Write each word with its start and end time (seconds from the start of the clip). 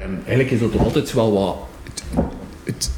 Ehm, 0.00 0.10
eigenlijk 0.26 0.50
is 0.50 0.60
dat 0.60 0.72
toch 0.72 0.84
altijd 0.84 1.12
wel 1.12 1.32
wat... 1.32 1.56
Het, 2.64 2.90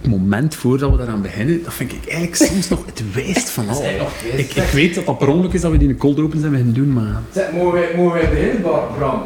het 0.00 0.10
moment 0.10 0.54
voordat 0.54 0.90
we 0.90 0.96
daaraan 0.96 1.22
beginnen, 1.22 1.62
dat 1.64 1.74
vind 1.74 1.92
ik 1.92 1.98
eigenlijk 2.04 2.34
soms 2.34 2.68
nog 2.68 2.86
het 2.86 3.02
wijst 3.14 3.50
van 3.50 3.68
al. 3.68 3.82
Ik, 4.36 4.54
ik 4.54 4.70
weet 4.72 4.94
dat 4.94 5.06
dat 5.06 5.18
per 5.18 5.28
ongeluk 5.28 5.52
is 5.52 5.60
dat 5.60 5.70
we 5.70 5.76
die 5.76 5.86
in 5.88 5.92
een 5.92 6.00
cold 6.00 6.20
open 6.20 6.38
zijn 6.38 6.50
beginnen 6.50 6.74
doen, 6.74 6.92
maar... 6.92 7.20
Zeg, 7.34 7.52
mogen 7.52 7.72
wij, 7.72 7.88
mogen 7.96 8.12
wij 8.20 8.28
beginnen, 8.28 8.62
Bram? 8.98 9.22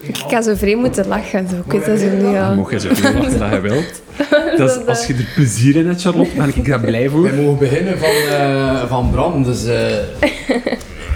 Ik 0.00 0.16
ga 0.16 0.42
zo 0.42 0.54
vreemd 0.54 0.80
moeten 0.80 1.06
lachen. 1.06 1.48
Zo. 1.48 1.56
Ik 1.56 1.72
weet 1.72 1.86
dat 1.86 1.98
zo 1.98 2.36
al. 2.36 2.54
mocht 2.54 2.70
je 2.72 2.78
zoveel 2.78 3.12
lachen 3.12 3.38
dat 3.38 3.52
je 3.52 3.60
wilt. 3.60 4.02
Dat 4.56 4.70
is, 4.80 4.86
als 4.86 5.06
je 5.06 5.14
er 5.14 5.28
plezier 5.34 5.76
in 5.76 5.86
hebt, 5.86 6.00
Charlotte, 6.00 6.36
ben 6.36 6.52
ik 6.54 6.66
daar 6.66 6.80
blij 6.80 7.08
voor. 7.08 7.22
Wij 7.22 7.32
mogen 7.32 7.58
beginnen 7.58 7.98
van, 7.98 8.08
eh, 8.08 8.88
van 8.88 9.10
Bram, 9.10 9.42
dus... 9.42 9.64
eh 9.64 9.98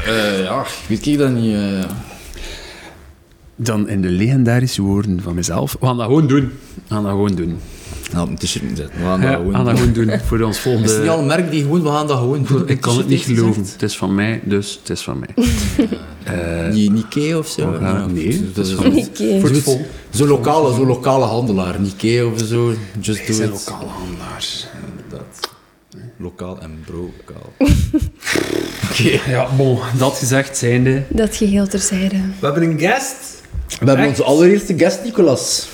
eh, 0.06 0.44
ja, 0.44 0.64
weet 0.88 1.06
ik 1.06 1.18
dat 1.18 1.30
niet. 1.30 1.56
Eh. 3.58 3.64
Dan 3.64 3.88
in 3.88 4.02
de 4.02 4.08
legendarische 4.08 4.82
woorden 4.82 5.20
van 5.22 5.34
mezelf. 5.34 5.76
We 5.80 5.86
gaan 5.86 5.96
dat 5.96 6.06
gewoon 6.06 6.26
doen. 6.26 6.52
We 6.88 6.94
gaan 6.94 7.02
dat 7.02 7.12
gewoon 7.12 7.34
doen. 7.34 7.58
Nou, 8.12 8.28
een 8.28 8.36
t-shirt. 8.36 8.76
We 8.78 8.88
gaan 9.02 9.20
dat 9.20 9.30
Ja, 9.30 9.36
gewoon 9.36 9.54
gaan 9.54 9.64
dat 9.64 9.76
doen. 9.76 9.94
gewoon 9.94 10.06
doen 10.08 10.20
voor 10.20 10.40
ons 10.42 10.56
Is 10.58 10.64
het 10.64 10.74
niet 10.74 10.82
al 10.82 10.94
volgende... 10.96 11.18
een 11.18 11.26
merk 11.26 11.50
die 11.50 11.62
gewoon, 11.62 11.82
we 11.82 11.88
gaan 11.88 12.06
dat 12.06 12.18
gewoon 12.18 12.44
doen? 12.48 12.68
Ik 12.68 12.80
kan 12.80 12.96
het 12.96 13.08
niet 13.08 13.20
geloven. 13.20 13.62
Het 13.72 13.82
is 13.82 13.96
van 13.96 14.14
mij, 14.14 14.40
dus 14.44 14.78
het 14.80 14.90
is 14.90 15.00
van 15.00 15.18
mij. 15.18 15.28
Niet 16.72 16.92
Nikkei 16.92 17.34
of 17.34 17.48
zo? 17.48 17.76
Ja, 17.80 18.06
nee, 18.06 18.50
dat 18.54 18.66
is. 18.66 18.72
Voor 18.72 18.84
het 18.84 19.10
Zo'n 19.42 19.54
vol. 19.54 19.86
zo 20.10 20.26
lokale, 20.26 20.74
zo 20.74 20.86
lokale 20.86 21.24
handelaar. 21.24 21.80
Nikkei 21.80 22.22
of 22.22 22.40
zo. 22.44 22.72
Just 23.00 23.18
Wij 23.18 23.26
do 23.26 23.32
zijn 23.32 23.48
it. 23.52 23.66
lokale 23.68 23.90
handelaars. 23.90 24.66
Inderdaad. 24.96 25.50
Lokaal 26.16 26.60
en 26.60 26.70
brokaal. 26.86 27.52
Ja, 29.26 29.48
bon, 29.56 29.78
dat 29.98 30.16
gezegd 30.16 30.56
zijnde... 30.56 31.02
Dat 31.08 31.36
geheel 31.36 31.66
terzijde. 31.68 32.16
We 32.16 32.46
hebben 32.46 32.62
een 32.62 32.78
guest. 32.78 33.41
We 33.80 33.86
hebben 33.86 34.06
onze 34.06 34.22
allereerste 34.22 34.78
guest, 34.78 35.04
Nicolas. 35.04 35.68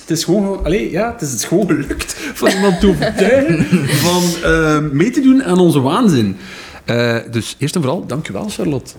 Het 0.00 0.10
is 0.10 0.24
gewoon, 0.24 0.64
allee, 0.64 0.90
ja, 0.90 1.12
het 1.12 1.20
is 1.22 1.32
het 1.32 1.44
gewoon 1.44 1.66
gelukt 1.66 2.14
van 2.34 2.48
iemand 2.50 2.80
te 2.80 2.86
overtuigen 2.86 3.64
van 3.88 4.22
eh, 4.42 4.78
mee 4.78 5.10
te 5.10 5.20
doen 5.20 5.44
aan 5.44 5.58
onze 5.58 5.80
waanzin. 5.80 6.36
Eh, 6.84 7.16
dus 7.30 7.56
eerst 7.58 7.74
en 7.74 7.82
vooral, 7.82 8.06
dankjewel 8.06 8.48
Charlotte. 8.48 8.92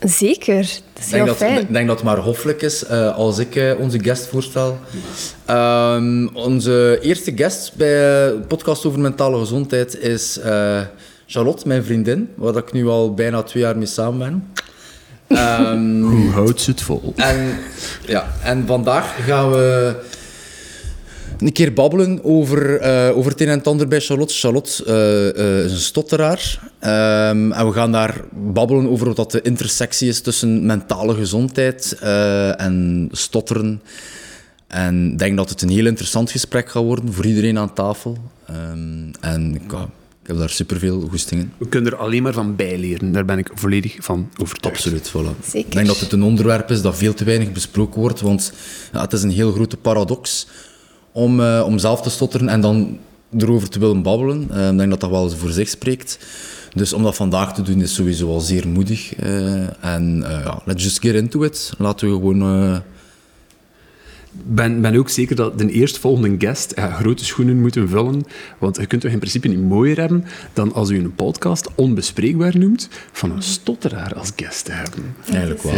Zeker. 0.00 0.56
Dat 0.56 0.66
is 0.98 1.04
Ik 1.04 1.10
denk 1.10 1.12
heel 1.12 1.24
dat, 1.26 1.36
fijn. 1.36 1.60
ik 1.60 1.72
denk 1.72 1.86
dat 1.86 1.96
het 1.96 2.04
maar 2.04 2.18
hoffelijk 2.18 2.62
is 2.62 2.84
eh, 2.84 3.16
als 3.16 3.38
ik 3.38 3.56
eh, 3.56 3.72
onze 3.78 3.98
guest 4.02 4.26
voorstel. 4.26 4.78
Ehm, 5.44 6.26
onze 6.32 6.98
eerste 7.02 7.32
guest 7.36 7.74
bij 7.76 7.88
de 7.88 8.40
podcast 8.48 8.84
over 8.86 9.00
mentale 9.00 9.38
gezondheid 9.38 9.98
is 9.98 10.38
eh, 10.38 10.80
Charlotte, 11.26 11.68
mijn 11.68 11.84
vriendin, 11.84 12.28
waar 12.34 12.56
ik 12.56 12.72
nu 12.72 12.86
al 12.88 13.14
bijna 13.14 13.42
twee 13.42 13.62
jaar 13.62 13.76
mee 13.76 13.86
samen 13.86 14.18
ben. 14.18 14.52
Ehm, 15.28 16.02
Hoe 16.10 16.30
houdt 16.30 16.60
ze 16.60 16.70
het 16.70 16.80
vol? 16.80 17.12
en, 17.16 17.58
ja, 18.06 18.26
en 18.42 18.66
vandaag 18.66 19.26
gaan 19.26 19.50
we 19.50 19.96
een 21.38 21.52
keer 21.52 21.72
babbelen 21.72 22.24
over, 22.24 22.80
eh, 22.80 23.16
over 23.16 23.30
het 23.30 23.40
een 23.40 23.48
en 23.48 23.58
het 23.58 23.66
ander 23.66 23.88
bij 23.88 24.00
Charlotte. 24.00 24.34
Charlotte 24.34 24.84
eh, 24.84 25.58
eh, 25.58 25.64
is 25.64 25.72
een 25.72 25.78
stotteraar. 25.78 26.60
Ehm, 26.78 27.52
en 27.52 27.66
we 27.66 27.72
gaan 27.72 27.92
daar 27.92 28.20
babbelen 28.32 28.88
over 28.88 29.06
wat 29.06 29.16
dat 29.16 29.30
de 29.30 29.42
intersectie 29.42 30.08
is 30.08 30.20
tussen 30.20 30.66
mentale 30.66 31.14
gezondheid 31.14 31.96
en 32.56 33.08
stotteren. 33.12 33.82
En 34.66 35.10
ik 35.12 35.18
denk 35.18 35.36
dat 35.36 35.50
het 35.50 35.62
een 35.62 35.68
heel 35.68 35.86
interessant 35.86 36.30
gesprek 36.30 36.70
gaat 36.70 36.82
worden 36.82 37.12
voor 37.12 37.26
iedereen 37.26 37.58
aan 37.58 37.74
tafel. 37.74 38.16
Ehm, 38.46 39.12
en 39.20 39.54
ik, 39.54 39.72
ik 40.24 40.30
heb 40.30 40.38
daar 40.38 40.50
superveel 40.50 41.00
goesting 41.10 41.40
in. 41.40 41.52
We 41.58 41.68
kunnen 41.68 41.92
er 41.92 41.98
alleen 41.98 42.22
maar 42.22 42.32
van 42.32 42.56
bijleren. 42.56 43.12
Daar 43.12 43.24
ben 43.24 43.38
ik 43.38 43.50
volledig 43.54 43.96
van 43.98 44.28
overtuigd. 44.40 44.76
Absoluut, 44.76 45.08
voilà. 45.10 45.44
Zeker. 45.44 45.68
Ik 45.68 45.72
denk 45.72 45.86
dat 45.86 46.00
het 46.00 46.12
een 46.12 46.22
onderwerp 46.22 46.70
is 46.70 46.82
dat 46.82 46.96
veel 46.96 47.14
te 47.14 47.24
weinig 47.24 47.52
besproken 47.52 48.00
wordt, 48.00 48.20
want 48.20 48.52
ja, 48.92 49.00
het 49.00 49.12
is 49.12 49.22
een 49.22 49.30
heel 49.30 49.52
grote 49.52 49.76
paradox 49.76 50.46
om, 51.12 51.40
eh, 51.40 51.62
om 51.66 51.78
zelf 51.78 52.02
te 52.02 52.10
stotteren 52.10 52.48
en 52.48 52.60
dan 52.60 52.98
erover 53.38 53.68
te 53.68 53.78
willen 53.78 54.02
babbelen. 54.02 54.46
Eh, 54.50 54.70
ik 54.70 54.78
denk 54.78 54.90
dat 54.90 55.00
dat 55.00 55.10
wel 55.10 55.24
eens 55.24 55.34
voor 55.34 55.50
zich 55.50 55.68
spreekt. 55.68 56.18
Dus 56.74 56.92
om 56.92 57.02
dat 57.02 57.14
vandaag 57.14 57.54
te 57.54 57.62
doen 57.62 57.80
is 57.80 57.94
sowieso 57.94 58.28
al 58.28 58.40
zeer 58.40 58.68
moedig. 58.68 59.14
eh, 59.14 59.84
en 59.84 60.22
eh, 60.24 60.44
ja, 60.44 60.62
let's 60.64 60.84
just 60.84 61.00
get 61.00 61.14
into 61.14 61.42
it. 61.42 61.72
Laten 61.78 62.08
we 62.08 62.14
gewoon... 62.14 62.82
eh, 64.34 64.40
Ik 64.40 64.54
ben, 64.54 64.80
ben 64.80 64.96
ook 64.96 65.08
zeker 65.08 65.36
dat 65.36 65.58
de 65.58 65.70
eerstvolgende 65.70 66.46
guest 66.46 66.72
ja, 66.76 66.90
grote 66.90 67.24
schoenen 67.24 67.60
moeten 67.60 67.88
vullen. 67.88 68.26
Want 68.58 68.76
je 68.76 68.86
kunt 68.86 69.00
toch 69.00 69.10
in 69.10 69.18
principe 69.18 69.48
niet 69.48 69.68
mooier 69.68 69.98
hebben 69.98 70.24
dan 70.52 70.72
als 70.72 70.90
u 70.90 70.98
een 70.98 71.14
podcast 71.14 71.68
onbespreekbaar 71.74 72.58
noemt 72.58 72.88
van 73.12 73.30
een 73.30 73.42
stotteraar 73.42 74.14
als 74.14 74.32
guest 74.36 74.64
te 74.64 74.72
hebben. 74.72 75.16
eigenlijk 75.30 75.62
wel. 75.62 75.72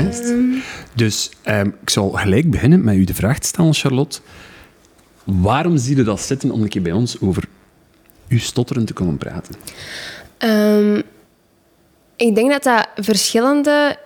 Dus 0.95 1.31
ehm, 1.43 1.71
ik 1.83 1.91
zal 1.91 2.11
gelijk 2.11 2.51
beginnen 2.51 2.85
met 2.85 2.95
u 2.95 3.05
de 3.05 3.15
vraag 3.15 3.39
te 3.39 3.47
stellen, 3.47 3.75
Charlotte. 3.75 4.19
Waarom 5.25 5.77
zie 5.77 5.97
je 5.97 6.03
dat 6.03 6.21
zitten 6.21 6.51
om 6.51 6.63
een 6.63 6.69
keer 6.69 6.83
bij 6.83 6.93
ons 6.93 7.21
over 7.21 7.45
uw 8.29 8.39
stotteren 8.39 8.85
te 8.85 8.93
komen 8.93 9.17
praten? 9.17 9.55
Ehm, 10.39 11.01
ik 12.17 12.35
denk 12.35 12.51
dat 12.51 12.63
dat 12.63 12.89
verschillende. 12.97 13.97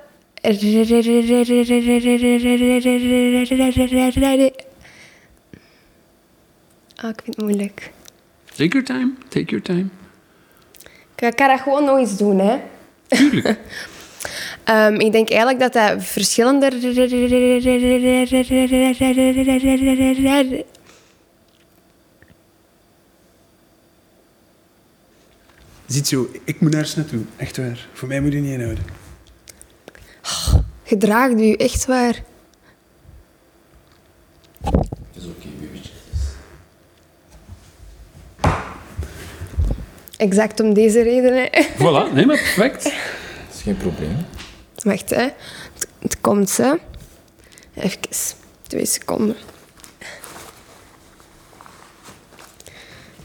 Ah, 6.94 7.10
ik 7.10 7.20
vind 7.24 7.36
het 7.36 7.44
moeilijk. 7.44 7.90
Take 8.44 8.68
your 8.68 8.84
time, 8.84 9.12
take 9.28 9.44
your 9.44 9.62
time. 9.62 9.86
Ik 11.16 11.36
kan 11.36 11.48
dat 11.48 11.60
gewoon 11.60 11.84
nog 11.84 11.98
eens 11.98 12.16
doen, 12.16 12.38
hè. 12.38 12.58
Tuurlijk. 13.06 13.58
Ehm, 14.64 14.94
ik 14.94 15.12
denk 15.12 15.30
eigenlijk 15.30 15.60
dat 15.60 15.72
dat 15.72 16.04
verschillende... 16.04 16.70
Ziet 25.86 26.08
zo, 26.08 26.30
ik 26.44 26.60
moet 26.60 26.70
nergens 26.70 26.96
naartoe. 26.96 27.20
Echt 27.36 27.56
waar. 27.56 27.88
Voor 27.92 28.08
mij 28.08 28.20
moet 28.20 28.32
je 28.32 28.38
niet 28.38 28.52
inhouden. 28.52 28.99
Gedraagt 30.84 31.40
u, 31.40 31.52
echt 31.52 31.86
waar. 31.86 32.22
is 35.12 35.24
oké. 35.26 35.48
Exact 40.16 40.60
om 40.60 40.74
deze 40.74 41.02
reden, 41.02 41.34
hè. 41.34 41.64
Voilà, 41.74 42.12
nee, 42.14 42.26
maar 42.26 42.36
perfect. 42.36 42.82
Dat 42.84 42.92
is 43.54 43.62
geen 43.62 43.76
probleem. 43.76 44.16
Wacht, 44.74 45.10
hè. 45.10 45.22
Het, 45.22 45.88
het 45.98 46.20
komt, 46.20 46.56
hè. 46.56 46.72
Even. 47.74 47.98
Twee 48.62 48.86
seconden. 48.86 49.36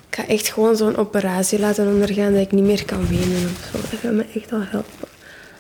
Ik 0.09 0.21
ga 0.21 0.27
echt 0.27 0.47
gewoon 0.47 0.75
zo'n 0.75 0.95
operatie 0.95 1.59
laten 1.59 1.87
ondergaan 1.87 2.33
dat 2.33 2.41
ik 2.41 2.51
niet 2.51 2.63
meer 2.63 2.85
kan 2.85 3.07
wenen 3.07 3.49
of 3.51 3.69
zo. 3.71 3.89
Dat 3.89 3.99
gaat 3.99 4.11
me 4.11 4.25
echt 4.33 4.51
al 4.51 4.61
helpen. 4.61 5.07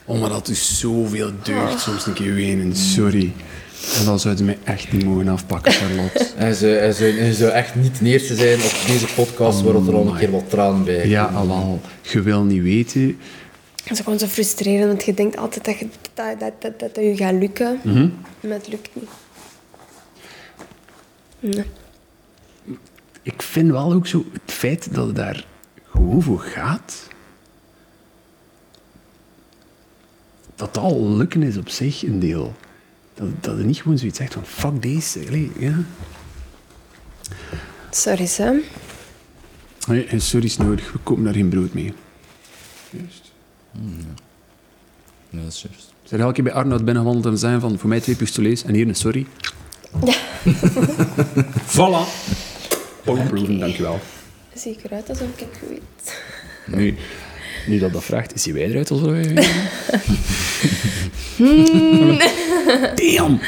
Oh, 0.05 0.19
maar 0.19 0.29
dat 0.29 0.47
is 0.47 0.79
zoveel 0.79 1.31
deugd 1.43 1.79
soms 1.81 2.05
een 2.05 2.13
keer 2.13 2.33
wenen. 2.33 2.75
Sorry. 2.75 3.33
En 3.99 4.05
dan 4.05 4.19
zouden 4.19 4.45
mij 4.45 4.57
echt 4.63 4.91
niet 4.91 5.05
mogen 5.05 5.27
afpakken, 5.27 5.71
Charlotte. 5.71 6.25
Zou, 6.55 6.71
hij, 6.71 6.91
zou, 6.91 7.11
hij 7.11 7.33
zou 7.33 7.51
echt 7.51 7.75
niet 7.75 7.99
de 7.99 8.05
eerste 8.05 8.35
zijn 8.35 8.55
op 8.61 8.73
deze 8.87 9.05
podcast 9.15 9.61
waar 9.61 9.75
er 9.75 9.95
al 9.95 10.07
een 10.07 10.17
keer 10.17 10.31
wat 10.31 10.49
traan 10.49 10.83
bij 10.83 11.07
Ja, 11.07 11.25
alwel. 11.25 11.81
Je 12.01 12.21
wil 12.21 12.43
niet 12.43 12.61
weten. 12.63 13.19
Het 13.83 13.91
is 13.91 13.99
gewoon 13.99 14.19
zo 14.19 14.25
frustrerend, 14.25 14.87
want 14.87 15.03
je 15.03 15.13
denkt 15.13 15.37
altijd 15.37 15.65
dat, 15.65 15.79
je, 15.79 15.87
dat, 16.13 16.39
dat, 16.39 16.51
dat, 16.59 16.79
dat, 16.79 16.95
dat 16.95 17.03
je 17.03 17.15
gaat 17.15 17.33
lukken. 17.33 17.79
Maar 18.39 18.57
het 18.57 18.67
lukt 18.67 18.89
niet. 18.93 19.09
Nee. 21.39 21.65
Ik 23.21 23.41
vind 23.41 23.71
wel 23.71 23.93
ook 23.93 24.07
zo 24.07 24.25
het 24.31 24.51
feit 24.51 24.93
dat 24.93 25.07
het 25.07 25.15
daar 25.15 25.45
gewoon 25.91 26.21
voor 26.21 26.39
gaat. 26.39 27.07
Dat 30.55 30.73
dat 30.73 30.83
al 30.83 31.09
lukken 31.09 31.43
is 31.43 31.57
op 31.57 31.69
zich 31.69 32.03
een 32.03 32.19
deel. 32.19 32.55
Dat, 33.13 33.27
dat 33.39 33.57
je 33.57 33.63
niet 33.63 33.81
gewoon 33.81 33.97
zoiets 33.97 34.17
zegt 34.17 34.33
van 34.33 34.45
fuck 34.45 34.81
deze. 34.81 35.49
Ja. 35.59 35.75
Sorry, 37.89 38.25
Sam. 38.25 38.61
Nee, 39.87 40.05
en 40.05 40.21
sorry 40.21 40.45
is 40.45 40.57
nodig, 40.57 40.91
we 40.91 40.99
kopen 41.03 41.23
daar 41.23 41.33
geen 41.33 41.49
brood 41.49 41.73
mee. 41.73 41.93
Juist. 42.89 43.31
Ja, 45.29 45.39
dat 45.41 45.51
is 45.51 45.61
juist. 45.61 45.93
Zijn 46.03 46.21
elke 46.21 46.33
keer 46.33 46.43
bij 46.43 46.53
Arnoud 46.53 46.85
binnengewandeld 46.85 47.33
en 47.33 47.39
zijn 47.39 47.59
van 47.59 47.79
voor 47.79 47.89
mij 47.89 47.99
twee 47.99 48.15
pistolets 48.15 48.63
en 48.63 48.73
hier 48.73 48.87
een 48.87 48.95
sorry. 48.95 49.25
voilà. 51.75 52.03
Powerproven, 53.03 53.59
dankjewel. 53.59 53.99
Zie 54.53 54.71
ik 54.71 54.83
eruit 54.83 55.09
alsof 55.09 55.27
ik 55.27 55.39
het 55.39 55.69
weet. 55.69 56.21
Nu, 56.65 56.97
nu 57.67 57.79
dat 57.79 57.93
dat 57.93 58.03
vraagt, 58.03 58.33
is 58.35 58.45
hij 58.45 58.53
wij 58.53 58.63
eruit 58.63 58.91
alsof 58.91 59.09
wij? 59.11 59.33
Damn! 62.95 63.39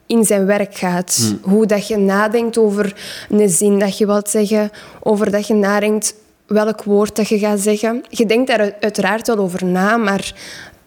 in 0.05 0.25
zijn 0.25 0.45
werk 0.45 0.75
gaat. 0.75 1.35
Hoe 1.41 1.65
dat 1.65 1.87
je 1.87 1.97
nadenkt 1.97 2.57
over 2.57 2.95
een 3.29 3.49
zin 3.49 3.79
dat 3.79 3.97
je 3.97 4.05
wilt 4.05 4.29
zeggen, 4.29 4.71
over 4.99 5.31
dat 5.31 5.47
je 5.47 5.53
nadenkt 5.53 6.13
welk 6.49 6.83
woord 6.83 7.15
dat 7.15 7.27
je 7.27 7.39
gaat 7.39 7.59
zeggen. 7.59 8.03
Je 8.09 8.25
denkt 8.25 8.47
daar 8.47 8.75
uiteraard 8.79 9.27
wel 9.27 9.37
over 9.37 9.65
na, 9.65 9.97
maar 9.97 10.33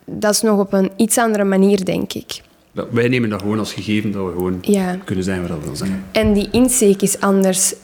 dat 0.05 0.33
is 0.33 0.41
nog 0.41 0.59
op 0.59 0.73
een 0.73 0.91
iets 0.97 1.19
andere 1.19 1.45
manier, 1.45 1.85
denk 1.85 2.13
ik. 2.13 2.41
Wij 2.91 3.09
nemen 3.09 3.31
dat 3.31 3.41
gewoon 3.41 3.59
als 3.59 3.73
gegeven 3.73 4.13
dat 4.13 4.27
we 4.27 4.33
gewoon 4.33 4.61
kunnen 5.05 5.25
zijn 5.25 5.41
wat 5.41 5.51
we 5.51 5.61
willen 5.61 5.77
zijn. 5.77 6.05
En 6.13 6.33
die 6.33 6.49
insteek 6.51 7.03
is 7.03 7.21
anders. 7.21 7.75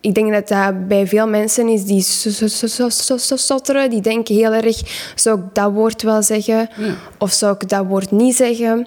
Ik 0.00 0.14
denk 0.14 0.32
dat 0.32 0.48
dat 0.48 0.88
bij 0.88 1.06
veel 1.06 1.28
mensen 1.28 1.68
is 1.68 1.84
die 1.84 2.02
stotteren, 3.36 3.90
die 3.90 4.00
denken 4.00 4.34
heel 4.34 4.52
erg, 4.52 5.12
zou 5.14 5.38
ik 5.38 5.44
dat 5.52 5.72
woord 5.72 6.02
wel 6.02 6.22
zeggen? 6.22 6.68
Of 7.18 7.32
zou 7.32 7.54
ik 7.58 7.68
dat 7.68 7.86
woord 7.86 8.10
niet 8.10 8.36
zeggen? 8.36 8.86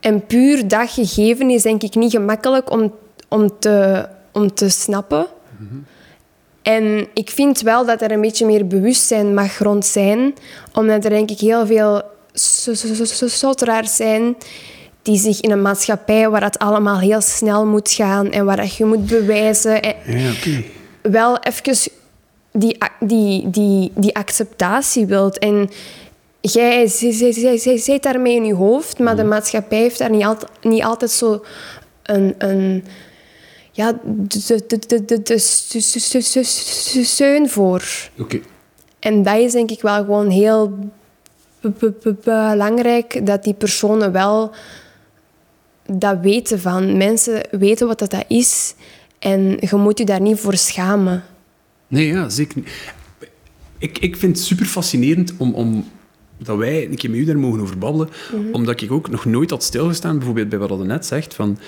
En 0.00 0.26
puur 0.26 0.68
dat 0.68 0.90
gegeven 0.90 1.50
is 1.50 1.62
denk 1.62 1.82
ik 1.82 1.94
niet 1.94 2.10
gemakkelijk 2.10 2.70
om, 2.70 2.94
om, 3.28 3.58
te, 3.58 4.06
om 4.32 4.54
te 4.54 4.68
snappen. 4.68 5.26
En 6.66 7.08
ik 7.14 7.30
vind 7.30 7.60
wel 7.60 7.86
dat 7.86 8.02
er 8.02 8.10
een 8.10 8.20
beetje 8.20 8.46
meer 8.46 8.66
bewustzijn 8.66 9.34
mag 9.34 9.58
rond 9.58 9.86
zijn, 9.86 10.34
omdat 10.72 11.04
er 11.04 11.10
denk 11.10 11.30
ik 11.30 11.38
heel 11.38 11.66
veel 11.66 12.02
stotteraars 13.26 13.96
zijn 13.96 14.36
die 15.02 15.18
zich 15.18 15.40
in 15.40 15.50
een 15.50 15.62
maatschappij 15.62 16.28
waar 16.28 16.42
het 16.42 16.58
allemaal 16.58 16.98
heel 16.98 17.20
snel 17.20 17.66
moet 17.66 17.90
gaan 17.90 18.30
en 18.30 18.44
waar 18.44 18.66
je 18.76 18.84
moet 18.84 19.06
bewijzen. 19.06 19.82
En 19.82 20.18
ja, 20.18 20.30
okay. 20.32 20.70
Wel 21.02 21.38
even 21.38 21.92
die, 22.52 22.78
die, 23.00 23.50
die, 23.50 23.92
die 23.94 24.16
acceptatie 24.16 25.06
wilt. 25.06 25.38
En 25.38 25.70
jij 26.40 26.86
zit 27.76 28.02
daarmee 28.02 28.36
in 28.36 28.44
je 28.44 28.54
hoofd, 28.54 28.98
maar 28.98 29.16
de 29.16 29.24
maatschappij 29.24 29.78
heeft 29.78 29.98
daar 29.98 30.10
niet, 30.10 30.24
altijd, 30.24 30.50
niet 30.62 30.82
altijd 30.82 31.10
zo 31.10 31.44
een, 32.02 32.34
een 32.38 32.84
ja, 33.76 34.00
de, 34.04 34.62
de, 34.66 34.78
de, 34.86 35.04
de, 35.04 35.22
de 35.22 35.38
steun 37.04 37.48
voor. 37.48 37.82
Oké. 38.18 38.40
En 38.98 39.22
dat 39.22 39.36
is 39.36 39.52
denk 39.52 39.70
ik 39.70 39.80
wel 39.80 39.96
gewoon 39.96 40.30
heel 40.30 40.78
belangrijk 42.24 43.26
dat 43.26 43.44
die 43.44 43.54
personen 43.54 44.12
wel 44.12 44.54
dat 45.86 46.18
weten 46.20 46.60
van. 46.60 46.96
Mensen 46.96 47.48
weten 47.50 47.86
wat 47.86 47.98
dat 47.98 48.24
is 48.28 48.74
en 49.18 49.56
je 49.60 49.76
moet 49.76 49.98
je 49.98 50.04
daar 50.04 50.20
niet 50.20 50.38
voor 50.38 50.56
schamen. 50.56 51.24
Nee, 51.88 52.06
ja, 52.06 52.28
zeker 52.28 52.56
niet. 52.56 52.68
Ik, 53.78 53.98
ik 53.98 54.16
vind 54.16 54.36
het 54.36 54.46
super 54.46 54.66
fascinerend 54.66 55.34
om, 55.36 55.54
om 55.54 55.84
dat 56.38 56.56
wij 56.56 56.84
een 56.84 56.96
keer 56.96 57.10
met 57.10 57.18
u 57.18 57.24
daar 57.24 57.38
mogen 57.38 57.60
over 57.60 57.78
babbelen, 57.78 58.08
omdat 58.52 58.80
ik 58.80 58.92
ook 58.92 59.10
nog 59.10 59.24
nooit 59.24 59.50
had 59.50 59.62
stilgestaan, 59.62 60.16
bijvoorbeeld 60.16 60.48
bij 60.48 60.58
wat 60.58 60.68
je 60.68 60.76
net 60.76 61.06
zegt, 61.06 61.34
van 61.34 61.58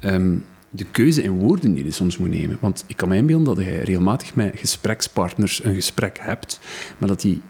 um, 0.00 0.44
de 0.70 0.84
keuze 0.84 1.22
in 1.22 1.38
woorden 1.38 1.74
die 1.74 1.84
je 1.84 1.90
soms 1.90 2.18
moet 2.18 2.30
nemen. 2.30 2.58
Want 2.60 2.84
ik 2.86 2.96
kan 2.96 3.08
me 3.08 3.16
inbeelden 3.16 3.54
dat 3.54 3.64
je 3.64 3.78
regelmatig 3.78 4.34
met 4.34 4.52
gesprekspartners 4.56 5.64
een 5.64 5.74
gesprek 5.74 6.18
hebt, 6.20 6.60
maar 6.98 7.08
dat 7.08 7.20
die... 7.20 7.42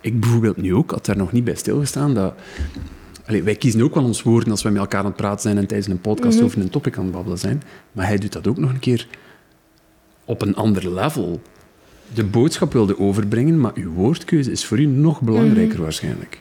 Ik 0.00 0.20
bijvoorbeeld 0.20 0.56
nu 0.56 0.74
ook, 0.74 0.90
had 0.90 1.06
daar 1.06 1.16
nog 1.16 1.32
niet 1.32 1.44
bij 1.44 1.54
stilgestaan, 1.54 2.14
dat... 2.14 2.34
Allee, 3.26 3.42
wij 3.42 3.54
kiezen 3.54 3.82
ook 3.82 3.94
wel 3.94 4.04
ons 4.04 4.22
woorden 4.22 4.50
als 4.50 4.62
we 4.62 4.70
met 4.70 4.80
elkaar 4.80 5.00
aan 5.00 5.06
het 5.06 5.16
praten 5.16 5.40
zijn 5.40 5.58
en 5.58 5.66
tijdens 5.66 5.88
een 5.88 6.00
podcast 6.00 6.42
over 6.42 6.60
een 6.60 6.70
topic 6.70 6.96
aan 6.96 7.04
het 7.04 7.12
babbelen 7.12 7.38
zijn. 7.38 7.62
Maar 7.92 8.06
hij 8.06 8.18
doet 8.18 8.32
dat 8.32 8.46
ook 8.46 8.56
nog 8.56 8.70
een 8.70 8.78
keer 8.78 9.08
op 10.24 10.42
een 10.42 10.54
ander 10.54 10.94
level. 10.94 11.40
De 12.14 12.24
boodschap 12.24 12.72
wilde 12.72 12.98
overbrengen, 12.98 13.60
maar 13.60 13.72
uw 13.74 13.92
woordkeuze 13.92 14.50
is 14.50 14.64
voor 14.64 14.78
u 14.78 14.86
nog 14.86 15.20
belangrijker 15.20 15.82
waarschijnlijk. 15.82 16.40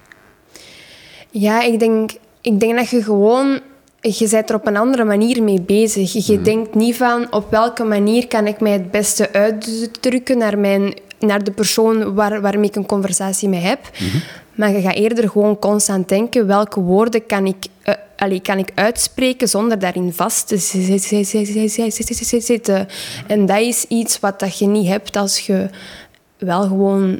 Ja, 1.29 1.61
ik 1.61 1.79
denk, 1.79 2.11
ik 2.41 2.59
denk 2.59 2.75
dat 2.75 2.89
je 2.89 3.03
gewoon 3.03 3.59
je 4.03 4.27
bent 4.29 4.49
er 4.49 4.55
op 4.55 4.67
een 4.67 4.77
andere 4.77 5.03
manier 5.03 5.43
mee 5.43 5.61
bezig. 5.61 6.25
Je 6.25 6.41
denkt 6.41 6.75
niet 6.75 6.95
van 6.95 7.31
op 7.31 7.51
welke 7.51 7.83
manier 7.83 8.27
kan 8.27 8.47
ik 8.47 8.59
mij 8.59 8.71
het 8.71 8.91
beste 8.91 9.33
uitdrukken 9.33 10.37
naar, 10.37 10.59
mijn, 10.59 10.93
naar 11.19 11.43
de 11.43 11.51
persoon 11.51 12.13
waar, 12.13 12.41
waarmee 12.41 12.69
ik 12.69 12.75
een 12.75 12.85
conversatie 12.85 13.49
mee 13.49 13.59
heb. 13.59 13.79
Maar 14.55 14.71
je 14.71 14.81
gaat 14.81 14.95
eerder 14.95 15.29
gewoon 15.29 15.59
constant 15.59 16.09
denken 16.09 16.47
welke 16.47 16.79
woorden 16.79 17.25
kan 17.25 17.45
ik, 17.45 17.65
uh, 17.85 17.93
allee, 18.17 18.39
kan 18.41 18.57
ik 18.57 18.71
uitspreken 18.75 19.49
zonder 19.49 19.79
daarin 19.79 20.13
vast 20.13 20.47
te 20.47 20.57
zitten. 22.39 22.87
En 23.27 23.45
dat 23.45 23.59
is 23.59 23.85
iets 23.87 24.19
wat 24.19 24.39
dat 24.39 24.57
je 24.57 24.65
niet 24.65 24.87
hebt 24.87 25.15
als 25.15 25.39
je 25.39 25.69
wel 26.37 26.61
gewoon 26.61 27.19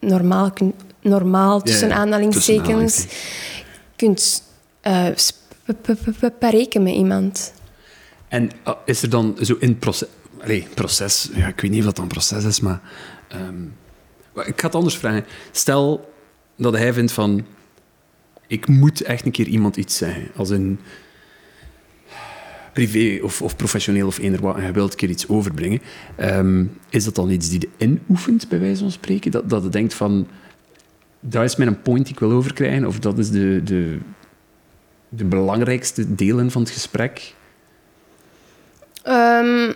normaal, 0.00 0.52
normaal 1.00 1.62
tussen 1.62 1.92
aanhalingstekens 1.92 3.06
kunt 3.96 4.42
uh, 4.82 5.06
spreken 5.14 5.43
met 6.82 6.94
iemand. 6.94 7.54
En 8.28 8.50
uh, 8.66 8.74
is 8.84 9.02
er 9.02 9.10
dan 9.10 9.36
zo 9.40 9.56
in 9.58 9.78
proces... 9.78 10.08
Allee, 10.40 10.66
proces... 10.74 11.30
Ik 11.30 11.60
weet 11.60 11.70
niet 11.70 11.84
wat 11.84 11.96
dan 11.96 12.08
proces 12.08 12.44
is, 12.44 12.60
maar... 12.60 12.80
Um, 13.34 13.74
ik 14.34 14.60
ga 14.60 14.66
het 14.66 14.74
anders 14.74 14.96
vragen. 14.96 15.24
Stel 15.50 16.12
dat 16.56 16.76
hij 16.76 16.92
vindt 16.92 17.12
van... 17.12 17.46
Ik 18.46 18.68
moet 18.68 19.02
echt 19.02 19.24
een 19.24 19.30
keer 19.30 19.46
iemand 19.46 19.76
iets 19.76 19.96
zeggen. 19.96 20.28
Als 20.36 20.50
een 20.50 20.78
privé 22.72 23.22
of, 23.22 23.42
of 23.42 23.56
professioneel 23.56 24.06
of 24.06 24.18
eender 24.18 24.40
wat, 24.40 24.56
en 24.56 24.64
je 24.64 24.72
wilt 24.72 24.90
een 24.90 24.98
keer 24.98 25.08
iets 25.08 25.28
overbrengen, 25.28 25.80
um, 26.20 26.78
is 26.88 27.04
dat 27.04 27.14
dan 27.14 27.30
iets 27.30 27.48
die 27.48 27.60
je 27.60 27.68
inoefent, 27.76 28.48
bij 28.48 28.60
wijze 28.60 28.82
van 28.82 28.90
spreken? 28.90 29.30
Dat, 29.30 29.50
dat 29.50 29.72
denkt 29.72 29.94
van, 29.94 30.26
dat 31.20 31.44
is 31.44 31.56
mijn 31.56 31.82
point 31.82 32.04
die 32.04 32.14
ik 32.14 32.20
wil 32.20 32.30
overkrijgen, 32.30 32.86
of 32.86 32.98
dat 32.98 33.18
is 33.18 33.30
de, 33.30 33.60
de, 33.64 33.98
de 35.16 35.24
belangrijkste 35.24 36.14
delen 36.14 36.50
van 36.50 36.62
het 36.62 36.70
gesprek? 36.70 37.34
Um, 39.08 39.74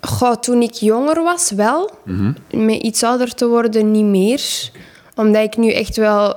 goh, 0.00 0.34
toen 0.34 0.62
ik 0.62 0.72
jonger 0.72 1.22
was, 1.22 1.50
wel. 1.50 1.98
Mm 2.04 2.34
Met 2.50 2.82
iets 2.82 3.02
ouder 3.02 3.34
te 3.34 3.46
worden, 3.46 3.90
niet 3.90 4.04
meer. 4.04 4.70
Omdat 5.14 5.42
ik 5.42 5.56
nu 5.56 5.72
echt 5.72 5.96
wel 5.96 6.36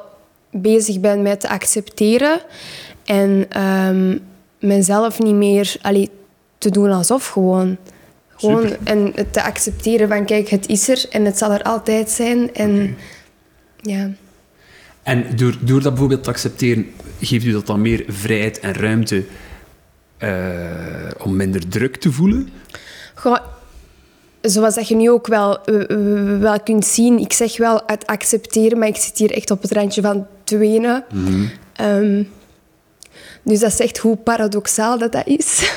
bezig 0.51 0.99
ben 0.99 1.21
met 1.21 1.39
te 1.39 1.49
accepteren. 1.49 2.41
En 3.05 3.61
um, 3.63 4.19
mezelf 4.59 5.19
niet 5.19 5.35
meer 5.35 5.75
allee, 5.81 6.09
te 6.57 6.69
doen 6.69 6.91
alsof 6.91 7.27
gewoon. 7.27 7.77
Gewoon 8.35 8.67
Super. 8.67 8.77
en 8.83 9.11
het 9.15 9.33
te 9.33 9.43
accepteren 9.43 10.07
van 10.07 10.25
kijk, 10.25 10.49
het 10.49 10.67
is 10.67 10.89
er 10.89 11.05
en 11.09 11.25
het 11.25 11.37
zal 11.37 11.51
er 11.51 11.63
altijd 11.63 12.09
zijn. 12.09 12.53
En 12.53 12.97
ja. 13.81 14.09
En 15.03 15.35
door, 15.35 15.57
door 15.61 15.81
dat 15.81 15.91
bijvoorbeeld 15.91 16.23
te 16.23 16.29
accepteren, 16.29 16.87
geeft 17.19 17.45
u 17.45 17.51
dat 17.51 17.67
dan 17.67 17.81
meer 17.81 18.03
vrijheid 18.07 18.59
en 18.59 18.73
ruimte 18.73 19.23
eh, 20.17 20.29
om 21.23 21.35
minder 21.35 21.67
druk 21.67 21.95
te 21.95 22.11
voelen? 22.11 22.49
Goh, 23.15 23.37
zoals 24.41 24.75
dat 24.75 24.87
je 24.87 24.95
nu 24.95 25.09
ook 25.09 25.27
wel, 25.27 25.59
wel 26.39 26.59
kunt 26.59 26.85
zien, 26.85 27.19
ik 27.19 27.33
zeg 27.33 27.57
wel 27.57 27.81
het 27.85 28.05
accepteren, 28.05 28.77
maar 28.77 28.87
ik 28.87 28.95
zit 28.95 29.17
hier 29.17 29.31
echt 29.31 29.51
op 29.51 29.61
het 29.61 29.71
randje 29.71 30.01
van 30.01 30.27
te 30.43 30.57
wenen. 30.57 31.03
Ehm, 31.73 32.23
dus 33.43 33.59
dat 33.59 33.73
zegt 33.73 33.97
hoe 33.97 34.15
paradoxaal 34.15 34.97
dat, 34.97 35.11
dat 35.11 35.27
is. 35.27 35.71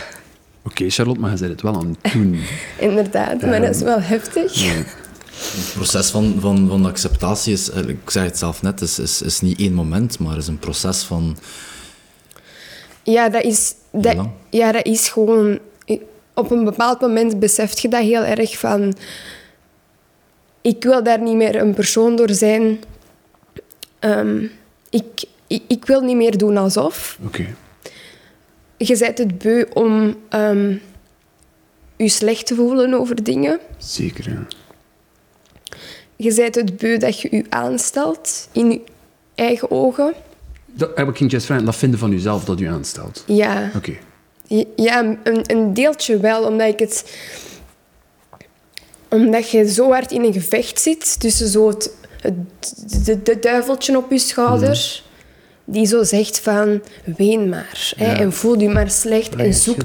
Oké, 0.63 0.91
Charlotte, 0.91 1.21
maar 1.21 1.31
je 1.31 1.39
bent 1.39 1.51
het 1.51 1.63
wel 1.63 1.75
aan 1.75 1.97
het 2.03 2.13
doen. 2.13 2.41
Inderdaad, 2.89 3.43
maar 3.43 3.61
dat 3.61 3.75
is 3.75 3.83
wel 3.83 4.01
heftig. 4.01 4.53
Het 5.41 5.73
proces 5.75 6.11
van, 6.11 6.37
van, 6.41 6.69
van 6.69 6.87
acceptatie 6.87 7.53
is, 7.53 7.71
eh, 7.71 7.89
ik 7.89 8.11
zeg 8.11 8.25
het 8.25 8.39
zelf 8.39 8.63
net, 8.63 8.81
is, 8.81 8.99
is, 8.99 9.23
is 9.23 9.41
niet 9.41 9.59
één 9.59 9.73
moment, 9.73 10.19
maar 10.19 10.37
is 10.37 10.47
een 10.47 10.59
proces 10.59 11.03
van... 11.03 11.37
Ja, 13.03 13.29
dat 13.29 13.43
is, 13.43 13.75
dat, 13.93 14.17
ja, 14.51 14.73
dat 14.73 14.87
is 14.87 15.09
gewoon... 15.09 15.59
Op 16.35 16.51
een 16.51 16.65
bepaald 16.65 17.01
moment 17.01 17.39
beseft 17.39 17.81
je 17.81 17.89
dat 17.89 18.03
heel 18.03 18.23
erg 18.23 18.59
van... 18.59 18.95
Ik 20.61 20.85
wil 20.85 21.03
daar 21.03 21.21
niet 21.21 21.37
meer 21.37 21.57
een 21.57 21.75
persoon 21.75 22.17
door 22.17 22.31
zijn. 22.31 22.79
Ehm, 23.99 24.47
ik, 24.91 25.25
ik, 25.47 25.63
ik 25.69 25.85
wil 25.85 26.01
niet 26.01 26.17
meer 26.17 26.39
doen 26.39 26.57
alsof. 26.57 27.19
Oké. 27.25 27.47
Je 28.77 28.99
bent 28.99 29.19
het 29.19 29.39
beu 29.39 29.65
om 29.73 30.17
ehm, 30.29 30.77
je 31.97 32.09
slecht 32.09 32.47
te 32.47 32.55
voelen 32.55 32.95
over 32.95 33.25
dingen. 33.25 33.61
Zeker, 33.79 34.31
ja. 34.31 34.47
Je 36.23 36.35
bent 36.35 36.55
het 36.55 36.77
beu 36.77 36.99
dat 36.99 37.21
je 37.21 37.29
je 37.31 37.45
aanstelt 37.49 38.49
in 38.53 38.71
je 38.71 38.81
eigen 39.35 39.71
ogen. 39.71 40.15
Dat, 40.67 40.91
heb 40.95 41.09
ik 41.09 41.17
ging 41.17 41.31
just 41.31 41.47
vragen, 41.47 41.65
dat 41.65 41.77
vinden 41.77 41.99
van 41.99 42.13
uzelf 42.13 42.45
dat 42.45 42.61
u 42.61 42.67
aanstelt. 42.67 43.25
Ja. 43.27 43.71
Oké. 43.77 43.93
Ja, 44.77 45.17
een, 45.23 45.43
een 45.43 45.75
deeltje 45.75 46.19
wel, 46.19 46.45
omdat 46.45 46.69
ik 46.69 46.79
het... 46.79 47.17
omdat 49.09 49.51
je 49.51 49.73
zo 49.73 49.91
hard 49.91 50.13
in 50.13 50.25
een 50.25 50.33
gevecht 50.33 50.81
zit 50.81 51.21
tussen 51.21 51.49
zo 51.49 51.69
het, 51.69 51.95
het 52.21 52.35
de, 53.05 53.23
de 53.23 53.39
duiveltje 53.39 53.97
op 53.97 54.11
je 54.11 54.19
schouder, 54.19 55.03
die 55.65 55.87
zo 55.87 56.03
zegt 56.03 56.41
van, 56.41 56.83
ween 57.17 57.49
maar. 57.49 57.93
Hè, 57.97 58.13
en 58.13 58.33
voel 58.33 58.61
je 58.61 58.69
maar 58.69 58.91
slecht 58.91 59.35
en 59.35 59.55
zoek. 59.55 59.83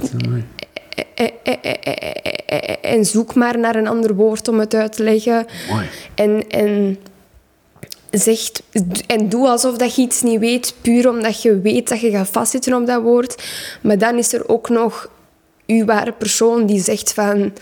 En 2.81 3.05
zoek 3.05 3.35
maar 3.35 3.59
naar 3.59 3.75
een 3.75 3.87
ander 3.87 4.15
woord 4.15 4.47
om 4.47 4.59
het 4.59 4.73
uit 4.73 4.95
te 4.95 5.03
leggen. 5.03 5.45
Mooi. 5.69 5.85
En, 6.15 6.49
en, 6.49 6.97
zegt, 8.11 8.63
en 9.07 9.29
doe 9.29 9.47
alsof 9.47 9.77
dat 9.77 9.95
je 9.95 10.01
iets 10.01 10.21
niet 10.21 10.39
weet, 10.39 10.73
puur 10.81 11.09
omdat 11.09 11.41
je 11.41 11.59
weet 11.59 11.89
dat 11.89 11.99
je 11.99 12.11
gaat 12.11 12.29
vastzitten 12.29 12.73
op 12.73 12.85
dat 12.85 13.01
woord. 13.01 13.43
Maar 13.81 13.97
dan 13.97 14.17
is 14.17 14.33
er 14.33 14.49
ook 14.49 14.69
nog 14.69 15.09
uw 15.67 15.85
ware 15.85 16.11
persoon 16.11 16.65
die 16.65 16.81
zegt 16.81 17.13
van... 17.13 17.53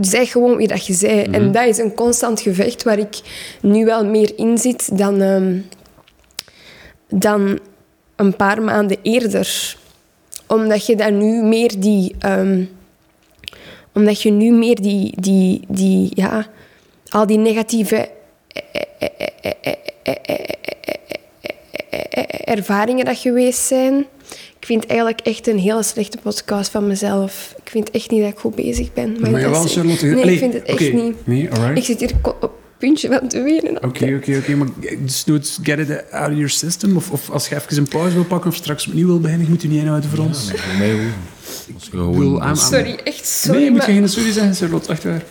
Zeg 0.00 0.30
gewoon 0.30 0.56
wie 0.56 0.68
dat 0.68 0.86
je 0.86 0.92
zei. 0.92 1.22
En 1.22 1.52
dat 1.52 1.66
is 1.66 1.78
een 1.78 1.94
constant 1.94 2.40
gevecht 2.40 2.82
waar 2.82 2.98
ik 2.98 3.20
nu 3.60 3.84
wel 3.84 4.06
meer 4.06 4.32
in 4.36 4.58
zit 4.58 4.98
dan, 4.98 5.20
ehm, 5.20 5.58
dan 7.08 7.58
een 8.16 8.36
paar 8.36 8.62
maanden 8.62 8.96
eerder. 9.02 9.76
Omdat 10.46 10.86
je 10.86 10.96
dan 10.96 11.18
nu 11.18 11.42
meer 11.42 11.72
die... 11.78 12.14
ehm, 12.18 12.64
omdat 13.94 14.22
je 14.22 14.30
nu 14.30 14.50
meer 14.52 14.80
die, 14.80 15.12
die, 15.20 15.60
die 15.68 16.10
ja, 16.14 16.46
al 17.08 17.26
die 17.26 17.38
negatieve 17.38 18.08
ervaringen 22.44 23.04
dat 23.04 23.18
geweest 23.18 23.58
zijn. 23.58 24.06
Ik 24.58 24.66
vind 24.66 24.86
eigenlijk 24.86 25.20
echt 25.20 25.46
een 25.46 25.58
hele 25.58 25.82
slechte 25.82 26.18
podcast 26.22 26.70
van 26.70 26.86
mezelf. 26.86 27.54
Ik 27.64 27.70
vind 27.70 27.90
echt 27.90 28.10
niet 28.10 28.20
dat 28.20 28.30
ik 28.30 28.38
goed 28.38 28.54
bezig 28.54 28.92
ben. 28.92 29.16
Maar 29.20 29.30
dat 29.30 29.40
jawel, 29.40 29.62
zeggen? 29.62 29.96
Charlotte. 29.96 30.06
Nee, 30.06 30.32
ik 30.32 30.38
vind 30.38 30.52
het 30.52 30.62
echt 30.62 30.92
niet. 30.92 31.26
Nee. 31.26 31.48
Ik 31.74 31.84
zit 31.84 32.00
hier 32.00 32.12
puntje 32.78 33.08
van 33.08 33.28
te 33.28 33.42
wenen. 33.42 33.84
Oké, 33.84 34.14
oké, 34.16 34.36
oké. 34.36 34.54
Maar 34.54 34.68
dus 34.98 35.24
doe 35.24 35.36
het, 35.36 35.58
get 35.62 35.78
it 35.78 36.10
out 36.10 36.28
of 36.30 36.34
your 36.34 36.48
system. 36.50 36.96
Of, 36.96 37.10
of 37.10 37.30
als 37.30 37.48
je 37.48 37.54
even 37.54 37.76
een 37.76 37.88
pauze 37.88 38.14
wil 38.14 38.24
pakken 38.24 38.50
of 38.50 38.56
straks 38.56 38.86
opnieuw 38.86 39.06
wil 39.06 39.20
beginnen, 39.20 39.48
moet 39.48 39.62
je 39.62 39.68
niet 39.68 39.80
inhouden 39.80 40.10
voor 40.10 40.24
ons. 40.24 40.50
Je 40.50 40.58
gewoon- 40.58 42.12
bedoel, 42.16 42.36
I'm- 42.36 42.46
I'm- 42.46 42.54
Sorry, 42.54 42.98
echt 43.04 43.26
sorry. 43.26 43.60
nee, 43.60 43.70
moet 43.70 43.78
maar- 43.78 43.90
je 43.90 43.94
geen 43.98 44.08
sorry 44.08 44.32
zeggen, 44.32 44.54
Charlotte. 44.54 44.92
Echt 44.92 45.04
waar. 45.04 45.22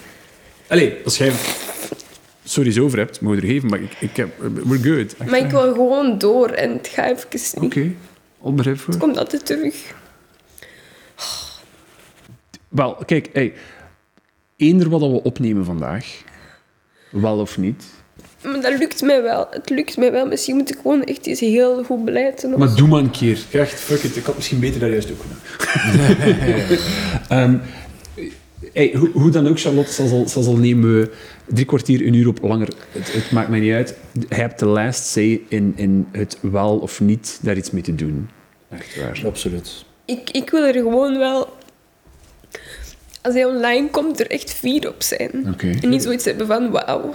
Allee, 0.67 0.97
als 1.05 1.17
jij 1.17 1.31
sorry's 2.43 2.77
over 2.77 2.97
hebt, 2.97 3.21
moet 3.21 3.35
je 3.35 3.41
er 3.41 3.47
geven. 3.47 3.69
Maar 3.69 3.81
ik, 3.81 3.91
ik 3.99 4.15
heb... 4.15 4.29
We're 4.63 4.83
good. 4.97 5.15
Echt 5.17 5.29
Maar 5.29 5.39
ik 5.39 5.49
wil 5.49 5.73
gewoon 5.73 6.17
door 6.17 6.49
en 6.49 6.71
het 6.71 6.87
gaat 6.87 7.25
even 7.29 7.61
niet. 7.61 7.71
Oké, 7.71 7.91
al 8.41 8.53
begrip 8.53 8.79
voor. 8.79 8.93
Het 8.93 9.01
komt 9.03 9.17
altijd 9.17 9.45
terug. 9.45 9.93
Wel, 12.69 12.95
kijk, 13.05 13.29
hey, 13.33 13.53
eender 14.57 14.89
wat 14.89 14.99
we 14.99 15.23
opnemen 15.23 15.65
vandaag, 15.65 16.05
wel 17.13 17.39
of 17.39 17.57
niet, 17.57 17.83
Maar 18.41 18.61
dat 18.61 18.79
lukt 18.79 19.01
mij 19.01 19.21
wel. 19.21 19.47
Het 19.49 19.69
lukt 19.69 19.97
mij 19.97 20.11
wel. 20.11 20.25
Misschien 20.25 20.55
moet 20.55 20.69
ik 20.69 20.77
gewoon 20.81 21.03
echt 21.03 21.25
eens 21.25 21.39
heel 21.39 21.83
goed 21.83 22.05
beleid 22.05 22.41
doen. 22.41 22.59
Maar 22.59 22.75
doe 22.75 22.87
maar 22.87 22.99
een 22.99 23.11
keer. 23.11 23.39
Echt, 23.51 23.79
fuck 23.79 24.03
it. 24.03 24.15
Ik 24.15 24.25
had 24.25 24.35
misschien 24.35 24.59
beter 24.59 24.79
dat 24.79 24.89
juist 24.89 25.11
ook 25.11 25.21
gedaan. 25.21 25.41
Ehm, 27.29 27.57
hey, 28.73 28.93
hoe, 28.97 29.09
hoe 29.13 29.29
dan 29.29 29.47
ook, 29.47 29.59
Charlotte, 29.59 29.91
zal, 29.91 30.07
zal, 30.07 30.27
zal, 30.27 30.43
zal 30.43 30.55
nemen 30.55 30.99
we 30.99 31.11
drie 31.45 31.65
kwartier, 31.65 32.07
een 32.07 32.13
uur 32.13 32.27
op 32.27 32.41
langer. 32.41 32.67
Het, 32.91 33.13
het 33.13 33.31
maakt 33.31 33.49
mij 33.49 33.59
niet 33.59 33.73
uit. 33.73 33.95
Je 34.29 34.35
hebt 34.35 34.59
de 34.59 34.65
last 34.65 35.05
say 35.05 35.41
in, 35.47 35.73
in 35.75 36.07
het 36.11 36.37
wel 36.41 36.77
of 36.77 37.01
niet 37.01 37.39
daar 37.41 37.57
iets 37.57 37.71
mee 37.71 37.81
te 37.81 37.95
doen. 37.95 38.29
Echt 38.69 38.95
waar. 38.95 39.21
Absoluut. 39.25 39.85
Ik, 40.05 40.29
ik 40.29 40.49
wil 40.49 40.63
er 40.63 40.73
gewoon 40.73 41.17
wel... 41.17 41.49
Als 43.23 43.33
hij 43.33 43.45
online 43.45 43.89
komt, 43.89 44.19
er 44.19 44.29
echt 44.31 44.53
fier 44.53 44.87
op 44.89 45.01
zijn. 45.03 45.45
En 45.81 45.89
niet 45.89 46.03
zoiets 46.03 46.25
hebben 46.25 46.47
van, 46.47 46.71
wauw, 46.71 47.13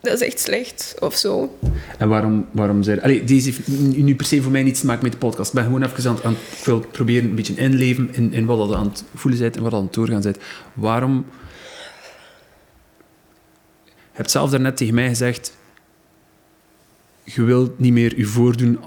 dat 0.00 0.12
is 0.12 0.26
echt 0.26 0.40
slecht, 0.40 0.94
of 1.00 1.14
zo. 1.16 1.58
En 1.98 2.08
waarom, 2.08 2.46
waarom 2.50 2.82
zei 2.82 3.00
Allee, 3.00 3.24
deze 3.24 3.44
heeft 3.50 3.68
nu 3.96 4.14
per 4.14 4.26
se 4.26 4.42
voor 4.42 4.52
mij 4.52 4.62
niets 4.62 4.80
te 4.80 4.86
maken 4.86 5.02
met 5.02 5.12
de 5.12 5.18
podcast. 5.18 5.48
Ik 5.48 5.54
ben 5.54 5.64
gewoon 5.64 5.82
even 5.82 6.08
aan, 6.10 6.14
het- 6.14 6.24
aan 6.24 6.32
het- 6.32 6.58
ik 6.58 6.64
wil 6.64 6.80
proberen 6.80 7.28
een 7.28 7.34
beetje 7.34 7.54
inleven 7.54 8.08
in, 8.14 8.32
in 8.32 8.46
wat 8.46 8.68
dat 8.68 8.76
aan 8.76 8.86
het 8.88 9.04
voelen 9.14 9.40
bent 9.40 9.56
en 9.56 9.62
wat 9.62 9.70
dat 9.70 9.80
aan 9.80 9.86
het 9.86 9.94
doorgaan 9.94 10.20
bent. 10.20 10.38
Waarom... 10.72 11.26
Je 13.84 14.26
hebt 14.26 14.30
zelf 14.30 14.50
daarnet 14.50 14.76
tegen 14.76 14.94
mij 14.94 15.08
gezegd... 15.08 15.56
Je 17.24 17.42
wilt 17.42 17.78
niet 17.78 17.92
meer 17.92 18.18
je 18.18 18.24
voordoen 18.24 18.78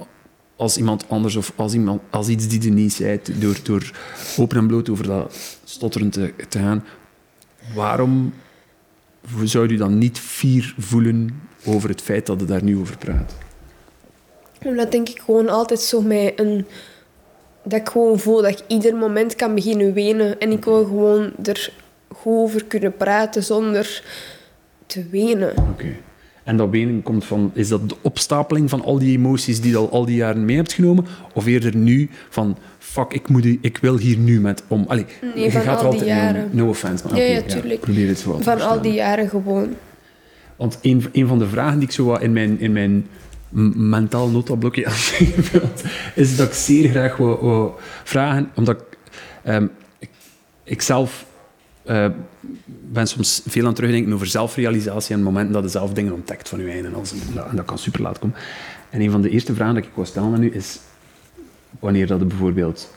als 0.64 0.78
iemand 0.78 1.10
anders 1.10 1.36
of 1.36 1.54
als, 1.56 1.74
iemand, 1.74 2.02
als 2.10 2.28
iets 2.28 2.48
die 2.48 2.62
je 2.62 2.72
niet 2.72 2.94
zei, 2.94 3.20
door, 3.40 3.58
door 3.64 3.92
open 4.38 4.58
en 4.58 4.68
bloot 4.68 4.90
over 4.90 5.08
dat 5.08 5.58
stotteren 5.64 6.10
te, 6.10 6.34
te 6.50 6.60
gaan. 6.60 6.86
Waarom 7.76 8.34
zou 9.44 9.68
je 9.68 9.78
dan 9.78 9.98
niet 9.98 10.20
fier 10.20 10.76
voelen 10.78 11.42
over 11.66 11.90
het 11.90 12.02
feit 12.02 12.26
dat 12.26 12.40
je 12.40 12.46
daar 12.46 12.64
nu 12.64 12.78
over 12.78 12.98
praat? 12.98 13.34
Omdat 14.64 14.92
denk 14.92 15.10
ik 15.10 15.20
gewoon 15.20 15.50
altijd 15.50 15.80
zo 15.80 16.02
met 16.02 16.34
een... 16.40 16.66
Dat 17.64 17.80
ik 17.80 17.90
gewoon 17.90 18.20
voel 18.20 18.42
dat 18.42 18.52
ik 18.52 18.64
ieder 18.68 18.96
moment 18.96 19.36
kan 19.36 19.56
beginnen 19.56 19.94
wenen. 19.94 20.40
En 20.40 20.52
ik 20.52 20.66
wil 20.66 20.86
gewoon 20.86 21.32
er 21.44 21.74
goed 22.08 22.38
over 22.38 22.66
kunnen 22.66 22.98
praten 22.98 23.44
zonder 23.44 24.04
te 24.86 25.10
wenen. 25.10 25.58
Oké. 25.58 25.96
En 26.44 26.58
dat 26.58 26.70
wenen 26.70 27.04
komt 27.04 27.26
van... 27.26 27.52
Is 27.54 27.68
dat 27.68 27.90
de 27.90 27.96
opstapeling 28.02 28.70
van 28.70 28.84
al 28.84 29.00
die 29.00 29.18
emoties 29.18 29.62
die 29.62 29.72
je 29.72 29.78
al, 29.78 29.92
al 29.92 30.06
die 30.06 30.16
jaren 30.16 30.46
mee 30.46 30.56
hebt 30.56 30.74
genomen? 30.74 31.06
Of 31.34 31.46
eerder 31.46 31.76
nu 31.76 32.10
van... 32.30 32.58
Fuck, 32.78 33.14
ik, 33.14 33.28
moet, 33.28 33.46
ik 33.46 33.78
wil 33.78 33.98
hier 33.98 34.18
nu 34.18 34.42
met 34.42 34.64
om... 34.68 34.86
Allee, 34.88 35.06
Nee, 35.36 35.44
je 35.44 35.52
van 35.52 35.62
gaat 35.62 35.80
al 35.80 35.86
er 35.86 35.92
die 35.92 36.00
altijd... 36.00 36.18
jaren. 36.18 36.50
No, 36.52 36.64
no 36.64 36.70
offense, 36.70 37.08
maar 37.08 37.18
Ja, 37.18 37.24
oké, 37.24 37.34
ja, 37.34 37.42
tuurlijk. 37.42 37.80
probeer 37.80 38.08
het 38.08 38.24
te 38.24 38.36
Van 38.40 38.62
al 38.62 38.82
die 38.82 38.94
jaren 38.94 39.30
gewoon. 39.30 39.70
Want 40.56 40.80
een, 40.82 41.06
een 41.12 41.28
van 41.28 41.40
de 41.40 41.48
vragen 41.48 41.80
die 41.80 41.88
ik 41.88 41.94
zo 41.94 42.06
wat 42.06 42.22
in 42.22 42.34
mijn, 42.34 42.60
in 42.60 42.72
mijn 42.72 43.08
mentaal 43.76 44.30
notablokje 44.30 44.86
aan 44.88 44.94
is 46.16 46.38
dat 46.38 46.48
ik 46.48 46.54
zeer 46.54 46.90
graag 46.90 47.18
wil, 47.18 47.42
wil 47.42 47.76
vragen, 48.04 48.52
omdat 48.56 48.78
ik, 48.78 48.98
ik, 50.00 50.10
ik 50.64 50.82
zelf 50.82 51.26
eh, 51.84 52.08
ben 52.92 53.08
soms 53.08 53.42
veel 53.48 53.62
aan 53.62 53.68
het 53.68 53.76
terugdenken 53.76 54.14
over 54.14 54.28
zelfrealisatie 54.28 55.16
en 55.16 55.24
momenten 55.24 55.54
dat 55.54 55.64
je 55.64 55.70
zelf 55.70 55.94
dingen 55.94 56.14
ontdekt 56.14 56.50
van 56.50 56.60
je 56.60 56.66
eigen 56.66 56.86
en, 56.86 56.96
alles, 56.96 57.12
en, 57.12 57.56
dat, 57.56 57.66
kan 57.66 57.78
super 57.78 58.02
laat 58.02 58.20
komen. 58.20 58.36
En 58.90 59.02
een 59.02 59.12
van 59.12 59.22
de 59.22 59.30
eerste 59.30 59.54
vragen 59.54 59.76
dat 59.76 59.84
ik 59.84 59.90
wou 59.94 60.08
stellen 60.08 60.34
aan 60.34 60.44
u 60.44 60.56
is 60.56 60.80
wanneer 61.80 62.08
dat 62.08 62.20
je 62.20 62.26
bijvoorbeeld 62.26 62.92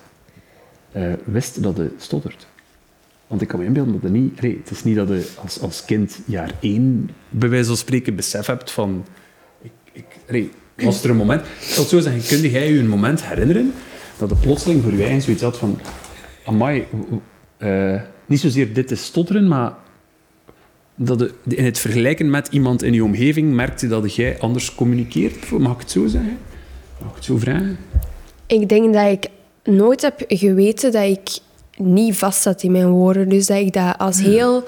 eh, 0.92 1.12
wist 1.24 1.62
dat 1.62 1.76
je 1.76 1.90
stottert. 1.98 2.46
Want 3.26 3.42
ik 3.42 3.48
kan 3.48 3.58
me 3.58 3.64
inbeelden 3.64 3.92
dat 3.92 4.02
het 4.02 4.12
niet... 4.12 4.40
Het 4.40 4.70
is 4.70 4.84
niet 4.84 4.96
dat 4.96 5.08
je 5.08 5.28
als, 5.42 5.60
als 5.60 5.84
kind 5.84 6.18
jaar 6.24 6.52
één, 6.60 7.10
bij 7.30 7.48
wijze 7.48 7.66
van 7.66 7.76
spreken, 7.76 8.14
besef 8.14 8.46
hebt 8.46 8.70
van... 8.70 9.04
Ik, 9.62 10.04
ik, 10.26 10.50
was 10.74 11.04
er 11.04 11.10
een 11.10 11.16
moment... 11.16 11.40
Ik 11.40 11.48
zal 11.60 11.84
zo 11.84 12.00
zeggen, 12.00 12.38
kun 12.38 12.50
jij 12.50 12.72
je 12.72 12.78
een 12.78 12.88
moment 12.88 13.24
herinneren 13.24 13.72
dat 14.18 14.30
je 14.30 14.36
plotseling 14.36 14.82
voor 14.82 14.92
je 14.92 15.02
eigen 15.02 15.22
zoiets 15.22 15.42
had 15.42 15.58
van... 15.58 15.80
Amai, 16.44 16.86
eh, 17.56 18.00
niet 18.26 18.40
zozeer 18.40 18.72
dit 18.72 18.90
is 18.90 19.04
stotteren, 19.04 19.48
maar 19.48 19.74
dat 20.94 21.30
in 21.48 21.64
het 21.64 21.78
vergelijken 21.78 22.30
met 22.30 22.48
iemand 22.50 22.82
in 22.82 22.92
je 22.92 23.04
omgeving 23.04 23.52
merkte 23.52 23.88
dat 23.88 24.14
jij 24.14 24.38
anders 24.38 24.74
communiceert. 24.74 25.50
Mag 25.50 25.72
ik 25.72 25.80
het 25.80 25.90
zo 25.90 26.06
zeggen? 26.06 26.38
Mag 26.98 27.08
ik 27.08 27.14
het 27.14 27.24
zo 27.24 27.36
vragen? 27.36 27.78
Ik 28.46 28.68
denk 28.68 28.94
dat 28.94 29.06
ik 29.06 29.28
nooit 29.64 30.02
heb 30.02 30.24
geweten 30.28 30.92
dat 30.92 31.02
ik 31.02 31.38
niet 31.76 32.16
vast 32.16 32.42
zat 32.42 32.62
in 32.62 32.72
mijn 32.72 32.88
woorden. 32.88 33.28
Dus 33.28 33.46
dat 33.46 33.58
ik 33.58 33.72
dat 33.72 33.98
als 33.98 34.20
heel 34.20 34.64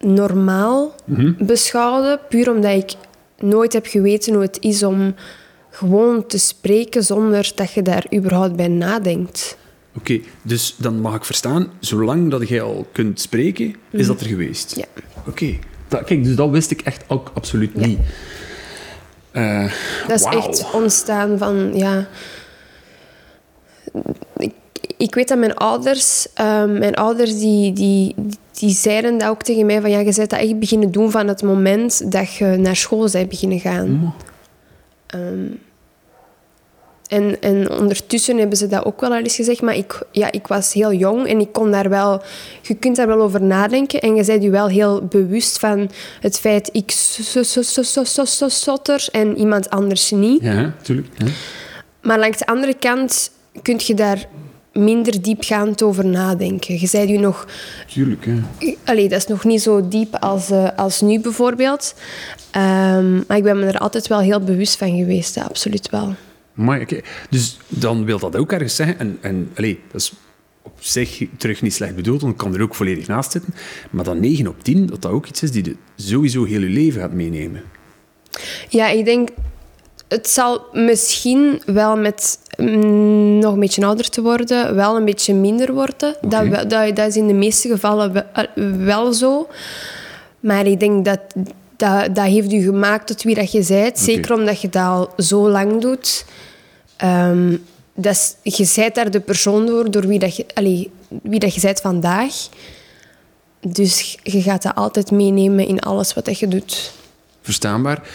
normaal 0.00 0.94
beschouwde. 1.38 2.20
Puur 2.28 2.50
omdat 2.50 2.76
ik 2.76 2.94
nooit 3.38 3.72
heb 3.72 3.86
geweten 3.86 4.32
hoe 4.32 4.42
het 4.42 4.58
is 4.60 4.82
om 4.82 5.14
gewoon 5.70 6.26
te 6.26 6.38
spreken 6.38 7.04
zonder 7.04 7.52
dat 7.54 7.72
je 7.72 7.82
daar 7.82 8.06
überhaupt 8.14 8.56
bij 8.56 8.68
nadenkt. 8.68 9.56
Oké, 9.98 10.20
dus 10.42 10.74
dan 10.78 11.00
mag 11.00 11.14
ik 11.14 11.24
verstaan, 11.24 11.68
zolang 11.80 12.30
dat 12.30 12.48
jij 12.48 12.62
al 12.62 12.86
kunt 12.92 13.20
spreken, 13.20 13.74
is 13.90 14.06
dat 14.06 14.20
er 14.20 14.26
geweest? 14.26 14.76
Ja. 14.76 14.84
Oké, 15.26 15.58
dat- 15.88 16.04
kijk, 16.04 16.24
dus 16.24 16.34
dat 16.36 16.50
wist 16.50 16.70
ik 16.70 16.80
echt 16.80 17.04
ook 17.08 17.30
absoluut 17.34 17.70
Ja. 17.74 17.86
niet. 17.86 17.98
Eh, 19.30 19.72
Dat 20.08 20.16
is 20.18 20.22
wauw. 20.24 20.38
echt 20.48 20.70
ontstaan 20.72 21.38
van, 21.38 21.70
ja... 21.74 22.08
Ik, 24.36 24.52
ik 24.96 25.14
weet 25.14 25.28
dat 25.28 25.38
mijn 25.38 25.54
ouders... 25.54 26.26
ehm, 26.34 26.78
mijn 26.78 26.94
ouders 26.94 27.38
die, 27.38 27.72
die, 27.72 28.14
die 28.52 28.70
zeiden 28.70 29.18
dat 29.18 29.28
ook 29.28 29.42
tegen 29.42 29.66
mij 29.66 29.80
van... 29.80 29.90
Ja, 29.90 29.98
je 29.98 30.04
bent 30.04 30.16
dat 30.30 30.40
echt 30.40 30.58
beginnen 30.58 30.90
doen 30.90 31.10
van 31.10 31.28
het 31.28 31.42
moment 31.42 32.12
dat 32.12 32.34
je 32.34 32.44
naar 32.44 32.76
school 32.76 33.10
bent 33.10 33.28
beginnen 33.28 33.60
gaan. 33.60 34.14
En, 37.08 37.40
en 37.40 37.70
ondertussen 37.70 38.38
hebben 38.38 38.58
ze 38.58 38.66
dat 38.66 38.84
ook 38.84 39.00
wel 39.00 39.10
al 39.10 39.18
eens 39.18 39.34
gezegd. 39.34 39.62
Maar 39.62 39.76
ik, 39.76 40.02
ja, 40.12 40.32
ik 40.32 40.46
was 40.46 40.72
heel 40.72 40.92
jong 40.92 41.26
en 41.26 41.40
ik 41.40 41.52
kon 41.52 41.70
daar 41.70 41.88
wel... 41.88 42.22
Je 42.62 42.74
kunt 42.74 42.96
daar 42.96 43.06
wel 43.06 43.20
over 43.20 43.42
nadenken. 43.42 44.00
En 44.00 44.14
je 44.14 44.24
bent 44.24 44.42
je 44.42 44.50
wel 44.50 44.68
heel 44.68 45.04
bewust 45.04 45.58
van 45.58 45.90
het 46.20 46.38
feit... 46.38 46.68
Ik 46.72 46.90
stotter 48.50 49.08
en 49.12 49.38
iemand 49.38 49.70
anders 49.70 50.10
niet. 50.10 50.42
Ja, 50.42 50.74
tuurlijk. 50.82 51.08
Ja. 51.16 51.26
Maar 52.02 52.18
langs 52.18 52.38
de 52.38 52.46
andere 52.46 52.74
kant 52.74 53.30
kun 53.62 53.80
je 53.84 53.94
daar 53.94 54.28
minder 54.72 55.22
diepgaand 55.22 55.82
over 55.82 56.06
nadenken. 56.06 56.80
Je 56.80 56.86
zei 56.86 57.12
je 57.12 57.18
nog... 57.18 57.46
Tuurlijk, 57.92 58.26
hè. 58.26 58.34
Allee, 58.84 59.08
dat 59.08 59.18
is 59.18 59.26
nog 59.26 59.44
niet 59.44 59.62
zo 59.62 59.88
diep 59.88 60.14
als, 60.14 60.50
eh, 60.50 60.68
als 60.76 61.00
nu 61.00 61.20
bijvoorbeeld. 61.20 61.94
Ehm, 62.50 63.14
maar 63.26 63.36
ik 63.36 63.42
ben 63.42 63.58
me 63.58 63.66
er 63.66 63.78
altijd 63.78 64.06
wel 64.06 64.20
heel 64.20 64.40
bewust 64.40 64.76
van 64.76 64.96
geweest, 64.96 65.34
hè, 65.34 65.42
absoluut 65.42 65.90
wel. 65.90 66.14
Maar 66.58 66.80
oké, 66.80 67.00
dus 67.30 67.58
dan 67.68 68.04
wil 68.04 68.18
dat 68.18 68.36
ook 68.36 68.52
ergens 68.52 68.76
zeggen, 68.76 68.98
en, 68.98 69.18
en 69.20 69.50
dat 69.54 70.00
is 70.00 70.12
op 70.62 70.72
zich 70.78 71.22
terug 71.36 71.62
niet 71.62 71.74
slecht 71.74 71.94
bedoeld, 71.94 72.20
want 72.20 72.32
ik 72.32 72.38
kan 72.38 72.54
er 72.54 72.62
ook 72.62 72.74
volledig 72.74 73.06
naast 73.06 73.32
zitten, 73.32 73.54
maar 73.90 74.04
dan 74.04 74.20
9 74.20 74.46
op 74.46 74.62
10, 74.62 74.86
dat 74.86 75.02
dat 75.02 75.10
ook 75.10 75.26
iets 75.26 75.42
is 75.42 75.50
die 75.50 75.64
je 75.64 75.76
sowieso 75.96 76.44
heel 76.44 76.60
je 76.60 76.68
leven 76.68 77.00
gaat 77.00 77.12
meenemen. 77.12 77.62
Ja, 78.68 78.88
ik 78.88 79.04
denk... 79.04 79.28
Het 80.08 80.28
zal 80.28 80.66
misschien 80.72 81.62
wel 81.66 81.96
met 81.96 82.38
mm, 82.56 83.38
nog 83.38 83.52
een 83.52 83.60
beetje 83.60 83.86
ouder 83.86 84.08
te 84.08 84.22
worden, 84.22 84.74
wel 84.74 84.96
een 84.96 85.04
beetje 85.04 85.34
minder 85.34 85.72
worden. 85.72 86.16
Dat, 86.20 86.70
dat, 86.70 86.96
dat 86.96 87.08
is 87.08 87.16
in 87.16 87.26
de 87.26 87.34
meeste 87.34 87.68
gevallen 87.68 88.12
wel, 88.12 88.24
eh, 88.32 88.44
wel 88.76 89.12
zo. 89.12 89.48
Maar 90.40 90.66
ik 90.66 90.80
denk 90.80 91.04
dat 91.04 91.20
dat, 91.78 92.14
dat 92.14 92.24
heeft 92.24 92.52
u 92.52 92.62
gemaakt 92.62 93.06
tot 93.06 93.22
wie 93.22 93.34
dat 93.34 93.52
je 93.52 93.64
bent. 93.68 93.98
Zeker 93.98 94.32
omdat 94.34 94.60
je 94.60 94.68
dat 94.68 94.84
al 94.84 95.12
zo 95.16 95.50
lang 95.50 95.80
doet. 95.80 96.24
Ehm, 96.96 97.56
dat 97.94 98.36
is, 98.42 98.56
je 98.56 98.72
bent 98.74 98.94
daar 98.94 99.10
de 99.10 99.20
persoon 99.20 99.66
door, 99.66 99.90
door 99.90 100.06
wie, 100.06 100.18
dat 100.18 100.36
je, 100.36 100.46
allee, 100.54 100.90
wie 101.22 101.40
dat 101.40 101.54
je 101.54 101.60
bent 101.60 101.80
vandaag. 101.80 102.48
Dus 103.60 104.18
je 104.22 104.42
gaat 104.42 104.62
dat 104.62 104.74
altijd 104.74 105.10
meenemen 105.10 105.66
in 105.66 105.80
alles 105.80 106.14
wat 106.14 106.24
dat 106.24 106.38
je 106.38 106.48
doet. 106.48 106.92
Verstaanbaar. 107.42 108.08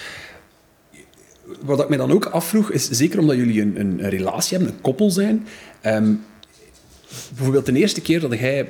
Wat 1.61 1.79
ik 1.79 1.89
me 1.89 1.97
dan 1.97 2.11
ook 2.11 2.25
afvroeg, 2.25 2.71
is 2.71 2.89
zeker 2.89 3.19
omdat 3.19 3.35
jullie 3.35 3.61
een, 3.61 3.79
een, 3.79 4.03
een 4.03 4.09
relatie 4.09 4.57
hebben, 4.57 4.75
een 4.75 4.81
koppel 4.81 5.11
zijn. 5.11 5.47
ehm, 5.81 6.13
bijvoorbeeld 7.35 7.65
de 7.65 7.73
eerste 7.73 8.01
keer 8.01 8.19
dat 8.19 8.39
jij... 8.39 8.67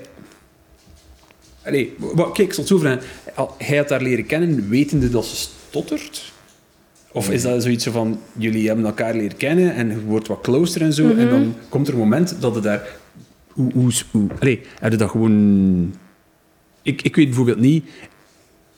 Allee, 1.65 1.95
kijk, 2.15 2.37
ik 2.37 2.53
zal 2.53 2.63
het 2.63 2.67
zo 2.67 2.77
vragen. 2.77 3.01
Hij 3.57 3.77
had 3.77 3.89
haar 3.89 4.01
leren 4.01 4.25
kennen, 4.25 4.69
wetende 4.69 5.09
dat 5.09 5.25
ze 5.25 5.35
stottert? 5.35 6.31
Of 7.11 7.29
is 7.29 7.41
dat 7.41 7.63
zoiets 7.63 7.83
zo 7.83 7.91
van, 7.91 8.19
jullie 8.37 8.67
hebben 8.67 8.85
elkaar 8.85 9.15
leren 9.15 9.37
kennen 9.37 9.75
en 9.75 9.89
je 9.89 10.01
wordt 10.01 10.27
wat 10.27 10.41
closer 10.41 10.81
en 10.81 10.93
zo, 10.93 11.09
en 11.15 11.29
dan 11.29 11.55
komt 11.69 11.87
er 11.87 11.93
een 11.93 11.99
moment 11.99 12.35
dat 12.39 12.55
het 12.55 12.63
daar... 12.63 12.87
Hoe, 13.47 13.71
hoe, 13.73 13.91
hoe, 14.11 14.27
allee, 14.39 14.61
heb 14.79 14.91
je 14.91 14.97
dat 14.97 15.09
gewoon... 15.09 15.95
Ik, 16.81 17.01
ik 17.01 17.15
weet 17.15 17.25
bijvoorbeeld 17.25 17.59
niet 17.59 17.83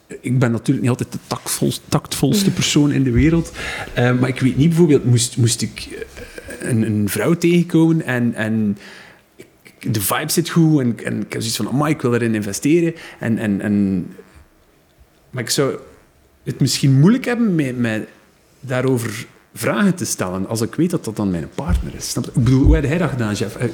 ik 0.08 0.40
ben 0.40 0.52
natuurlijk 0.52 0.82
niet 0.82 0.90
altijd 0.90 1.12
de 1.12 1.18
tactvol, 1.28 1.72
tactvolste 1.90 2.52
persoon 2.52 2.92
in 2.92 3.04
de 3.04 3.12
wereld. 3.12 3.52
eh, 3.94 4.20
maar 4.20 4.30
ik 4.30 4.40
weet 4.40 4.58
niet, 4.58 4.70
bijvoorbeeld, 4.70 5.06
moest, 5.06 5.38
moest 5.38 5.62
ik 5.62 5.88
eh, 6.60 6.70
een, 6.70 6.82
een 6.82 7.10
vrouw 7.10 7.34
tegenkomen 7.34 8.06
en, 8.06 8.34
en 8.34 8.78
de 9.80 10.02
vibe 10.02 10.32
zit 10.32 10.50
goed 10.50 10.80
en, 10.80 11.06
en 11.06 11.22
ik 11.22 11.34
heb 11.34 11.42
zoiets 11.42 11.56
van, 11.56 11.68
amai, 11.68 11.94
ik 11.94 12.02
wil 12.02 12.14
erin 12.14 12.36
investeren. 12.36 12.96
En, 13.20 13.38
en, 13.38 13.62
en, 13.62 14.08
maar 15.30 15.44
ik 15.44 15.50
zou 15.50 15.78
het 16.44 16.60
misschien 16.60 17.00
moeilijk 17.00 17.26
hebben 17.26 17.56
met, 17.56 17.78
met 17.78 18.08
daarover 18.60 19.26
vragen 19.54 19.96
te 19.96 20.06
stellen 20.06 20.48
als 20.48 20.62
ik 20.62 20.76
weet 20.76 20.90
dat 20.90 21.06
dat 21.06 21.16
dan 21.16 21.32
mijn 21.32 21.50
partner 21.56 21.96
is. 21.96 22.10
Snap 22.10 22.24
je? 22.24 22.32
Ik 22.36 22.44
bedoel, 22.44 22.64
hoe 22.64 22.76
heb 22.76 22.84
jij 22.84 22.98
dat 22.98 23.10
gedaan, 23.10 23.34
Jeff? 23.34 23.56
Eh, 23.56 23.70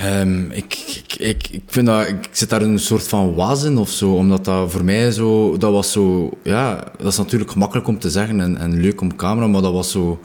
Ehm, 0.00 0.50
ik, 0.50 0.94
ik, 0.96 1.14
ik, 1.16 1.48
ik 1.48 1.62
vind 1.66 1.86
dat, 1.86 2.08
ik 2.08 2.28
zit 2.30 2.48
daar 2.48 2.62
in 2.62 2.70
een 2.70 2.78
soort 2.78 3.08
van 3.08 3.34
wazen 3.34 3.78
of 3.78 3.90
zo, 3.90 4.14
omdat 4.14 4.44
dat 4.44 4.70
voor 4.70 4.84
mij 4.84 5.10
zo, 5.10 5.56
dat 5.56 5.72
was 5.72 5.92
zo, 5.92 6.30
ja, 6.42 6.92
dat 6.98 7.12
is 7.12 7.18
natuurlijk 7.18 7.50
gemakkelijk 7.50 7.88
om 7.88 7.98
te 7.98 8.10
zeggen 8.10 8.40
en, 8.40 8.56
en 8.56 8.80
leuk 8.80 9.00
om 9.00 9.16
camera, 9.16 9.46
maar 9.46 9.62
dat 9.62 9.72
was 9.72 9.90
zo 9.90 10.20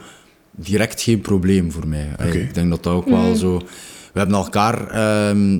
direct 0.57 1.01
geen 1.01 1.21
probleem 1.21 1.71
voor 1.71 1.87
mij. 1.87 2.09
Ik 2.31 2.53
denk 2.53 2.69
dat 2.69 2.83
dat 2.83 2.93
ook 2.93 3.09
wel 3.09 3.35
zo, 3.35 3.57
we 4.13 4.19
hebben 4.19 4.35
elkaar 4.35 4.89
ehm, 4.89 5.59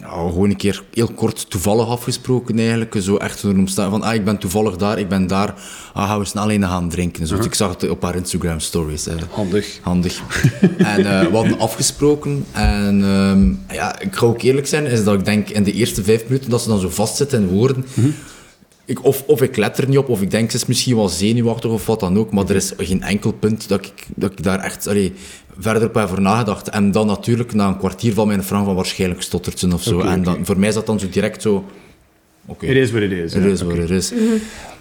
ja, 0.00 0.08
gewoon 0.08 0.50
een 0.50 0.56
keer 0.56 0.82
heel 0.92 1.08
kort 1.14 1.50
toevallig 1.50 1.88
afgesproken 1.88 2.58
eigenlijk, 2.58 2.94
zo 2.98 3.16
echt 3.16 3.42
door 3.42 3.54
omstaan 3.54 3.90
van, 3.90 4.02
ah, 4.02 4.14
ik 4.14 4.24
ben 4.24 4.38
toevallig 4.38 4.76
daar, 4.76 4.98
ik 4.98 5.08
ben 5.08 5.26
daar, 5.26 5.54
ah, 5.92 6.08
gaan 6.08 6.18
we 6.18 6.24
snel 6.24 6.52
een 6.52 6.62
gaan 6.62 6.88
drinken. 6.88 7.26
Zo. 7.26 7.36
Ik 7.36 7.54
zag 7.54 7.70
het 7.70 7.88
op 7.88 8.02
haar 8.02 8.14
Instagram 8.14 8.60
stories. 8.60 9.04
hè. 9.04 9.14
Handig. 9.30 9.78
Handig. 9.82 10.22
en 10.78 11.20
eh, 11.20 11.26
we 11.26 11.36
hadden 11.36 11.58
afgesproken. 11.58 12.44
En 12.52 13.04
ehm, 13.04 13.74
ja, 13.76 14.00
ik 14.00 14.14
ga 14.14 14.26
ook 14.26 14.42
eerlijk 14.42 14.66
zijn, 14.66 14.86
is 14.86 15.04
dat 15.04 15.14
ik 15.14 15.24
denk 15.24 15.48
in 15.48 15.62
de 15.62 15.72
eerste 15.72 16.04
vijf 16.04 16.24
minuten 16.24 16.50
dat 16.50 16.62
ze 16.62 16.68
dan 16.68 16.80
zo 16.80 16.88
vastzitten 16.88 17.40
in 17.40 17.48
woorden. 17.48 17.84
Ik, 18.86 19.04
of, 19.04 19.22
of 19.26 19.42
ik 19.42 19.56
let 19.56 19.78
er 19.78 19.88
niet 19.88 19.98
op, 19.98 20.08
of 20.08 20.22
ik 20.22 20.30
denk 20.30 20.50
ze 20.50 20.56
is 20.56 20.66
misschien 20.66 20.96
wel 20.96 21.08
zenuwachtig 21.08 21.70
of 21.70 21.86
wat 21.86 22.00
dan 22.00 22.18
ook. 22.18 22.32
Maar 22.32 22.48
er 22.48 22.56
is 22.56 22.72
geen 22.76 23.02
enkel 23.02 23.32
punt 23.32 23.68
dat 23.68 23.84
ik, 23.84 24.06
dat 24.14 24.32
ik 24.32 24.42
daar 24.42 24.58
echt 24.58 24.86
allee, 24.86 25.12
verder 25.58 25.88
op 25.88 25.94
heb 25.94 26.08
voor 26.08 26.20
nagedacht. 26.20 26.68
En 26.68 26.90
dan 26.90 27.06
natuurlijk 27.06 27.54
na 27.54 27.68
een 27.68 27.78
kwartier 27.78 28.14
van 28.14 28.26
mijn 28.26 28.44
vraag 28.44 28.64
van 28.64 28.74
waarschijnlijk 28.74 29.22
stottert 29.22 29.58
ze 29.58 29.72
of 29.72 29.82
zo. 29.82 30.00
En 30.00 30.22
dan, 30.22 30.38
voor 30.46 30.58
mij 30.58 30.68
is 30.68 30.74
dat 30.74 30.86
dan 30.86 31.00
zo 31.00 31.08
direct 31.08 31.42
zo. 31.42 31.64
Oké. 32.46 32.66
Het 32.66 32.76
is 32.76 32.90
wat 32.90 33.02
het 33.02 33.10
is. 33.10 33.34
Het 33.34 33.44
is 33.44 33.62
wat. 33.62 33.76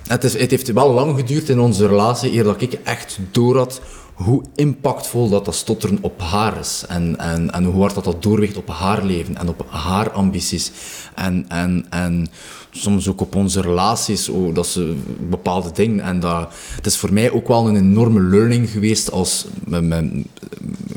Het, 0.07 0.23
is. 0.23 0.39
het 0.39 0.51
heeft 0.51 0.71
wel 0.71 0.93
lang 0.93 1.19
geduurd 1.19 1.49
in 1.49 1.59
onze 1.59 1.87
relatie 1.87 2.33
eer 2.33 2.43
dat 2.43 2.61
ik 2.61 2.73
echt 2.83 3.19
door 3.31 3.57
had 3.57 3.81
hoe 4.15 4.43
impactvol 4.55 5.29
dat, 5.29 5.45
dat 5.45 5.55
stotteren 5.55 5.97
op 6.01 6.21
haar 6.21 6.59
is. 6.59 6.83
En, 6.87 7.17
en, 7.17 7.51
en 7.51 7.63
hoe 7.63 7.81
hard 7.81 7.95
dat, 7.95 8.03
dat 8.03 8.23
doorweegt 8.23 8.57
op 8.57 8.69
haar 8.69 9.05
leven 9.05 9.37
en 9.37 9.49
op 9.49 9.65
haar 9.69 10.11
ambities. 10.11 10.71
En, 11.15 11.45
en, 11.47 11.85
en 11.89 12.27
soms 12.71 13.07
ook 13.07 13.21
op 13.21 13.35
onze 13.35 13.61
relaties, 13.61 14.29
oh, 14.29 14.55
dat 14.55 14.67
ze 14.67 14.95
bepaalde 15.29 15.71
dingen. 15.71 16.03
En 16.05 16.19
dat, 16.19 16.53
het 16.75 16.85
is 16.85 16.97
voor 16.97 17.13
mij 17.13 17.31
ook 17.31 17.47
wel 17.47 17.67
een 17.67 17.75
enorme 17.75 18.21
learning 18.21 18.69
geweest 18.69 19.11
als, 19.11 19.45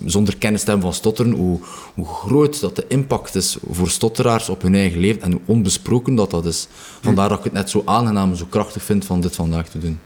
zonder 0.05 0.37
kennis 0.37 0.61
te 0.61 0.71
hebben 0.71 0.87
van 0.87 0.99
stotteren, 0.99 1.33
hoe, 1.33 1.59
hoe 1.95 2.07
groot 2.07 2.61
dat 2.61 2.77
de 2.77 2.85
impact 2.89 3.35
is 3.35 3.57
voor 3.71 3.91
stotteraars 3.91 4.49
op 4.49 4.63
hun 4.63 4.75
eigen 4.75 5.01
leven 5.01 5.23
en 5.23 5.33
hoe 5.33 5.41
onbesproken 5.47 6.15
dat 6.15 6.31
dat 6.31 6.47
is. 6.47 6.69
Vandaar 7.01 7.29
dat 7.29 7.39
ik 7.39 7.45
het 7.45 7.53
net 7.53 7.71
zo 7.71 7.83
aangenaam 7.85 8.31
en 8.31 8.37
zo 8.37 8.47
krachtig 8.49 8.83
vind 8.83 9.05
van 9.05 9.21
dit 9.21 9.35
vandaag 9.35 9.69
te 9.69 9.79
doen. 9.79 9.99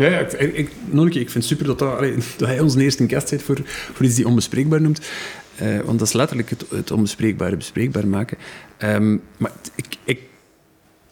Ja, 0.00 0.06
ja 0.06 0.18
ik, 0.18 0.32
ik, 0.32 0.56
ik- 0.56 0.70
nog 0.90 1.04
een 1.04 1.10
keer, 1.10 1.20
ik 1.20 1.30
vind 1.30 1.44
het 1.48 1.52
super 1.58 1.66
dat, 1.66 1.78
dat, 1.78 2.00
dat 2.38 2.48
hij 2.48 2.60
onze 2.60 2.82
eerste 2.82 3.08
gast 3.08 3.32
is 3.32 3.42
voor, 3.42 3.60
voor 3.64 4.06
iets 4.06 4.14
die 4.14 4.26
onbespreekbaar 4.26 4.80
noemt. 4.80 5.00
Eh, 5.56 5.80
want 5.80 5.98
dat 5.98 6.08
is 6.08 6.14
letterlijk 6.14 6.50
het, 6.50 6.64
het 6.70 6.90
onbespreekbare 6.90 7.56
bespreekbaar 7.56 8.06
maken. 8.06 8.38
Ehm, 8.76 9.16
maar 9.36 9.52
ik, 9.74 9.86
ik, 10.04 10.20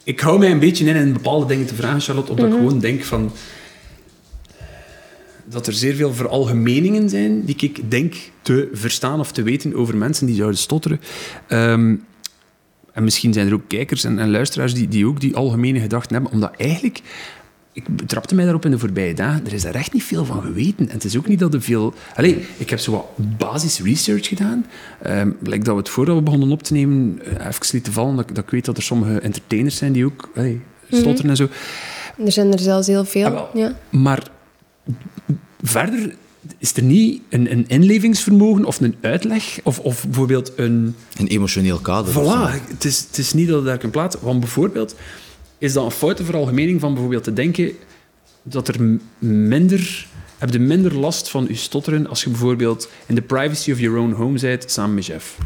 ik 0.05 0.21
hou 0.21 0.39
mij 0.39 0.51
een 0.51 0.59
beetje 0.59 0.85
in 0.85 0.97
in 0.97 1.13
bepaalde 1.13 1.47
dingen 1.47 1.67
te 1.67 1.75
vragen, 1.75 2.01
Charlotte, 2.01 2.31
omdat 2.31 2.47
ik 2.47 2.53
gewoon 2.53 2.79
denk 2.79 3.05
van... 3.05 3.33
Dat 5.45 5.67
er 5.67 5.73
zeer 5.73 5.95
veel 5.95 6.15
veralgemeningen 6.15 7.09
zijn 7.09 7.45
die 7.45 7.57
ik 7.59 7.91
denk 7.91 8.15
te 8.43 8.69
verstaan 8.73 9.21
of 9.21 9.33
te 9.33 9.43
weten 9.43 9.75
over 9.75 9.97
mensen 9.97 10.27
die 10.27 10.37
zouden 10.37 10.59
stotteren. 10.59 11.01
Ehm, 11.47 11.95
en 12.93 13.05
misschien 13.05 13.33
zijn 13.33 13.47
er 13.47 13.55
ook 13.55 13.69
kijkers 13.69 14.05
en, 14.05 14.19
en 14.19 14.31
luisteraars 14.31 14.75
die, 14.75 14.89
die 14.89 15.07
ook 15.07 15.21
die 15.21 15.37
algemene 15.37 15.81
gedachten 15.81 16.13
hebben, 16.15 16.33
omdat 16.33 16.55
eigenlijk 16.57 17.01
ik 17.79 17.97
betrapte 17.97 18.35
mij 18.35 18.45
daarop 18.45 18.65
in 18.65 18.71
de 18.71 18.79
voorbije 18.79 19.15
dagen. 19.15 19.47
Er 19.47 19.53
is 19.53 19.63
daar 19.63 19.75
echt 19.75 19.93
niet 19.93 20.03
veel 20.05 20.25
van 20.25 20.43
geweten. 20.43 20.89
En 20.89 20.95
het 20.95 21.05
is 21.05 21.17
ook 21.17 21.29
niet 21.29 21.39
dat 21.39 21.55
er 21.55 21.63
veel... 21.63 21.95
Allee, 22.15 22.47
ik 22.57 22.71
heb 22.71 22.79
zo 22.79 22.93
wat 22.93 23.39
basis 23.39 23.81
research 23.81 24.27
gedaan. 24.29 24.67
Ehm 25.03 25.31
like 25.43 25.59
dat 25.65 25.75
we 25.75 25.81
het 25.81 25.89
voordat 25.89 26.17
we 26.17 26.23
begonnen 26.23 26.51
op 26.51 26.63
te 26.63 26.73
nemen, 26.73 27.21
eh, 27.25 27.47
even 27.47 27.67
lieten 27.73 27.93
vallen, 27.93 28.17
dat, 28.17 28.29
ik- 28.29 28.35
dat 28.35 28.45
ik 28.45 28.51
weet 28.51 28.65
dat 28.65 28.77
er 28.77 28.83
sommige 28.83 29.21
entertainers 29.21 29.77
zijn 29.77 29.93
die 29.93 30.05
ook 30.05 30.29
allee, 30.35 30.61
stotteren 30.91 31.31
en 31.31 31.37
zo. 31.37 31.49
Er 32.25 32.33
zijn 32.33 32.53
er 32.53 32.59
zelfs 32.59 32.87
heel 32.87 33.05
veel. 33.05 33.27
Ah, 33.37 33.55
ja. 33.55 33.75
Maar 33.91 34.29
verder 35.63 36.15
is 36.59 36.77
er 36.77 36.83
niet 36.83 37.23
een, 37.29 37.53
een 37.53 37.65
inlevingsvermogen 37.69 38.65
of 38.65 38.81
een 38.81 38.95
uitleg 39.01 39.61
of, 39.63 39.79
of 39.79 40.05
bijvoorbeeld 40.05 40.53
een... 40.57 40.95
Een 41.19 41.27
emotioneel 41.27 41.79
kader. 41.79 42.13
Voilà, 42.13 42.69
het 42.71 42.85
is, 42.85 42.99
het 43.09 43.19
is 43.19 43.33
niet 43.33 43.47
dat 43.49 43.57
het 43.57 43.65
daar 43.67 43.79
kan 43.79 43.91
plaatsen. 43.91 44.21
Want 44.23 44.41
bijvoorbeeld, 44.41 44.95
is 45.59 45.73
dat 45.73 45.85
een 45.85 45.91
foute 45.91 46.25
veralgemening 46.25 46.81
van 46.81 46.93
bijvoorbeeld 46.93 47.25
te 47.25 47.33
denken 47.33 47.73
dat 48.43 48.69
er 48.69 48.99
minder... 49.19 50.07
Heb 50.39 50.51
je 50.53 50.59
minder 50.59 50.95
last 50.95 51.29
van 51.29 51.45
je 51.49 51.55
stotteren 51.55 52.07
als 52.07 52.23
je 52.25 52.31
bijvoorbeeld 52.31 52.89
in 53.07 53.15
de 53.15 53.23
privacy 53.23 53.73
of 53.73 53.79
your 53.81 53.99
own 53.99 54.13
home 54.13 54.39
bent 54.41 54.71
samen 54.71 54.95
met 54.95 55.07
Jeff? 55.07 55.37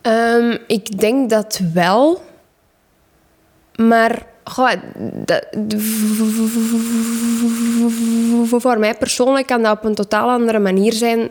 Ehm, 0.00 0.56
ik 0.66 0.98
denk 0.98 1.30
dat 1.30 1.60
wel. 1.74 2.24
Maar 3.76 4.26
goh, 4.44 4.70
dat- 5.24 5.46
voor 8.60 8.78
mij 8.78 8.94
persoonlijk 8.94 9.46
kan 9.46 9.62
dat 9.62 9.76
op 9.76 9.84
een 9.84 9.94
totaal 9.94 10.30
andere 10.30 10.58
manier 10.58 10.92
zijn 10.92 11.28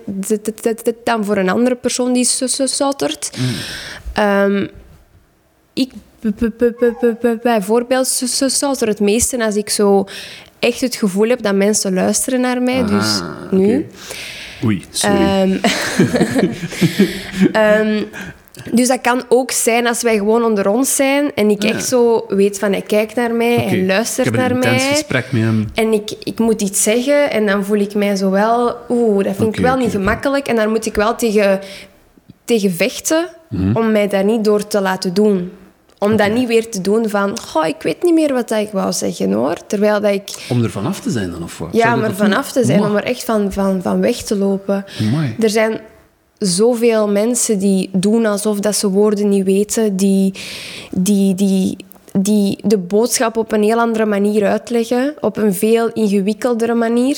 dan 1.04 1.26
voor 1.26 1.38
een 1.38 1.50
andere 1.50 1.76
persoon 1.76 2.14
die 2.14 2.26
stottert. 2.26 3.38
Ehm, 4.14 4.68
ik 5.74 5.92
bijvoorbeeld 7.44 8.08
zo- 8.08 8.26
zo 8.26 8.48
stotter 8.48 8.88
het 8.88 9.00
meeste 9.00 9.46
als 9.46 9.56
ik 9.56 9.70
zo 9.70 10.06
echt 10.60 10.82
het 10.82 10.96
gevoel 10.96 11.30
heb 11.30 11.42
dat 11.42 11.56
mensen 11.56 11.94
luisteren 11.94 12.42
naar 12.42 12.62
mij. 12.62 12.86
dus 12.86 13.22
nu. 13.52 13.88
Oei, 14.64 14.84
sorry. 14.90 15.16
Ehm, 15.18 15.58
ehm, 17.52 18.04
Dus 18.74 18.88
dat 18.88 19.02
kan 19.02 19.24
ook 19.30 19.52
zijn 19.52 19.88
als 19.88 20.02
wij 20.02 20.18
gewoon 20.18 20.44
onder 20.44 20.68
ons 20.68 20.96
zijn 20.96 21.32
en 21.36 21.50
ik 21.50 21.64
Ah, 21.64 21.70
ja. 21.70 21.76
echt 21.76 21.86
zo 21.88 22.26
weet 22.28 22.60
van 22.60 22.72
hij 22.72 22.82
kijkt 22.82 23.16
naar 23.16 23.34
mij, 23.34 23.56
hij 23.56 23.86
luistert 23.86 24.28
ik 24.28 24.34
heb 24.34 24.42
naar 24.42 24.52
een 24.52 24.56
intens 24.64 24.84
mij. 24.84 24.92
gesprek 24.92 25.32
met 25.32 25.42
hem. 25.42 25.68
En 25.74 25.94
ik, 25.94 26.12
ik 26.24 26.40
moet 26.40 26.62
iets 26.62 26.84
zeggen 26.84 27.32
en 27.32 27.46
dan 27.46 27.66
voel 27.66 27.78
ik 27.80 27.94
mij 27.96 28.16
zo 28.16 28.30
wel... 28.30 28.76
Oeh, 28.90 29.24
dat 29.24 29.36
vind 29.36 29.58
ik 29.58 29.64
wel 29.64 29.78
niet 29.78 29.92
gemakkelijk. 29.92 30.48
En 30.48 30.56
daar 30.56 30.70
moet 30.70 30.86
ik 30.86 30.96
wel 30.96 31.16
tegen, 31.16 31.60
tegen 32.46 32.72
vechten 32.72 33.28
Mhm. 33.50 33.78
om 33.78 33.92
mij 33.92 34.08
daar 34.08 34.24
niet 34.24 34.44
door 34.44 34.68
te 34.68 34.82
laten 34.82 35.14
doen. 35.14 35.52
Om 36.06 36.16
dat 36.16 36.32
niet 36.32 36.48
weer 36.48 36.70
te 36.70 36.82
doen 36.82 37.10
van... 37.10 37.40
Goh, 37.40 37.68
ik 37.68 37.82
weet 37.82 38.04
niet 38.04 38.14
meer 38.14 38.34
wat 38.34 38.52
ik 38.52 38.70
wou 38.72 38.94
zeggen, 38.94 39.32
hoor. 39.32 39.56
Terwijl 39.68 40.02
dat 40.02 40.12
ik... 40.12 40.30
Om 40.50 40.64
er 40.64 40.72
vanaf 40.72 41.00
te 41.00 41.10
zijn 41.10 41.32
dan, 41.32 41.44
of 41.44 41.58
wat? 41.58 41.70
Ja, 41.72 41.94
om 41.94 42.04
er 42.04 42.16
vanaf 42.16 42.52
te 42.52 42.64
zijn, 42.66 42.82
om 42.82 42.96
er 42.96 43.04
echt 43.04 43.24
van, 43.24 43.52
van, 43.52 43.82
van 43.82 44.02
weg 44.02 44.16
te 44.16 44.36
lopen. 44.38 44.86
Er 45.40 45.50
zijn 45.50 45.80
zoveel 46.38 47.08
mensen 47.08 47.60
die 47.60 47.90
doen 47.94 48.26
alsof 48.26 48.60
dat 48.60 48.76
ze 48.76 48.90
woorden 48.90 49.30
niet 49.30 49.44
weten, 49.46 49.96
die, 49.96 50.34
die, 50.92 51.36
die, 51.36 51.78
die 52.20 52.60
de 52.64 52.78
boodschap 52.78 53.38
op 53.38 53.52
een 53.52 53.64
heel 53.64 53.80
andere 53.80 54.06
manier 54.06 54.46
uitleggen, 54.46 55.14
op 55.22 55.38
een 55.38 55.54
veel 55.54 55.90
ingewikkeldere 55.94 56.74
manier, 56.74 57.18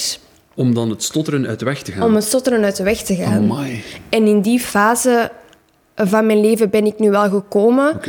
Om 0.56 0.74
dan 0.74 0.90
het 0.90 1.04
stotteren 1.04 1.48
uit 1.48 1.60
de 1.60 1.66
weg 1.66 1.82
te 1.82 1.92
gaan. 1.92 2.04
om 2.04 2.16
het 2.16 2.24
stotteren 2.24 2.64
uit 2.64 2.76
de 2.76 2.84
weg 2.84 3.02
te 3.02 3.16
gaan. 3.16 3.34
Amai. 3.34 3.84
En 4.10 4.28
in 4.28 4.42
die 4.42 4.60
fase 4.60 5.32
van 6.06 6.26
mijn 6.26 6.42
leven 6.42 6.70
ben 6.70 6.86
ik 6.86 7.00
nu 7.00 7.10
wel 7.10 7.30
gekomen 7.30 8.00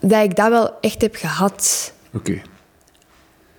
dat 0.00 0.24
ik 0.24 0.36
dat 0.36 0.48
wel 0.48 0.80
echt 0.80 1.02
heb 1.02 1.14
gehad. 1.14 1.92
Oké. 2.12 2.42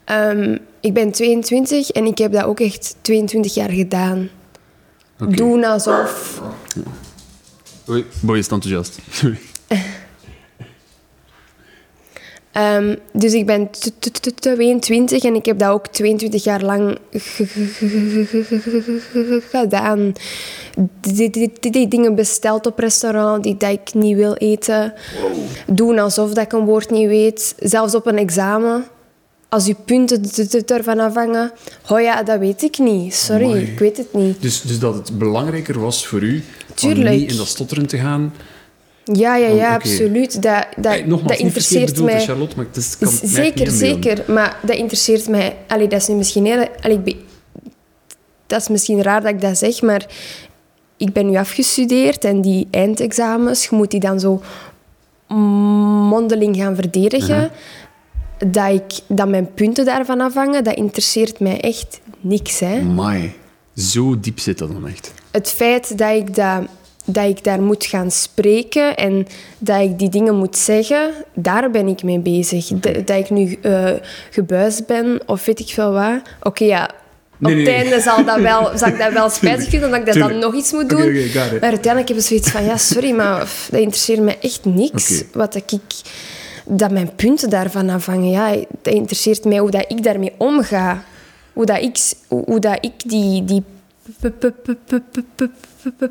Ehm, 0.04 0.58
ik 0.80 0.94
ben 0.94 1.12
22 1.12 1.90
en 1.90 2.06
ik 2.06 2.18
heb 2.18 2.32
dat 2.32 2.44
ook 2.44 2.60
echt 2.60 2.96
22 3.02 3.54
jaar 3.54 3.70
gedaan. 3.70 4.30
Oké. 5.20 5.36
Doen 5.36 5.64
alsof 5.64 6.42
Oei, 7.90 8.06
boy 8.20 8.38
is 8.38 8.48
enthousiast. 8.48 9.00
Sorry. 9.10 9.40
Ehm, 12.58 12.96
dus 13.14 13.34
ik 13.34 13.46
ben 13.46 13.70
t- 13.72 13.92
t- 14.00 14.22
t- 14.22 14.42
22 14.42 15.24
en 15.24 15.36
ik 15.36 15.46
heb 15.46 15.60
dat 15.60 15.70
ook 15.70 15.88
22 15.88 16.44
jaar 16.44 16.62
lang 16.64 16.98
gedaan. 19.52 20.14
Die, 21.02 21.30
die, 21.30 21.52
die- 21.60 21.72
die 21.72 21.88
dingen 21.88 22.16
besteld 22.16 22.66
op 22.66 22.80
restaurant 22.80 23.44
die 23.44 23.58
dat 23.58 23.72
ik 23.72 23.94
niet 23.94 24.16
wil 24.16 24.34
eten. 24.34 24.94
Doen 25.68 26.00
alsof 26.00 26.34
dat 26.34 26.44
ik 26.46 26.52
een 26.54 26.66
woord 26.66 26.90
niet 26.90 27.08
weet. 27.08 27.56
Zelfs 27.60 27.96
op 27.96 28.06
een 28.06 28.18
examen. 28.18 28.86
Als 29.50 29.66
je 29.66 29.76
punten 29.86 30.22
ervan 30.66 31.00
afhangen. 31.00 31.52
Oh 31.90 32.02
ja, 32.02 32.24
dat 32.24 32.40
weet 32.40 32.64
ik 32.64 32.78
niet. 32.78 33.14
Sorry, 33.14 33.44
Amai. 33.46 33.62
ik 33.64 33.80
weet 33.80 33.98
het 33.98 34.14
niet. 34.14 34.42
Dus, 34.42 34.62
dus 34.62 34.80
dat 34.80 34.94
het 34.96 35.18
belangrijker 35.18 35.80
was 35.80 36.08
voor 36.08 36.22
u 36.22 36.44
Tuurlijk. 36.74 37.10
om 37.14 37.20
niet 37.20 37.32
in 37.32 37.38
dat 37.38 37.48
stotteren 37.48 37.86
te 37.88 37.98
gaan. 37.98 38.34
Ja, 39.14 39.36
ja, 39.36 39.48
ja, 39.48 39.74
absoluut. 39.74 40.42
Dat, 40.42 40.66
dat, 40.76 40.92
Hey, 40.92 41.02
nogmaals, 41.02 41.32
dat 41.32 41.40
interesseert 41.40 42.04
mij. 42.04 42.22
Charlotte, 42.22 42.56
maar 42.56 42.66
het 42.66 42.78
is, 42.78 42.98
kan 42.98 43.12
Zeker, 43.24 43.72
zeker. 43.72 44.24
Maar 44.28 44.60
dat 44.62 44.76
interesseert 44.76 45.28
mij. 45.28 45.56
Allee, 45.68 45.88
dat 45.88 46.02
is 46.02 46.08
nu 46.08 46.16
misschien 46.16 46.46
heel... 46.46 46.68
Allee, 46.82 47.26
dat 48.48 48.62
is 48.62 48.68
misschien 48.68 49.02
raar 49.02 49.22
dat 49.22 49.32
ik 49.32 49.42
dat 49.42 49.58
zeg, 49.58 49.82
maar 49.82 50.06
ik 50.98 51.14
ben 51.14 51.30
nu 51.30 51.38
afgestudeerd 51.38 52.24
en 52.24 52.42
die 52.42 52.68
eindexamens, 52.72 53.64
je 53.64 53.76
moet 53.76 53.92
die 53.92 54.00
dan 54.00 54.20
zo 54.20 54.42
mondeling 56.10 56.56
gaan 56.56 56.76
verdedigen. 56.76 57.52
dat, 58.48 58.74
ik, 58.74 59.00
dat 59.08 59.28
mijn 59.28 59.54
punten 59.54 59.86
daarvan 59.86 60.22
afhangen, 60.22 60.64
dat 60.64 60.76
interesseert 60.76 61.40
mij 61.40 61.60
echt 61.60 62.00
niks. 62.20 62.60
Hè. 62.60 62.82
Zo 63.76 64.20
diep 64.20 64.40
zit 64.40 64.58
dat 64.58 64.72
dan 64.72 64.88
echt. 64.88 65.14
Het 65.32 65.50
feit 65.50 65.98
dat 65.98 66.16
ik, 66.16 66.36
dat, 66.36 66.62
dat 67.10 67.26
ik 67.26 67.44
daar 67.44 67.62
moet 67.62 67.86
gaan 67.86 68.12
spreken 68.12 68.96
en 68.96 69.28
dat 69.58 69.82
ik 69.82 70.00
die 70.00 70.10
dingen 70.10 70.36
moet 70.36 70.58
zeggen, 70.58 71.12
daar 71.34 71.72
ben 71.72 71.88
ik 71.88 72.04
mee 72.04 72.20
bezig. 72.20 72.68
Dat, 72.68 73.08
dat 73.08 73.18
ik 73.18 73.30
nu 73.30 73.58
eh 73.62 73.90
gebuisd 74.32 74.86
ben 74.86 75.20
of 75.26 75.46
weet 75.46 75.60
ik 75.60 75.70
veel 75.70 75.92
wat. 75.92 76.22
Oké, 76.42 76.64
ja. 76.64 76.90
Nee, 77.38 77.54
op 77.54 77.58
het 77.60 77.68
nee. 77.68 77.76
einde 77.76 78.02
zal, 78.02 78.26
dat 78.26 78.40
wel, 78.40 78.72
zal 78.78 78.88
ik 78.88 78.98
dat 78.98 79.14
wel 79.14 79.30
spijtig 79.30 79.70
vinden, 79.70 79.90
omdat 79.90 80.08
ik 80.08 80.14
dat 80.14 80.30
dan 80.30 80.40
nog 80.40 80.56
iets 80.56 80.72
moet 80.72 80.90
doen. 80.90 81.14
maar 81.34 81.70
uiteindelijk 81.70 82.08
heb 82.08 82.18
ik 82.18 82.24
zoiets 82.24 82.52
van, 82.52 82.64
ja, 82.64 82.78
sorry, 82.78 83.12
maar 83.12 83.44
pff, 83.44 83.70
dat 83.72 83.80
interesseert 83.80 84.22
mij 84.22 84.38
echt 84.42 84.66
niks. 84.66 85.24
Wat 85.34 85.54
dat 85.54 85.72
ik... 85.72 85.96
Dat 86.70 86.92
mijn 86.92 87.16
punten 87.16 87.50
daarvan 87.50 87.90
afhangen. 87.90 88.30
Ja, 88.30 88.56
dat 88.82 88.94
interesseert 88.94 89.46
mij 89.46 89.58
hoe 89.58 89.72
dat 89.72 89.86
ik 89.88 90.04
daarmee 90.04 90.34
omga. 90.38 91.04
Hoe 91.54 91.66
dat 91.66 91.82
ik, 91.82 91.98
hoe, 92.28 92.60
dat 92.60 92.78
ik 92.82 93.10
die, 93.10 93.46
die 93.46 93.64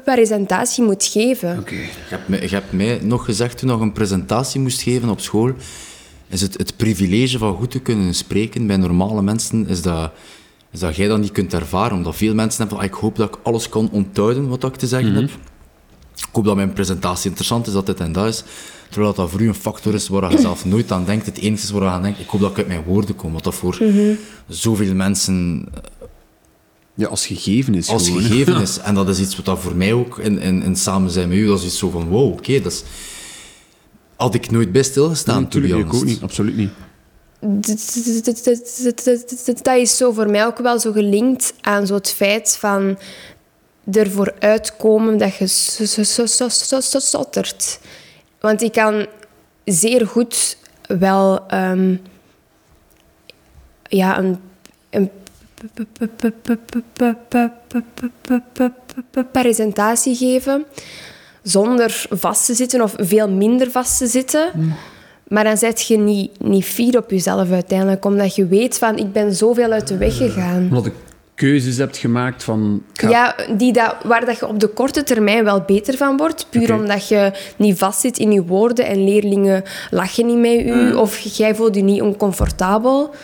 presentatie 0.05 0.85
moet 0.85 1.05
geven. 1.05 1.59
Oké. 1.59 1.75
Je 1.75 1.89
hebt, 2.09 2.29
mij, 2.29 2.41
je 2.41 2.49
hebt 2.49 2.73
mij 2.73 3.01
nog 3.03 3.25
gezegd 3.25 3.59
toen 3.59 3.69
je 3.69 3.75
nog 3.75 3.83
een 3.83 3.93
presentatie 3.93 4.61
moest 4.61 4.83
geven 4.83 5.09
op 5.09 5.21
school, 5.21 5.53
is 6.29 6.41
het, 6.41 6.59
het 6.59 6.77
privilege 6.77 7.39
van 7.39 7.55
goed 7.55 7.71
te 7.71 7.79
kunnen 7.79 8.15
spreken 8.15 8.67
bij 8.67 8.77
normale 8.77 9.23
mensen, 9.23 9.69
is 9.69 9.83
dat, 9.83 10.13
is 10.71 10.81
dat 10.81 10.97
jij 10.97 11.09
dat 11.09 11.19
niet 11.19 11.33
kunt 11.33 11.55
ervaren. 11.55 11.97
Omdat 11.97 12.17
veel 12.17 12.35
mensen 12.35 12.59
hebben 12.61 12.79
van, 12.79 12.87
ah, 12.87 12.93
ik 12.93 13.01
hoop 13.01 13.17
dat 13.17 13.29
ik 13.29 13.41
alles 13.43 13.69
kan 13.69 13.89
onthouden 13.91 14.49
wat 14.49 14.65
ik 14.65 14.77
te 14.77 14.87
zeggen 14.87 15.15
heb. 15.15 15.31
Ik 16.17 16.29
hoop 16.33 16.45
dat 16.45 16.57
mijn 16.57 16.73
presentatie 16.73 17.29
interessant 17.29 17.67
is, 17.67 17.73
dat 17.73 17.87
dit 17.87 18.01
en 18.01 18.13
dat 18.13 18.27
is. 18.27 18.45
Terwijl 18.91 19.15
dat 19.15 19.31
voor 19.31 19.41
u 19.41 19.49
een 19.49 19.55
factor 19.55 19.95
is 19.95 20.09
waar 20.09 20.31
je 20.31 20.39
zelf 20.39 20.65
nooit 20.65 20.93
aan 20.93 21.05
denkt. 21.05 21.27
Het 21.27 21.39
enige 21.39 21.63
is 21.63 21.71
waar 21.71 21.83
je 21.83 21.89
aan 21.89 22.03
denkt, 22.03 22.21
ik 22.21 22.29
hoop 22.29 22.41
dat 22.41 22.51
ik 22.51 22.57
uit 22.57 22.67
mijn 22.67 22.83
woorden 22.83 23.17
kom. 23.17 23.33
Wat 23.33 23.45
dat 23.45 23.55
voor 23.55 23.79
zoveel 24.49 24.95
mensen 24.95 25.67
Ja, 26.97 27.07
als 27.09 27.27
gegeven 27.27 27.75
is 27.75 27.89
als 27.89 28.07
gewoon, 28.07 28.23
hè. 28.23 28.29
gegeven 28.29 28.61
is. 28.61 28.79
En 28.79 28.95
dat 28.95 29.09
is 29.09 29.21
iets 29.21 29.37
wat 29.37 29.45
dat 29.45 29.59
voor 29.59 29.77
mij 29.77 29.93
ook 29.93 30.19
in, 30.19 30.39
in, 30.39 30.63
in 30.63 30.77
samen 30.77 31.11
zijn 31.11 31.29
met 31.29 31.39
u, 31.39 31.47
dat 31.47 31.59
is 31.59 31.65
iets 31.65 31.79
zo 31.79 31.91
van, 31.91 32.09
wow, 32.09 32.33
oké, 32.33 32.61
dat 32.61 32.73
is... 32.73 32.83
Had 34.17 34.35
ik 34.35 34.51
nooit 34.51 34.73
bij 34.73 34.83
stilgestaan, 34.83 35.49
to 35.49 35.61
be 35.61 35.67
Natuurlijk, 35.67 35.93
ik 35.93 36.01
ook 36.01 36.05
niet. 36.05 36.23
Absoluut 36.23 36.57
niet. 36.57 36.71
Dat 39.63 39.77
is 39.77 39.97
zo 39.97 40.13
voor 40.13 40.31
mij 40.31 40.47
ook 40.47 40.59
wel 40.59 40.81
zo 40.81 40.93
gelinkt 40.93 41.55
aan 41.61 41.87
zo 41.87 41.95
het 41.95 42.11
feit 42.11 42.57
van 42.59 42.99
ervoor 43.93 44.35
uitkomen 44.39 45.19
dat 45.19 45.37
je 45.37 45.47
so- 45.47 45.85
so- 45.85 46.03
so- 46.03 46.27
so- 46.27 46.49
so- 46.49 46.81
so- 46.81 46.99
stottert. 46.99 47.81
Want 48.41 48.63
ik 48.63 48.73
kan 48.73 49.07
zeer 49.65 50.07
goed 50.07 50.57
wel 50.87 51.47
ehm, 51.47 51.97
ja, 53.83 54.19
een, 54.19 54.39
een 54.91 55.11
presentatie 59.33 60.14
geven 60.16 60.64
zonder 61.42 62.05
vast 62.11 62.47
te 62.47 62.55
zitten 62.55 62.81
of 62.83 62.95
veel 62.97 63.31
minder 63.31 63.71
vast 63.71 63.99
te 63.99 64.07
zitten. 64.07 64.51
Maar 65.29 65.45
dan 65.45 65.57
zet 65.57 65.87
je 65.87 65.99
niet, 65.99 66.40
niet 66.40 66.64
fier 66.64 66.99
op 66.99 67.11
jezelf 67.11 67.51
uiteindelijk, 67.51 68.05
omdat 68.05 68.35
je 68.35 68.47
weet 68.47 68.79
van 68.79 68.97
ik 68.99 69.12
ben 69.12 69.35
zoveel 69.35 69.71
uit 69.73 69.88
de 69.88 69.97
weg 69.97 70.16
gegaan. 70.16 70.62
Omdat 70.69 70.85
je 70.85 70.92
keuzes 71.35 71.77
hebt 71.77 71.97
gemaakt 71.97 72.45
van... 72.45 72.83
ik 72.92 73.01
ga- 73.01 73.09
Ja, 73.09 73.35
die 73.57 73.73
dat, 73.73 73.95
waar 74.05 74.25
dat 74.27 74.38
je 74.38 74.47
op 74.49 74.61
de 74.61 74.66
korte 74.69 75.03
termijn 75.03 75.45
wel 75.45 75.61
beter 75.61 75.97
van 75.97 76.16
wordt. 76.16 76.47
Puur 76.51 76.75
omdat 76.75 77.09
je 77.09 77.33
niet 77.57 77.79
vastzit 77.79 78.19
in 78.19 78.33
je 78.33 78.45
woorden 78.45 78.87
en 78.87 79.05
leerlingen 79.05 79.62
lachen 79.90 80.27
niet 80.27 80.38
met 80.38 80.61
u 80.77 80.92
of 80.95 81.19
jij 81.19 81.55
voelt 81.55 81.75
je 81.75 81.83
niet 81.83 82.03
oncomfortabel. 82.03 83.14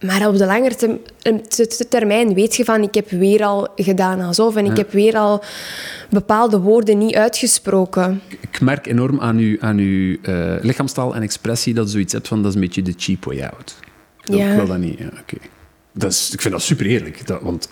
Maar 0.00 0.28
op 0.28 0.36
de 0.36 0.46
langere 0.46 0.98
termijn 1.88 2.34
weet 2.34 2.56
je 2.56 2.64
van 2.64 2.82
ik 2.82 2.94
heb 2.94 3.10
weer 3.10 3.44
al 3.44 3.68
gedaan 3.76 4.20
alsof 4.20 4.56
en 4.56 4.64
ik 4.64 4.76
heb 4.76 4.92
weer 4.92 5.16
al 5.16 5.42
bepaalde 6.10 6.60
woorden 6.60 6.98
niet 6.98 7.14
uitgesproken. 7.14 8.20
Ik 8.40 8.60
merk 8.60 8.86
enorm 8.86 9.20
aan 9.20 9.36
uw, 9.36 9.56
aan 9.60 9.78
uw 9.78 10.16
eh, 10.22 10.54
lichaamstaal 10.60 11.14
en 11.14 11.22
expressie 11.22 11.74
dat 11.74 11.84
je 11.84 11.90
zoiets 11.90 12.12
hebt 12.12 12.28
van 12.28 12.38
dat 12.42 12.48
is 12.48 12.54
een 12.54 12.60
beetje 12.60 12.82
de 12.82 12.94
cheap 12.96 13.24
way 13.24 13.40
out. 13.42 13.76
Ik 14.20 14.26
wil, 14.26 14.36
Ja. 14.38 14.50
ik 14.50 14.56
wil 14.56 14.66
dat 14.66 14.78
niet, 14.78 14.98
ja, 14.98 15.06
oké. 15.06 15.36
Dat 15.92 16.12
is, 16.12 16.30
ik 16.32 16.40
vind 16.40 16.54
dat 16.54 16.62
super 16.62 16.86
eerlijk. 16.86 17.26
Dat, 17.26 17.42
want, 17.42 17.68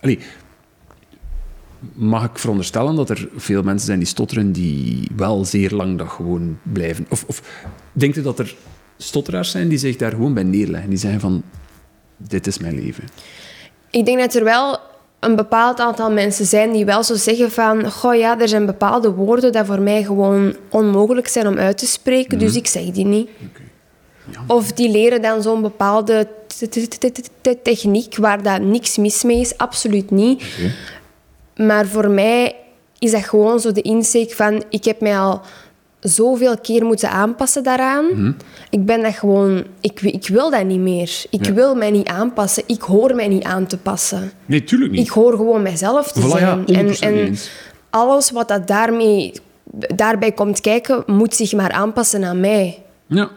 allee, 0.00 0.18
mag 1.92 2.24
ik 2.24 2.38
veronderstellen 2.38 2.94
dat 2.96 3.10
er 3.10 3.28
veel 3.36 3.62
mensen 3.62 3.86
zijn 3.86 3.98
die 3.98 4.08
stotteren 4.08 4.52
die 4.52 5.08
wel 5.16 5.44
zeer 5.44 5.70
lang 5.70 5.98
dat 5.98 6.08
gewoon 6.08 6.58
blijven? 6.62 7.06
Of, 7.08 7.24
of 7.26 7.42
denkt 7.92 8.16
u 8.16 8.22
dat 8.22 8.38
er 8.38 8.54
stotteraars 9.04 9.50
zijn 9.50 9.68
die 9.68 9.78
zich 9.78 9.96
daar 9.96 10.10
gewoon 10.10 10.34
bij 10.34 10.42
neerleggen? 10.42 10.90
Die 10.90 10.98
zeggen 10.98 11.20
van, 11.20 11.42
dit 12.16 12.46
is 12.46 12.58
mijn 12.58 12.74
leven. 12.74 13.04
Ik 13.90 14.04
denk 14.04 14.18
dat 14.18 14.34
er 14.34 14.44
wel 14.44 14.78
een 15.20 15.36
bepaald 15.36 15.80
aantal 15.80 16.10
mensen 16.10 16.46
zijn 16.46 16.72
die 16.72 16.84
wel 16.84 17.02
zo 17.02 17.14
zeggen 17.14 17.50
van... 17.50 17.90
Goh 17.90 18.14
ja, 18.14 18.40
er 18.40 18.48
zijn 18.48 18.66
bepaalde 18.66 19.10
woorden 19.10 19.52
die 19.52 19.64
voor 19.64 19.80
mij 19.80 20.04
gewoon 20.04 20.56
onmogelijk 20.70 21.28
zijn 21.28 21.46
om 21.46 21.58
uit 21.58 21.78
te 21.78 21.86
spreken, 21.86 22.38
dus 22.38 22.56
ik 22.56 22.66
zeg 22.66 22.90
die 22.90 23.06
niet. 23.06 23.28
Of 24.46 24.72
die 24.72 24.90
leren 24.90 25.22
dan 25.22 25.42
zo'n 25.42 25.62
bepaalde 25.62 26.28
techniek 27.62 28.16
waar 28.16 28.42
dat 28.42 28.60
niks 28.60 28.96
mis 28.96 29.22
mee 29.22 29.40
is, 29.40 29.58
absoluut 29.58 30.10
niet. 30.10 30.44
Maar 31.56 31.86
voor 31.86 32.10
mij 32.10 32.54
is 32.98 33.10
dat 33.10 33.24
gewoon 33.24 33.60
zo 33.60 33.72
de 33.72 33.82
insteek 33.82 34.32
van... 34.32 34.62
Ik 34.70 34.84
heb 34.84 35.00
mij 35.00 35.18
al 35.18 35.40
zoveel 36.08 36.58
keer 36.58 36.84
moeten 36.84 37.10
aanpassen 37.10 37.62
daaraan. 37.62 38.36
Ik 38.70 38.84
ben 38.86 39.02
dat 39.02 39.14
gewoon... 39.14 39.64
Ik, 39.80 40.00
ik 40.00 40.28
wil 40.28 40.50
dat 40.50 40.64
niet 40.64 40.80
meer. 40.80 41.24
Ik 41.30 41.46
Ja. 41.46 41.52
wil 41.52 41.74
mij 41.74 41.90
niet 41.90 42.06
aanpassen. 42.08 42.62
Ik 42.66 42.80
hoor 42.82 43.14
mij 43.14 43.28
niet 43.28 43.44
aan 43.44 43.66
te 43.66 43.78
passen. 43.78 44.30
Nee, 44.46 44.64
tuurlijk 44.64 44.90
niet. 44.92 45.00
Ik 45.06 45.08
hoor 45.12 45.32
gewoon 45.36 45.62
mijzelf 45.62 46.12
te 46.12 46.20
Voilà, 46.20 46.24
zijn. 46.28 46.60
100% 46.60 46.64
en 46.64 46.94
en 47.00 47.36
alles 47.90 48.30
wat 48.30 48.48
dat 48.48 48.66
daarmee 48.66 49.32
daarbij 49.94 50.32
komt 50.32 50.60
kijken, 50.60 51.02
moet 51.06 51.34
zich 51.34 51.52
maar 51.52 51.72
aanpassen 51.72 52.24
aan 52.24 52.40
mij. 52.40 52.82
Ja. 53.06 53.30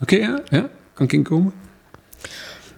Oké, 0.00 0.16
ja, 0.16 0.40
ja. 0.48 0.68
Kan 0.92 1.06
ik 1.06 1.12
inkomen? 1.12 1.52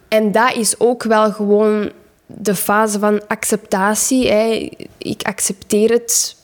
En 0.09 0.33
dat 0.33 0.55
is 0.57 0.75
ook 0.81 1.03
wel 1.03 1.33
gewoon 1.33 1.91
de 2.27 2.55
fase 2.55 2.99
van 2.99 3.27
acceptatie. 3.29 4.29
Hè. 4.31 4.71
Ik 4.99 5.23
accepteer 5.23 5.91
het 5.91 6.37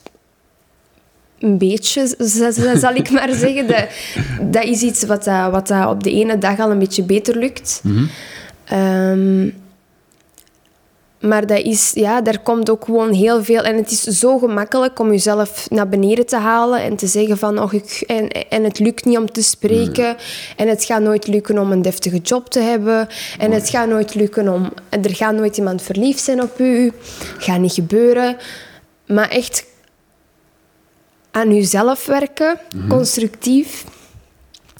een 1.39 1.57
beetje, 1.57 2.15
zal 2.75 2.95
ik 2.95 3.09
maar 3.17 3.33
zeggen. 3.33 3.67
Dat, 3.67 3.85
dat 4.41 4.63
is 4.63 4.81
iets 4.81 5.03
wat, 5.03 5.23
dat, 5.23 5.51
wat 5.51 5.67
dat 5.67 5.89
op 5.89 6.03
de 6.03 6.11
ene 6.11 6.37
dag 6.37 6.59
al 6.59 6.71
een 6.71 6.79
beetje 6.79 7.03
beter 7.03 7.37
lukt. 7.37 7.81
Ehm, 8.65 9.49
maar 11.19 11.47
dat 11.47 11.59
is, 11.59 11.91
ja, 11.93 12.21
daar 12.21 12.39
komt 12.39 12.69
ook 12.69 12.85
gewoon 12.85 13.13
heel 13.13 13.43
veel... 13.43 13.61
En 13.61 13.75
het 13.75 13.91
is 13.91 14.03
zo 14.03 14.37
gemakkelijk 14.37 14.99
om 14.99 15.11
jezelf 15.11 15.69
naar 15.69 15.89
beneden 15.89 16.25
te 16.25 16.35
halen 16.35 16.81
en 16.81 16.95
te 16.95 17.07
zeggen 17.07 17.37
van... 17.37 17.61
Och, 17.61 17.73
ik, 17.73 18.03
en, 18.07 18.27
en 18.27 18.63
het 18.63 18.79
lukt 18.79 19.05
niet 19.05 19.17
om 19.17 19.31
te 19.31 19.43
spreken. 19.43 20.15
En 20.55 20.67
het 20.67 20.83
gaat 20.83 21.01
nooit 21.01 21.27
lukken 21.27 21.57
om 21.57 21.71
een 21.71 21.81
deftige 21.81 22.17
job 22.17 22.49
te 22.49 22.59
hebben. 22.59 23.07
En 23.37 23.51
het 23.51 23.69
gaat 23.69 23.87
nooit 23.87 24.15
lukken 24.15 24.53
om... 24.53 24.73
Er 24.89 25.15
gaat 25.15 25.35
nooit 25.35 25.57
iemand 25.57 25.81
verliefd 25.81 26.23
zijn 26.23 26.41
op 26.41 26.59
u. 26.59 26.91
Gaat 27.37 27.59
niet 27.59 27.73
gebeuren. 27.73 28.37
Maar 29.05 29.29
echt 29.29 29.65
aan 31.37 31.55
jezelf 31.55 32.05
werken, 32.05 32.59
constructief. 32.89 33.83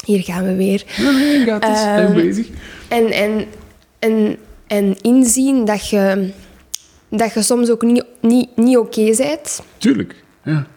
Hier 0.06 0.24
gaan 0.24 0.46
we 0.46 0.56
weer. 0.56 0.84
Nee, 0.98 1.14
nee, 1.14 1.46
gaat 1.46 1.64
het. 1.68 1.78
Zijn 1.78 2.08
we 2.16 2.22
bezig? 2.22 2.48
En, 2.88 3.12
en, 3.12 3.46
en, 4.00 4.38
en 4.68 4.96
inzien 5.02 5.66
dat 5.66 5.90
je, 5.90 6.32
dat 7.10 7.34
je 7.34 7.42
soms 7.42 7.70
ook 7.70 7.82
niet, 7.82 8.06
niet, 8.22 8.50
niet 8.56 8.78
oké 8.78 9.16
bent, 9.18 9.62
Tuurlijk. 9.78 10.24
Ja. 10.44 10.68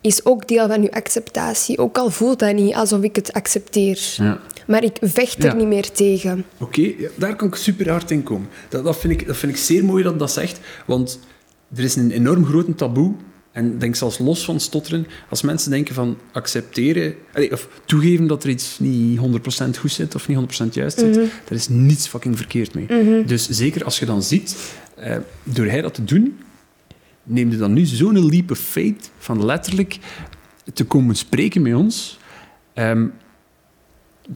is 0.00 0.24
ook 0.24 0.48
deel 0.48 0.68
van 0.68 0.82
je 0.82 0.92
acceptatie. 0.92 1.78
Ook 1.78 1.98
al 1.98 2.10
voelt 2.10 2.38
dat 2.38 2.54
niet 2.54 2.74
alsof 2.74 3.02
ik 3.02 3.16
het 3.16 3.32
accepteer. 3.32 3.98
Ja. 4.16 4.38
Maar 4.66 4.84
ik 4.84 4.96
vecht 5.00 5.38
er 5.38 5.44
Ja. 5.44 5.54
niet 5.54 5.66
meer 5.66 5.90
tegen. 5.90 6.44
Oké, 6.58 6.80
ja, 6.80 7.08
daar 7.14 7.36
kan 7.36 7.48
ik 7.48 7.54
super 7.54 7.90
hard 7.90 8.10
in 8.10 8.22
komen. 8.22 8.48
Dat, 8.68 8.84
dat, 8.84 8.96
vind 8.98 9.12
ik, 9.20 9.26
dat 9.26 9.36
vind 9.36 9.52
ik 9.52 9.58
zeer 9.58 9.84
mooi 9.84 10.02
dat 10.02 10.18
dat 10.18 10.32
zegt, 10.32 10.60
want 10.86 11.20
er 11.76 11.84
is 11.84 11.96
een 11.96 12.10
enorm 12.10 12.44
groot 12.44 12.78
taboe. 12.78 13.14
En 13.52 13.78
denk 13.78 13.94
zelfs 13.94 14.18
los 14.18 14.44
van 14.44 14.60
stotteren, 14.60 15.06
als 15.28 15.42
mensen 15.42 15.70
denken 15.70 15.94
van 15.94 16.18
accepteren, 16.32 17.14
allee, 17.32 17.52
of 17.52 17.68
toegeven 17.84 18.26
dat 18.26 18.44
er 18.44 18.50
iets 18.50 18.78
niet 18.78 19.18
100% 19.18 19.22
goed 19.78 19.92
zit 19.92 20.14
of 20.14 20.28
niet 20.28 20.38
100% 20.62 20.68
juist 20.70 20.98
zit, 20.98 21.14
daar 21.14 21.58
is 21.58 21.68
niets 21.68 22.06
fucking 22.06 22.36
verkeerd 22.36 22.74
mee. 22.74 23.24
Dus 23.24 23.48
zeker 23.48 23.84
als 23.84 23.98
je 23.98 24.06
dan 24.06 24.22
ziet, 24.22 24.56
eh, 24.96 25.16
door 25.42 25.66
hij 25.66 25.80
dat 25.80 25.94
te 25.94 26.04
doen, 26.04 26.38
neem 27.22 27.50
je 27.50 27.56
dan 27.56 27.72
nu 27.72 27.84
zo'n 27.84 28.28
leap 28.28 28.50
of 28.50 28.58
faith 28.58 29.10
van 29.18 29.44
letterlijk 29.44 29.98
te 30.74 30.84
komen 30.84 31.14
spreken 31.16 31.62
met 31.62 31.74
ons. 31.74 32.18
Ehm, 32.74 33.06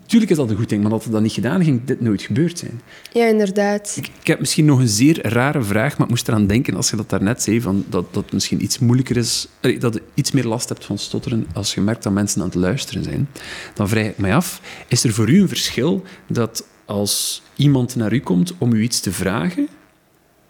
Tuurlijk 0.06 0.30
is 0.30 0.36
dat 0.36 0.50
een 0.50 0.56
goed 0.56 0.68
ding, 0.68 0.82
maar 0.82 0.90
had 0.90 1.02
hij 1.02 1.12
dat 1.12 1.22
niet 1.22 1.32
gedaan, 1.32 1.64
ging 1.64 1.84
dit 1.84 2.00
nooit 2.00 2.22
gebeurd 2.22 2.58
zijn. 2.58 2.80
Ja, 3.12 3.26
inderdaad. 3.26 3.94
Ik, 3.96 4.10
ik 4.20 4.26
heb 4.26 4.40
misschien 4.40 4.64
nog 4.64 4.78
een 4.78 4.88
zeer 4.88 5.32
rare 5.32 5.62
vraag, 5.62 5.92
maar 5.92 6.06
ik 6.06 6.12
moest 6.12 6.28
eraan 6.28 6.46
denken 6.46 6.76
als 6.76 6.90
je 6.90 6.96
dat 6.96 7.10
daarnet 7.10 7.42
zei, 7.42 7.60
van 7.60 7.84
dat, 7.88 8.14
dat 8.14 8.22
het 8.24 8.32
misschien 8.32 8.62
iets 8.62 8.78
moeilijker 8.78 9.16
is, 9.16 9.48
dat 9.78 9.94
je 9.94 10.02
iets 10.14 10.32
meer 10.32 10.44
last 10.44 10.68
hebt 10.68 10.84
van 10.84 10.98
stotteren 10.98 11.46
als 11.54 11.74
je 11.74 11.80
merkt 11.80 12.02
dat 12.02 12.12
mensen 12.12 12.40
aan 12.40 12.46
het 12.46 12.56
luisteren 12.56 13.04
zijn. 13.04 13.28
Dan 13.74 13.88
vraag 13.88 14.04
ik 14.04 14.18
mij 14.18 14.34
af, 14.34 14.60
is 14.88 15.04
er 15.04 15.12
voor 15.12 15.30
u 15.30 15.40
een 15.40 15.48
verschil 15.48 16.02
dat 16.26 16.66
als 16.84 17.42
iemand 17.56 17.96
naar 17.96 18.12
u 18.12 18.20
komt 18.20 18.54
om 18.58 18.72
u 18.72 18.82
iets 18.82 19.00
te 19.00 19.12
vragen 19.12 19.68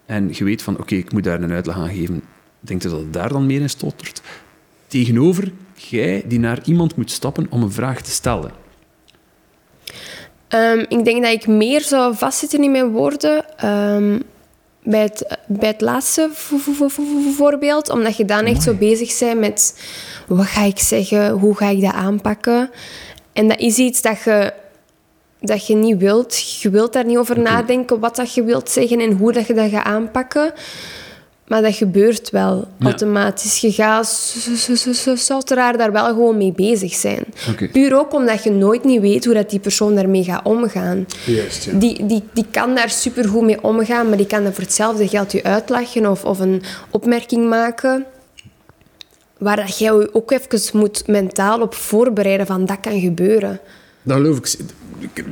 en 0.05 0.29
je 0.31 0.43
weet 0.43 0.61
van, 0.61 0.79
oké, 0.79 0.95
ik 0.95 1.13
moet 1.13 1.23
daar 1.23 1.41
een 1.41 1.51
uitleg 1.51 1.75
aan 1.75 1.89
geven, 1.89 2.21
denkt 2.59 2.85
u 2.85 2.89
dat 2.89 2.99
het 2.99 3.13
daar 3.13 3.29
dan 3.29 3.45
meer 3.45 3.61
in 3.61 3.69
stottert? 3.69 4.21
Tegenover 4.87 5.51
jij 5.73 6.23
die 6.27 6.39
naar 6.39 6.59
iemand 6.65 6.95
moet 6.95 7.11
stappen 7.11 7.47
om 7.49 7.61
een 7.61 7.71
vraag 7.71 8.01
te 8.01 8.11
stellen. 8.11 8.51
Ehm, 10.47 10.79
ik 10.87 11.05
denk 11.05 11.23
dat 11.23 11.31
ik 11.31 11.47
meer 11.47 11.81
zou 11.81 12.15
vastzitten 12.15 12.63
in 12.63 12.71
mijn 12.71 12.91
woorden 12.91 13.57
ehm, 13.57 14.19
bij, 14.83 15.01
het, 15.01 15.37
bij 15.47 15.69
het 15.69 15.81
laatste 15.81 16.29
vo- 16.33 16.57
vo- 16.57 16.73
vo- 16.73 16.87
vo- 16.87 17.31
voorbeeld. 17.35 17.89
Omdat 17.89 18.17
je 18.17 18.25
dan 18.25 18.45
echt 18.45 18.63
zo 18.63 18.73
bezig 18.73 19.19
bent 19.19 19.39
met 19.39 19.81
wat 20.27 20.45
ga 20.45 20.61
ik 20.61 20.79
zeggen, 20.79 21.29
hoe 21.31 21.55
ga 21.55 21.69
ik 21.69 21.81
dat 21.81 21.93
aanpakken. 21.93 22.69
En 23.33 23.47
dat 23.47 23.59
is 23.59 23.77
iets 23.77 24.01
dat 24.01 24.23
je, 24.23 24.53
dat 25.39 25.67
je 25.67 25.75
niet 25.75 25.97
wilt. 25.97 26.59
Je 26.61 26.69
wilt 26.69 26.93
daar 26.93 27.05
niet 27.05 27.17
over 27.17 27.39
nadenken 27.39 27.99
wat 27.99 28.15
dat 28.15 28.33
je 28.33 28.43
wilt 28.43 28.69
zeggen 28.69 28.99
en 28.99 29.11
hoe 29.11 29.31
dat 29.31 29.47
je 29.47 29.53
dat 29.53 29.69
gaat 29.69 29.85
aanpakken. 29.85 30.53
Maar 31.47 31.61
dat 31.61 31.75
gebeurt 31.75 32.29
wel 32.29 32.67
Ja. 32.77 32.85
automatisch. 32.85 33.57
Je 33.59 33.71
gaat 33.71 34.35
stotteraar 35.13 35.77
daar 35.77 35.91
wel 35.91 36.05
gewoon 36.05 36.37
mee 36.37 36.51
bezig 36.51 36.93
zijn. 36.93 37.23
Puur 37.71 37.97
ook 37.97 38.13
omdat 38.13 38.43
je 38.43 38.51
nooit 38.51 38.83
niet 38.83 39.01
weet 39.01 39.25
hoe 39.25 39.33
dat 39.33 39.49
die 39.49 39.59
persoon 39.59 39.95
daarmee 39.95 40.23
gaat 40.23 40.45
omgaan. 40.45 41.05
Juist, 41.25 41.63
ja. 41.63 41.71
Die, 41.73 42.05
die, 42.05 42.23
die 42.33 42.45
kan 42.51 42.75
daar 42.75 42.89
supergoed 42.89 43.43
mee 43.43 43.63
omgaan, 43.63 44.07
maar 44.07 44.17
die 44.17 44.25
kan 44.27 44.45
er 44.45 44.53
voor 44.53 44.63
hetzelfde 44.63 45.07
geld 45.07 45.31
je 45.31 45.43
uitlachen 45.43 46.09
of, 46.11 46.23
of 46.25 46.39
een 46.39 46.61
opmerking 46.89 47.49
maken. 47.49 48.05
Waar 49.37 49.55
dat 49.55 49.77
jij 49.77 49.93
je 49.93 50.13
ook 50.13 50.31
even 50.31 50.79
moet 50.79 51.07
mentaal 51.07 51.61
op 51.61 51.73
voorbereiden 51.73 52.45
van 52.45 52.65
dat 52.65 52.79
kan 52.79 52.99
gebeuren. 52.99 53.59
Dat 54.05 54.17
geloof 54.17 54.37
ik. 54.37 54.55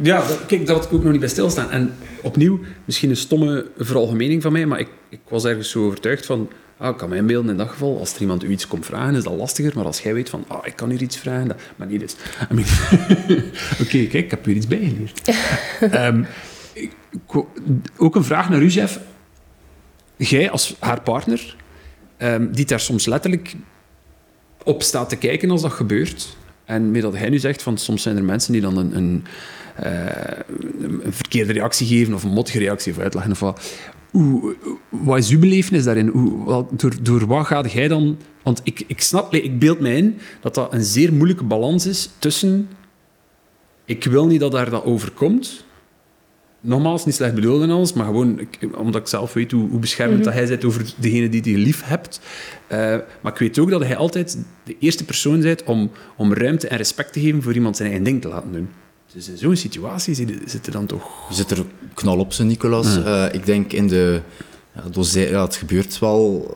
Ja, 0.03 0.27
dat, 0.27 0.45
kijk, 0.45 0.65
daar 0.65 0.75
had 0.75 0.85
ik 0.85 0.93
ook 0.93 1.01
nog 1.03 1.11
niet 1.11 1.19
bij 1.19 1.29
stilstaan. 1.29 1.71
En 1.71 1.93
opnieuw, 2.21 2.59
misschien 2.85 3.09
een 3.09 3.15
stomme 3.17 3.65
veralgemening 3.77 4.41
van 4.41 4.51
mij, 4.51 4.65
maar 4.65 4.79
ik, 4.79 4.87
ik 5.09 5.19
was 5.29 5.45
ergens 5.45 5.69
zo 5.69 5.85
overtuigd 5.85 6.25
van... 6.25 6.49
Ah, 6.77 6.89
ik 6.89 6.97
kan 6.97 7.09
me 7.09 7.15
inbeelden 7.15 7.51
in 7.51 7.57
dat 7.57 7.69
geval, 7.69 7.99
als 7.99 8.15
er 8.15 8.21
iemand 8.21 8.43
u 8.43 8.49
iets 8.49 8.67
komt 8.67 8.85
vragen, 8.85 9.15
is 9.15 9.23
dat 9.23 9.33
lastiger. 9.35 9.71
Maar 9.75 9.85
als 9.85 9.99
jij 10.01 10.13
weet 10.13 10.29
van, 10.29 10.45
ah, 10.47 10.65
ik 10.67 10.75
kan 10.75 10.89
hier 10.89 11.01
iets 11.01 11.17
vragen, 11.17 11.47
dat... 11.47 11.57
Maar 11.75 11.87
niet 11.87 11.99
dus. 11.99 12.15
I 12.51 12.53
mean- 12.55 13.43
Oké, 13.81 14.05
kijk, 14.07 14.13
ik 14.13 14.31
heb 14.31 14.45
hier 14.45 14.55
iets 14.55 14.67
bijgeleerd. 14.67 15.21
Ehm, 15.79 16.23
ik- 16.73 16.91
wou- 17.27 17.45
ook 17.97 18.15
een 18.15 18.23
vraag 18.23 18.49
naar 18.49 18.61
u, 18.61 18.67
Jeff. 18.67 18.99
Jij 20.17 20.49
als 20.51 20.75
haar 20.79 21.01
partner, 21.01 21.55
ehm, 22.17 22.51
die 22.51 22.65
daar 22.65 22.79
soms 22.79 23.05
letterlijk 23.05 23.55
op 24.63 24.83
staat 24.83 25.09
te 25.09 25.15
kijken 25.15 25.49
als 25.51 25.61
dat 25.61 25.71
gebeurt. 25.71 26.37
En 26.65 26.91
met 26.91 27.01
dat 27.01 27.17
hij 27.17 27.29
nu 27.29 27.39
zegt 27.39 27.61
van 27.61 27.77
soms 27.77 28.01
zijn 28.01 28.17
er 28.17 28.23
mensen 28.23 28.51
die 28.53 28.61
dan 28.61 28.77
een, 28.77 28.97
een, 28.97 29.23
eh, 29.75 30.39
verkeerde 31.09 31.53
reactie 31.53 31.87
geven 31.87 32.13
of 32.13 32.23
een 32.23 32.29
mottige 32.29 32.59
reactie 32.59 32.91
of 32.91 32.99
uitleggen 32.99 33.31
of 33.31 33.39
wat. 33.39 33.71
Hoe, 34.11 34.55
wat 34.89 35.17
is 35.17 35.29
uw 35.29 35.39
belevenis 35.39 35.83
daarin? 35.83 36.07
Hoe, 36.07 36.65
door, 36.71 36.93
door 37.01 37.25
wat 37.27 37.45
ga 37.45 37.61
jij 37.61 37.87
dan... 37.87 38.17
Want 38.43 38.61
ik, 38.63 38.83
ik 38.87 39.01
snap, 39.01 39.33
ik 39.33 39.59
beeld 39.59 39.79
mij 39.79 39.97
in 39.97 40.17
dat 40.41 40.55
dat 40.55 40.73
een 40.73 40.83
zeer 40.83 41.13
moeilijke 41.13 41.43
balans 41.43 41.85
is 41.85 42.09
tussen... 42.19 42.69
Ik 43.85 44.03
wil 44.03 44.27
niet 44.27 44.39
dat 44.39 44.51
daar 44.51 44.69
dat 44.69 44.83
overkomt. 44.83 45.65
Nogmaals, 46.65 47.05
niet 47.05 47.15
slecht 47.15 47.33
bedoeld 47.35 47.61
en 47.61 47.69
alles, 47.69 47.93
maar 47.93 48.05
gewoon 48.05 48.39
ik- 48.39 48.59
omdat 48.77 49.01
ik 49.01 49.07
zelf 49.07 49.33
weet 49.33 49.51
hoe, 49.51 49.69
hoe 49.69 49.79
beschermend 49.79 50.23
dat 50.23 50.33
hij 50.33 50.45
zit 50.45 50.65
over 50.65 50.93
degene 50.97 51.29
die 51.29 51.41
hij 51.41 51.53
lief 51.63 51.81
hebt. 51.85 52.19
Eh, 52.67 52.77
maar 53.21 53.31
ik 53.31 53.37
weet 53.37 53.59
ook 53.59 53.69
dat 53.69 53.83
hij 53.83 53.95
altijd 53.95 54.37
de 54.63 54.75
eerste 54.79 55.05
persoon 55.05 55.41
bent 55.41 55.63
om, 55.63 55.91
om 56.17 56.33
ruimte 56.33 56.67
en 56.67 56.77
respect 56.77 57.13
te 57.13 57.19
geven 57.19 57.41
voor 57.41 57.53
iemand 57.53 57.75
zijn 57.75 57.87
eigen 57.87 58.05
ding 58.05 58.21
te 58.21 58.27
laten 58.27 58.51
doen. 58.51 58.69
Dus 59.13 59.29
in 59.29 59.37
zo'n 59.37 59.55
situatie 59.55 60.13
zit 60.15 60.31
zit 60.45 60.65
er 60.65 60.71
dan 60.71 60.85
toch... 60.85 61.29
Je 61.29 61.35
zit 61.35 61.51
er 61.51 61.65
knal 61.93 62.17
op, 62.19 62.33
ze 62.33 62.43
Nicolas. 62.43 63.03
Eh, 63.03 63.25
ik 63.31 63.45
denk 63.45 63.73
in 63.73 63.87
de... 63.87 64.21
Ja, 64.75 64.81
dozij- 64.91 65.29
ja, 65.29 65.43
het 65.43 65.55
gebeurt 65.55 65.99
wel... 65.99 66.51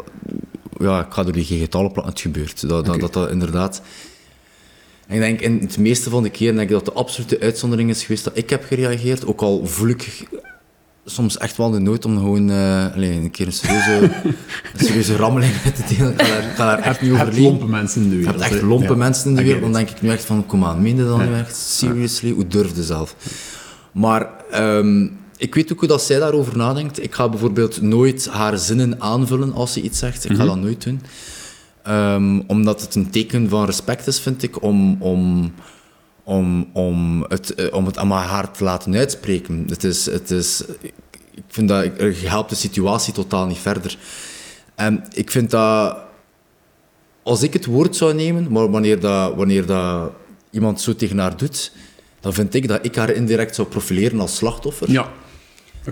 Ja, 0.79 1.05
ik 1.05 1.11
ga 1.13 1.25
er 1.25 1.33
geen 1.45 1.59
getallen 1.59 1.91
plakken. 1.91 2.13
Het 2.13 2.21
gebeurt. 2.21 2.69
Dat, 2.69 2.85
dat, 2.85 3.13
dat 3.13 3.29
inderdaad... 3.31 3.81
En 5.07 5.15
ik 5.15 5.19
denk 5.19 5.41
in 5.41 5.59
het 5.61 5.77
meeste 5.77 6.09
van 6.09 6.23
de 6.23 6.29
keren 6.29 6.55
denk 6.55 6.69
ik 6.69 6.75
dat 6.75 6.85
de 6.85 6.93
absolute 6.93 7.39
uitzondering 7.39 7.89
is 7.89 8.01
geweest 8.03 8.23
dat 8.23 8.37
ik 8.37 8.49
heb 8.49 8.63
gereageerd. 8.63 9.25
Ook 9.25 9.41
al 9.41 9.65
voel 9.65 9.89
ik 9.89 10.27
soms 11.05 11.37
echt 11.37 11.57
wel 11.57 11.71
de 11.71 11.79
nood 11.79 12.05
om 12.05 12.17
gewoon 12.17 12.49
eh, 12.49 12.93
allee, 12.93 13.11
een 13.11 13.31
keer 13.31 13.45
een 13.45 13.53
serieuze, 13.53 13.99
een 14.73 14.85
serieuze 14.85 15.15
rammeling 15.15 15.53
uit 15.65 15.75
te 15.75 15.95
delen. 15.95 16.13
Ik 16.13 16.55
ga 16.55 16.65
daar, 16.65 16.79
echt 16.79 17.01
niet 17.01 17.11
over 17.11 17.41
lompe 17.41 17.65
mensen 17.65 18.01
in 18.01 18.09
de 18.09 18.15
wereld. 18.15 18.41
echt 18.41 18.61
lompe 18.61 18.87
Ja, 18.87 18.95
mensen 18.95 19.29
in 19.29 19.35
de 19.35 19.43
wereld. 19.43 19.61
Dan 19.61 19.73
denk 19.73 19.89
ik 19.89 20.01
nu 20.01 20.09
echt 20.09 20.25
van, 20.25 20.45
kom 20.45 20.63
aan, 20.63 20.81
meen 20.81 20.95
je 20.97 21.03
dat 21.03 21.17
nu 21.17 21.33
echt? 21.33 21.55
Seriously? 21.55 22.31
Hoe 22.31 22.47
durfde 22.47 22.83
zelf? 22.83 23.15
Maar 23.91 24.29
ehm, 24.51 25.07
ik 25.37 25.55
weet 25.55 25.71
ook 25.71 25.79
hoe 25.79 25.87
dat 25.87 26.01
zij 26.01 26.19
daarover 26.19 26.57
nadenkt. 26.57 27.03
Ik 27.03 27.13
ga 27.13 27.29
bijvoorbeeld 27.29 27.81
nooit 27.81 28.27
haar 28.27 28.57
zinnen 28.57 29.01
aanvullen 29.01 29.53
als 29.53 29.73
ze 29.73 29.81
iets 29.81 29.99
zegt. 29.99 30.29
Ik 30.29 30.35
ga 30.35 30.45
dat 30.45 30.59
nooit 30.59 30.83
doen. 30.83 31.01
Ehm, 31.87 32.39
omdat 32.47 32.81
het 32.81 32.95
een 32.95 33.09
teken 33.09 33.49
van 33.49 33.65
respect 33.65 34.07
is, 34.07 34.19
vind 34.19 34.43
ik, 34.43 34.61
om, 34.61 35.01
om, 35.01 35.53
om, 36.23 36.69
om, 36.73 37.25
het, 37.27 37.55
eh, 37.55 37.73
om 37.73 37.85
het 37.85 37.97
aan 37.97 38.11
haar 38.11 38.51
te 38.51 38.63
laten 38.63 38.95
uitspreken. 38.95 39.65
Het 39.69 39.83
is, 39.83 40.05
het 40.05 40.31
is, 40.31 40.63
ik 41.33 41.43
vind 41.47 41.67
dat, 41.67 41.83
je 41.97 42.27
helpt 42.27 42.49
de 42.49 42.55
situatie 42.55 43.13
totaal 43.13 43.45
niet 43.45 43.57
verder. 43.57 43.97
En 44.75 45.03
ik 45.13 45.31
vind 45.31 45.51
dat 45.51 45.97
als 47.23 47.43
ik 47.43 47.53
het 47.53 47.65
woord 47.65 47.95
zou 47.95 48.13
nemen, 48.13 48.51
maar 48.51 48.71
wanneer, 48.71 48.99
dat, 48.99 49.35
wanneer 49.35 49.65
dat 49.65 50.11
iemand 50.51 50.81
zo 50.81 50.95
tegen 50.95 51.17
haar 51.17 51.37
doet, 51.37 51.71
dan 52.19 52.33
vind 52.33 52.53
ik 52.53 52.67
dat 52.67 52.85
ik 52.85 52.95
haar 52.95 53.09
indirect 53.09 53.55
zou 53.55 53.67
profileren 53.67 54.19
als 54.19 54.35
slachtoffer. 54.35 54.91
Ja. 54.91 55.11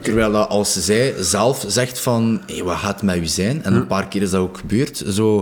Terwijl 0.02 0.32
dat 0.32 0.50
als 0.50 0.74
zij 0.74 1.14
zelf 1.20 1.66
zegt 1.68 2.00
van, 2.00 2.42
hey, 2.46 2.64
wat 2.64 2.78
gaat 2.78 2.94
het 2.94 3.02
met 3.02 3.16
u 3.16 3.26
zijn? 3.26 3.64
En 3.64 3.74
een 3.74 3.88
paar 3.88 4.08
keer 4.08 4.22
is 4.22 4.30
dat 4.30 4.42
ook 4.42 4.58
gebeurd. 4.58 5.04
Zo, 5.10 5.36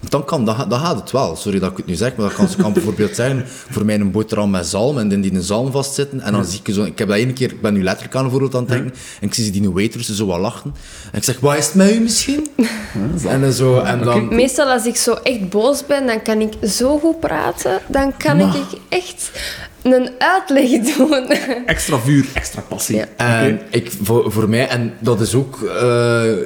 want 0.00 0.10
dan, 0.10 0.24
kan, 0.24 0.44
dan, 0.44 0.68
dan 0.68 0.80
gaat 0.80 1.00
het 1.00 1.10
wel. 1.10 1.36
Sorry 1.36 1.58
dat 1.58 1.70
ik 1.70 1.76
het 1.76 1.86
nu 1.86 1.94
zeg, 1.94 2.16
maar 2.16 2.26
dat 2.26 2.36
kan, 2.36 2.48
kan 2.58 2.72
bijvoorbeeld 2.72 3.14
zijn 3.24 3.42
voor 3.46 3.84
mij 3.84 3.94
een 3.94 4.10
boterham 4.10 4.50
met 4.50 4.66
zalm 4.66 4.98
en 4.98 5.08
dan 5.08 5.20
die 5.20 5.32
in 5.32 5.42
zalm 5.42 5.72
vastzitten. 5.72 6.20
En 6.20 6.32
dan 6.32 6.44
zie 6.44 6.60
ik 6.64 6.74
zo, 6.74 6.84
ik 6.84 6.98
heb 6.98 7.08
dat 7.08 7.16
ene 7.16 7.32
keer, 7.32 7.52
ik 7.52 7.60
ben 7.60 7.72
nu 7.72 7.82
letterlijk 7.82 8.16
aan 8.16 8.24
een 8.24 8.30
voorbeeld 8.30 8.54
aan 8.54 8.60
het 8.60 8.68
denken, 8.68 8.92
en 9.20 9.26
ik 9.26 9.34
zie 9.34 9.50
die 9.50 9.70
waitress 9.70 10.14
zo 10.14 10.26
wat 10.26 10.38
lachen. 10.38 10.74
En 11.12 11.18
ik 11.18 11.24
zeg, 11.24 11.40
wat 11.40 11.56
is 11.56 11.66
het 11.66 11.74
met 11.74 11.94
u 11.94 12.00
misschien? 12.00 12.48
en, 13.28 13.52
zo, 13.52 13.80
en 13.80 14.00
dan... 14.00 14.34
Meestal 14.34 14.66
als 14.66 14.86
ik 14.86 14.96
zo 14.96 15.12
echt 15.12 15.48
boos 15.48 15.86
ben, 15.86 16.06
dan 16.06 16.22
kan 16.22 16.40
ik 16.40 16.52
zo 16.68 16.98
goed 16.98 17.20
praten. 17.20 17.80
Dan 17.88 18.16
kan 18.16 18.40
ik 18.40 18.78
echt 18.88 19.30
een 19.92 20.10
uitleg 20.18 20.68
doen. 20.96 21.28
Extra 21.66 21.98
vuur, 21.98 22.26
extra 22.34 22.60
passie. 22.60 22.96
Ja. 22.96 23.06
En 23.16 23.60
ik, 23.70 23.90
voor, 24.02 24.32
voor 24.32 24.48
mij, 24.48 24.68
en 24.68 24.92
dat 25.00 25.20
is 25.20 25.34
ook. 25.34 25.62
eh, 25.62 26.36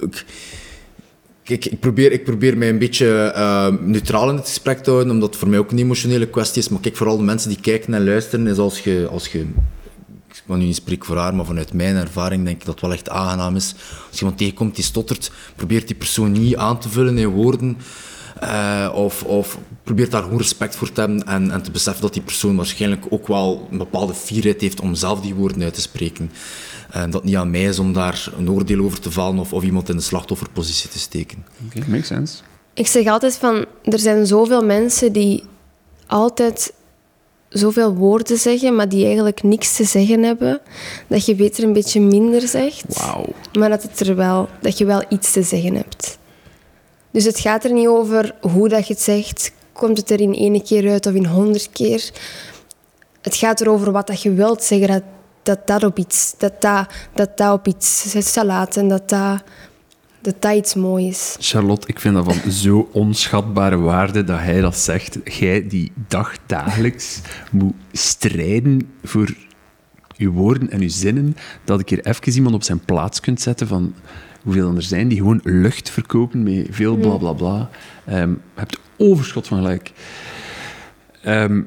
ik, 0.00 0.24
kijk, 1.42 1.64
ik 1.64 1.80
probeer, 1.80 2.12
ik 2.12 2.24
probeer 2.24 2.56
mij 2.58 2.68
een 2.68 2.78
beetje 2.78 3.32
eh, 3.34 3.66
neutraal 3.80 4.28
in 4.30 4.36
het 4.36 4.46
gesprek 4.48 4.78
te 4.82 4.90
houden, 4.90 5.12
omdat 5.12 5.28
het 5.28 5.38
voor 5.38 5.48
mij 5.48 5.58
ook 5.58 5.70
een 5.70 5.78
emotionele 5.78 6.26
kwestie 6.28 6.62
is. 6.62 6.68
Maar 6.68 6.80
kijk, 6.80 6.96
vooral 6.96 7.16
de 7.16 7.22
mensen 7.22 7.48
die 7.48 7.60
kijken 7.60 7.94
en 7.94 8.04
luisteren, 8.04 8.46
is 8.46 8.58
als 8.58 8.78
je. 8.80 9.08
Als 9.10 9.28
je 9.28 9.46
ik 10.28 10.42
kan 10.46 10.58
nu 10.58 10.64
niet 10.64 10.76
spreken 10.76 11.04
voor 11.06 11.16
haar, 11.16 11.34
maar 11.34 11.44
vanuit 11.44 11.72
mijn 11.72 11.96
ervaring 11.96 12.44
denk 12.44 12.56
ik 12.56 12.64
dat 12.64 12.74
het 12.74 12.82
wel 12.82 12.92
echt 12.92 13.08
aangenaam 13.08 13.56
is. 13.56 13.74
Als 14.10 14.18
iemand 14.20 14.38
tegenkomt 14.38 14.74
die 14.74 14.84
stottert, 14.84 15.30
probeert 15.56 15.86
die 15.86 15.96
persoon 15.96 16.32
niet 16.32 16.56
aan 16.56 16.78
te 16.80 16.88
vullen 16.88 17.18
in 17.18 17.28
woorden. 17.28 17.76
Eh, 18.40 18.90
of, 18.94 19.22
of 19.22 19.58
probeert 19.82 20.10
daar 20.10 20.22
gewoon 20.22 20.38
respect 20.38 20.76
voor 20.76 20.92
te 20.92 21.00
hebben 21.00 21.26
en, 21.26 21.50
en 21.50 21.62
te 21.62 21.70
beseffen 21.70 22.02
dat 22.02 22.12
die 22.12 22.22
persoon 22.22 22.56
waarschijnlijk 22.56 23.06
ook 23.08 23.26
wel 23.26 23.68
een 23.70 23.78
bepaalde 23.78 24.14
fierheid 24.14 24.60
heeft 24.60 24.80
om 24.80 24.94
zelf 24.94 25.20
die 25.20 25.34
woorden 25.34 25.62
uit 25.62 25.74
te 25.74 25.80
spreken. 25.80 26.30
En 26.90 27.10
dat 27.10 27.20
het 27.20 27.24
niet 27.24 27.36
aan 27.36 27.50
mij 27.50 27.64
is 27.64 27.78
om 27.78 27.92
daar 27.92 28.32
een 28.38 28.50
oordeel 28.50 28.84
over 28.84 29.00
te 29.00 29.10
vallen 29.10 29.38
of, 29.38 29.52
of 29.52 29.62
iemand 29.62 29.88
in 29.88 29.96
de 29.96 30.02
slachtofferpositie 30.02 30.90
te 30.90 30.98
steken. 30.98 31.44
Oké, 31.66 31.84
makes 31.88 32.06
sense. 32.06 32.42
Ik 32.74 32.86
zeg 32.86 33.06
altijd 33.06 33.36
van, 33.36 33.64
er 33.82 33.98
zijn 33.98 34.26
zoveel 34.26 34.64
mensen 34.64 35.12
die 35.12 35.44
altijd 36.06 36.72
zoveel 37.48 37.94
woorden 37.94 38.38
zeggen, 38.38 38.76
maar 38.76 38.88
die 38.88 39.04
eigenlijk 39.04 39.42
niks 39.42 39.76
te 39.76 39.84
zeggen 39.84 40.22
hebben, 40.22 40.60
dat 41.06 41.26
je 41.26 41.34
beter 41.34 41.64
een 41.64 41.72
beetje 41.72 42.00
minder 42.00 42.48
zegt, 42.48 42.84
maar 43.58 43.68
dat, 43.68 43.82
het 43.82 44.00
er 44.00 44.16
wel, 44.16 44.48
dat 44.60 44.78
je 44.78 44.84
wel 44.84 45.04
iets 45.08 45.32
te 45.32 45.42
zeggen 45.42 45.74
hebt. 45.74 46.18
Dus 47.10 47.24
het 47.24 47.38
gaat 47.38 47.64
er 47.64 47.72
niet 47.72 47.86
over 47.86 48.34
hoe 48.40 48.68
dat 48.68 48.86
je 48.86 48.92
het 48.92 49.02
zegt, 49.02 49.52
komt 49.72 49.96
het 49.96 50.10
er 50.10 50.20
in 50.20 50.34
één 50.34 50.62
keer 50.62 50.90
uit 50.90 51.06
of 51.06 51.14
in 51.14 51.26
honderd 51.26 51.70
keer. 51.72 52.10
Het 53.20 53.36
gaat 53.36 53.60
erover 53.60 53.92
wat 53.92 54.06
dat 54.06 54.22
je 54.22 54.32
wilt 54.32 54.62
zeggen, 54.62 54.88
dat 54.88 55.02
dat, 55.42 55.66
dat 55.66 55.84
op 55.84 55.98
iets, 55.98 56.34
dat, 56.38 56.60
dat, 56.60 56.92
dat, 57.14 57.36
dat 57.36 57.52
op 57.52 57.66
iets 57.66 58.14
zal 58.32 58.44
laten, 58.44 58.88
dat 58.88 59.08
dat, 59.08 59.42
dat 60.20 60.34
dat 60.38 60.54
iets 60.54 60.74
moois 60.74 61.36
is. 61.38 61.48
Charlotte, 61.50 61.86
ik 61.88 62.00
vind 62.00 62.14
dat 62.14 62.24
van 62.24 62.50
zo 62.52 62.88
onschatbare 62.92 63.76
waarde 63.76 64.24
dat 64.24 64.38
hij 64.38 64.60
dat 64.60 64.76
zegt. 64.76 65.18
Jij 65.24 65.68
die 65.68 65.92
dagdagelijks 66.08 67.20
moet 67.50 67.74
strijden 67.92 68.90
voor 69.02 69.34
je 70.16 70.28
woorden 70.30 70.70
en 70.70 70.80
je 70.80 70.88
zinnen, 70.88 71.36
dat 71.64 71.80
ik 71.80 71.88
hier 71.88 72.06
even 72.06 72.32
iemand 72.32 72.54
op 72.54 72.62
zijn 72.62 72.84
plaats 72.84 73.20
kunt 73.20 73.40
zetten 73.40 73.66
van 73.66 73.94
hoeveel 74.42 74.76
er 74.76 74.82
zijn 74.82 75.08
die 75.08 75.18
gewoon 75.18 75.40
lucht 75.44 75.90
verkopen 75.90 76.42
met 76.42 76.66
veel 76.70 76.96
bla 76.96 77.16
bla 77.16 77.32
bla. 77.32 77.70
Ehm, 78.04 78.30
je 78.30 78.36
hebt 78.54 78.78
overschot 78.96 79.46
van 79.46 79.58
gelijk. 79.58 79.92
Ehm, 81.22 81.58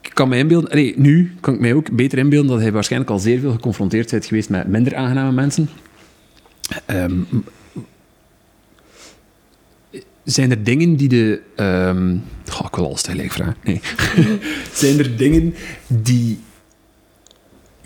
ik 0.00 0.14
kan 0.14 0.28
mij 0.28 0.38
inbeelden, 0.38 0.70
allee, 0.70 0.94
nu 0.96 1.34
kan 1.40 1.54
ik 1.54 1.60
mij 1.60 1.74
ook 1.74 1.90
beter 1.90 2.18
inbeelden 2.18 2.50
dat 2.50 2.60
hij 2.60 2.72
waarschijnlijk 2.72 3.10
al 3.10 3.18
zeer 3.18 3.40
veel 3.40 3.52
geconfronteerd 3.52 4.12
is 4.12 4.26
geweest 4.26 4.48
met 4.48 4.68
minder 4.68 4.96
aangename 4.96 5.32
mensen. 5.32 5.68
Ehm, 6.86 7.20
zijn 10.24 10.50
er 10.50 10.64
dingen 10.64 10.96
die 10.96 11.08
de... 11.08 11.40
ehm 11.56 12.16
goh, 12.50 12.66
ik 12.66 12.74
wil 12.74 12.86
alles 12.86 13.02
tegelijk 13.02 13.32
vragen. 13.32 13.56
Nee. 13.64 13.80
zijn 14.72 14.98
er 14.98 15.16
dingen 15.16 15.54
die 15.86 16.38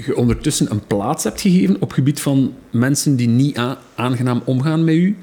je 0.04 0.16
ondertussen 0.16 0.70
een 0.70 0.86
plaats 0.86 1.24
hebt 1.24 1.40
gegeven 1.40 1.76
op 1.80 1.92
gebied 1.92 2.20
van 2.20 2.54
mensen 2.70 3.16
die 3.16 3.28
niet 3.28 3.60
aangenaam 3.94 4.42
omgaan 4.44 4.84
met 4.84 4.94
u? 4.94 5.16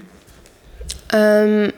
Ehm, 1.08 1.70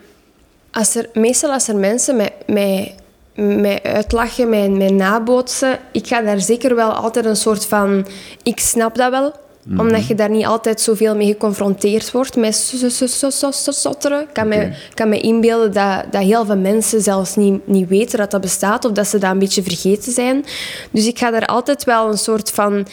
als 0.71 0.95
er, 0.95 1.09
meestal 1.13 1.51
als 1.51 1.67
er 1.67 1.75
mensen 1.75 2.15
mij 2.45 3.79
uitlachen, 3.83 4.49
mij, 4.49 4.69
mij 4.69 4.91
nabootsen, 4.91 5.79
ik 5.91 6.07
ga 6.07 6.21
daar 6.21 6.39
zeker 6.39 6.75
wel 6.75 6.91
altijd 6.91 7.25
een 7.25 7.35
soort 7.35 7.65
van... 7.65 8.07
Ik 8.43 8.59
snap 8.59 8.95
dat 8.95 9.11
wel, 9.11 9.33
omdat 9.77 10.07
je 10.07 10.15
daar 10.15 10.29
niet 10.29 10.45
altijd 10.45 10.81
zoveel 10.81 11.15
mee 11.15 11.27
geconfronteerd 11.27 12.11
wordt 12.11 12.35
met 12.35 12.55
so- 12.55 12.77
so- 12.77 12.89
so- 12.89 13.05
so- 13.07 13.29
so- 13.29 13.51
so- 13.51 13.71
stotteren. 13.71 14.21
Ik 14.21 14.33
kan, 14.33 14.47
me, 14.47 14.73
kan 14.93 15.09
me 15.09 15.19
inbeelden 15.19 15.73
dat, 15.73 16.05
dat 16.11 16.21
heel 16.23 16.45
veel 16.45 16.57
mensen 16.57 17.01
zelfs 17.01 17.35
niet, 17.35 17.67
niet 17.67 17.87
weten 17.87 18.17
dat 18.17 18.31
dat 18.31 18.41
bestaat 18.41 18.85
of 18.85 18.91
dat 18.91 19.07
ze 19.07 19.17
dat 19.17 19.31
een 19.31 19.39
beetje 19.39 19.63
vergeten 19.63 20.11
zijn. 20.11 20.45
Dus 20.91 21.05
ik 21.07 21.17
ga 21.19 21.31
daar 21.31 21.45
altijd 21.45 21.83
wel 21.83 22.09
een 22.09 22.17
soort 22.17 22.51
van... 22.51 22.87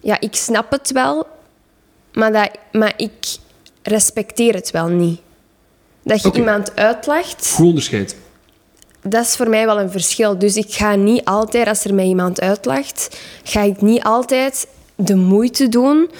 Ja, 0.00 0.20
ik 0.20 0.34
snap 0.36 0.70
het 0.70 0.92
wel, 0.92 1.26
maar, 2.12 2.32
dat, 2.32 2.50
maar 2.72 2.92
ik 2.96 3.12
respecteer 3.82 4.54
het 4.54 4.70
wel 4.70 4.86
niet. 4.88 5.20
Dat 6.04 6.22
je 6.22 6.32
iemand 6.32 6.76
uitlacht, 6.76 7.52
Goed 7.54 7.66
onderscheid. 7.66 8.16
dat 9.02 9.24
is 9.24 9.36
voor 9.36 9.48
mij 9.48 9.66
wel 9.66 9.80
een 9.80 9.90
verschil. 9.90 10.38
Dus 10.38 10.56
ik 10.56 10.72
ga 10.72 10.94
niet 10.94 11.24
altijd, 11.24 11.66
als 11.68 11.84
er 11.84 11.94
mij 11.94 12.04
iemand 12.04 12.40
uitlacht, 12.40 13.20
ga 13.44 13.60
ik 13.62 13.80
niet 13.80 14.02
altijd 14.02 14.66
de 15.04 15.14
moeite 15.16 15.68
doen 15.68 16.10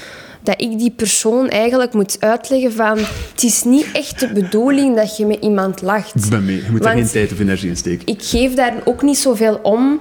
dat 0.43 0.61
ik 0.61 0.79
die 0.79 0.91
persoon 0.91 1.49
eigenlijk 1.49 1.93
moet 1.93 2.17
uitleggen 2.21 2.73
van 2.73 2.99
het 3.33 3.43
is 3.43 3.63
niet 3.65 3.87
echt 3.93 4.21
de 4.21 4.33
bedoeling 4.33 4.97
dat 4.97 5.17
je 5.17 5.27
met 5.27 5.39
iemand 5.41 5.83
lacht. 5.83 6.15
Ik 6.25 6.31
ben 6.31 6.45
mee. 6.45 6.57
Je 6.57 6.71
moet 6.71 6.85
er 6.85 6.91
geen 6.91 7.09
tijd 7.09 7.33
of 7.33 7.39
energie 7.41 7.69
in 7.69 7.77
steken. 7.77 8.07
ik 8.07 8.23
geef 8.23 8.55
daar 8.55 8.75
ook 8.85 9.03
niet 9.03 9.19
zoveel 9.19 9.59
om 9.63 10.01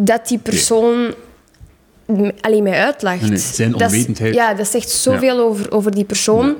dat 0.00 0.28
die 0.28 0.38
persoon 0.38 1.14
alleen 2.40 2.62
mij 2.62 2.84
uitlacht. 2.84 3.28
Nee, 3.28 3.36
zijn 3.38 3.70
Dat 3.72 3.80
is- 3.80 3.86
onwetendheid. 3.86 4.34
ja, 4.34 4.54
dat 4.54 4.66
zegt 4.68 4.90
zoveel 4.90 5.38
over, 5.38 5.72
over 5.72 5.94
die 5.94 6.04
persoon. 6.04 6.54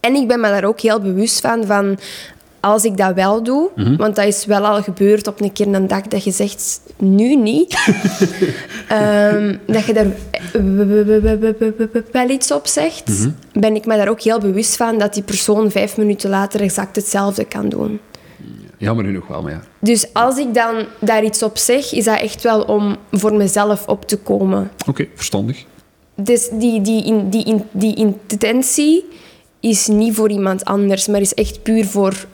En 0.00 0.14
ik 0.14 0.28
ben 0.28 0.40
me 0.40 0.48
daar 0.48 0.64
ook 0.64 0.80
heel 0.80 1.00
bewust 1.00 1.40
van, 1.40 1.66
van 1.66 1.98
als 2.60 2.84
ik 2.84 2.96
dat 2.96 3.14
wel 3.14 3.42
doe, 3.42 3.70
Mhm. 3.76 3.96
want 3.96 4.16
dat 4.16 4.24
is 4.24 4.44
wel 4.44 4.66
al 4.66 4.82
gebeurd 4.82 5.26
op 5.26 5.40
een 5.40 5.52
keer 5.52 5.66
een 5.74 5.86
dag 5.86 6.02
dat 6.02 6.24
je 6.24 6.30
zegt, 6.30 6.80
nu 6.96 7.36
niet, 7.36 7.74
Ehm, 8.88 9.56
dat 9.66 9.84
je 9.84 9.92
daar 9.92 10.06
wel 12.12 12.28
iets 12.30 12.52
op 12.52 12.66
zegt, 12.66 13.08
Mhm. 13.08 13.30
ben 13.52 13.74
ik 13.74 13.86
me 13.86 13.96
daar 13.96 14.08
ook 14.08 14.20
heel 14.20 14.38
bewust 14.40 14.76
van 14.76 14.98
dat 14.98 15.14
die 15.14 15.22
persoon 15.22 15.70
vijf 15.70 15.96
minuten 15.96 16.30
later 16.30 16.60
exact 16.60 16.96
hetzelfde 16.96 17.44
kan 17.44 17.68
doen. 17.68 18.00
Jammer 18.78 19.04
genoeg 19.04 19.26
wel, 19.26 19.42
maar 19.42 19.52
ja. 19.52 19.60
Dus 19.78 20.06
als 20.12 20.38
ik 20.38 20.54
dan 20.54 20.74
daar 21.00 21.24
iets 21.24 21.42
op 21.42 21.58
zeg, 21.58 21.92
is 21.92 22.04
dat 22.04 22.20
echt 22.20 22.42
wel 22.42 22.62
om 22.62 22.96
voor 23.12 23.34
mezelf 23.34 23.86
op 23.86 24.06
te 24.08 24.16
komen. 24.16 24.70
Oké, 24.88 25.06
verstandig. 25.14 25.64
Dus 26.14 26.48
die, 26.52 26.80
die, 26.80 27.04
in, 27.04 27.28
die, 27.30 27.44
in, 27.44 27.64
die 27.72 27.94
intentie 27.94 29.04
is 29.60 29.86
niet 29.86 30.14
voor 30.14 30.30
iemand 30.30 30.64
anders, 30.64 31.06
maar 31.06 31.20
is 31.20 31.34
echt 31.34 31.62
puur 31.62 31.84
voor, 31.86 32.26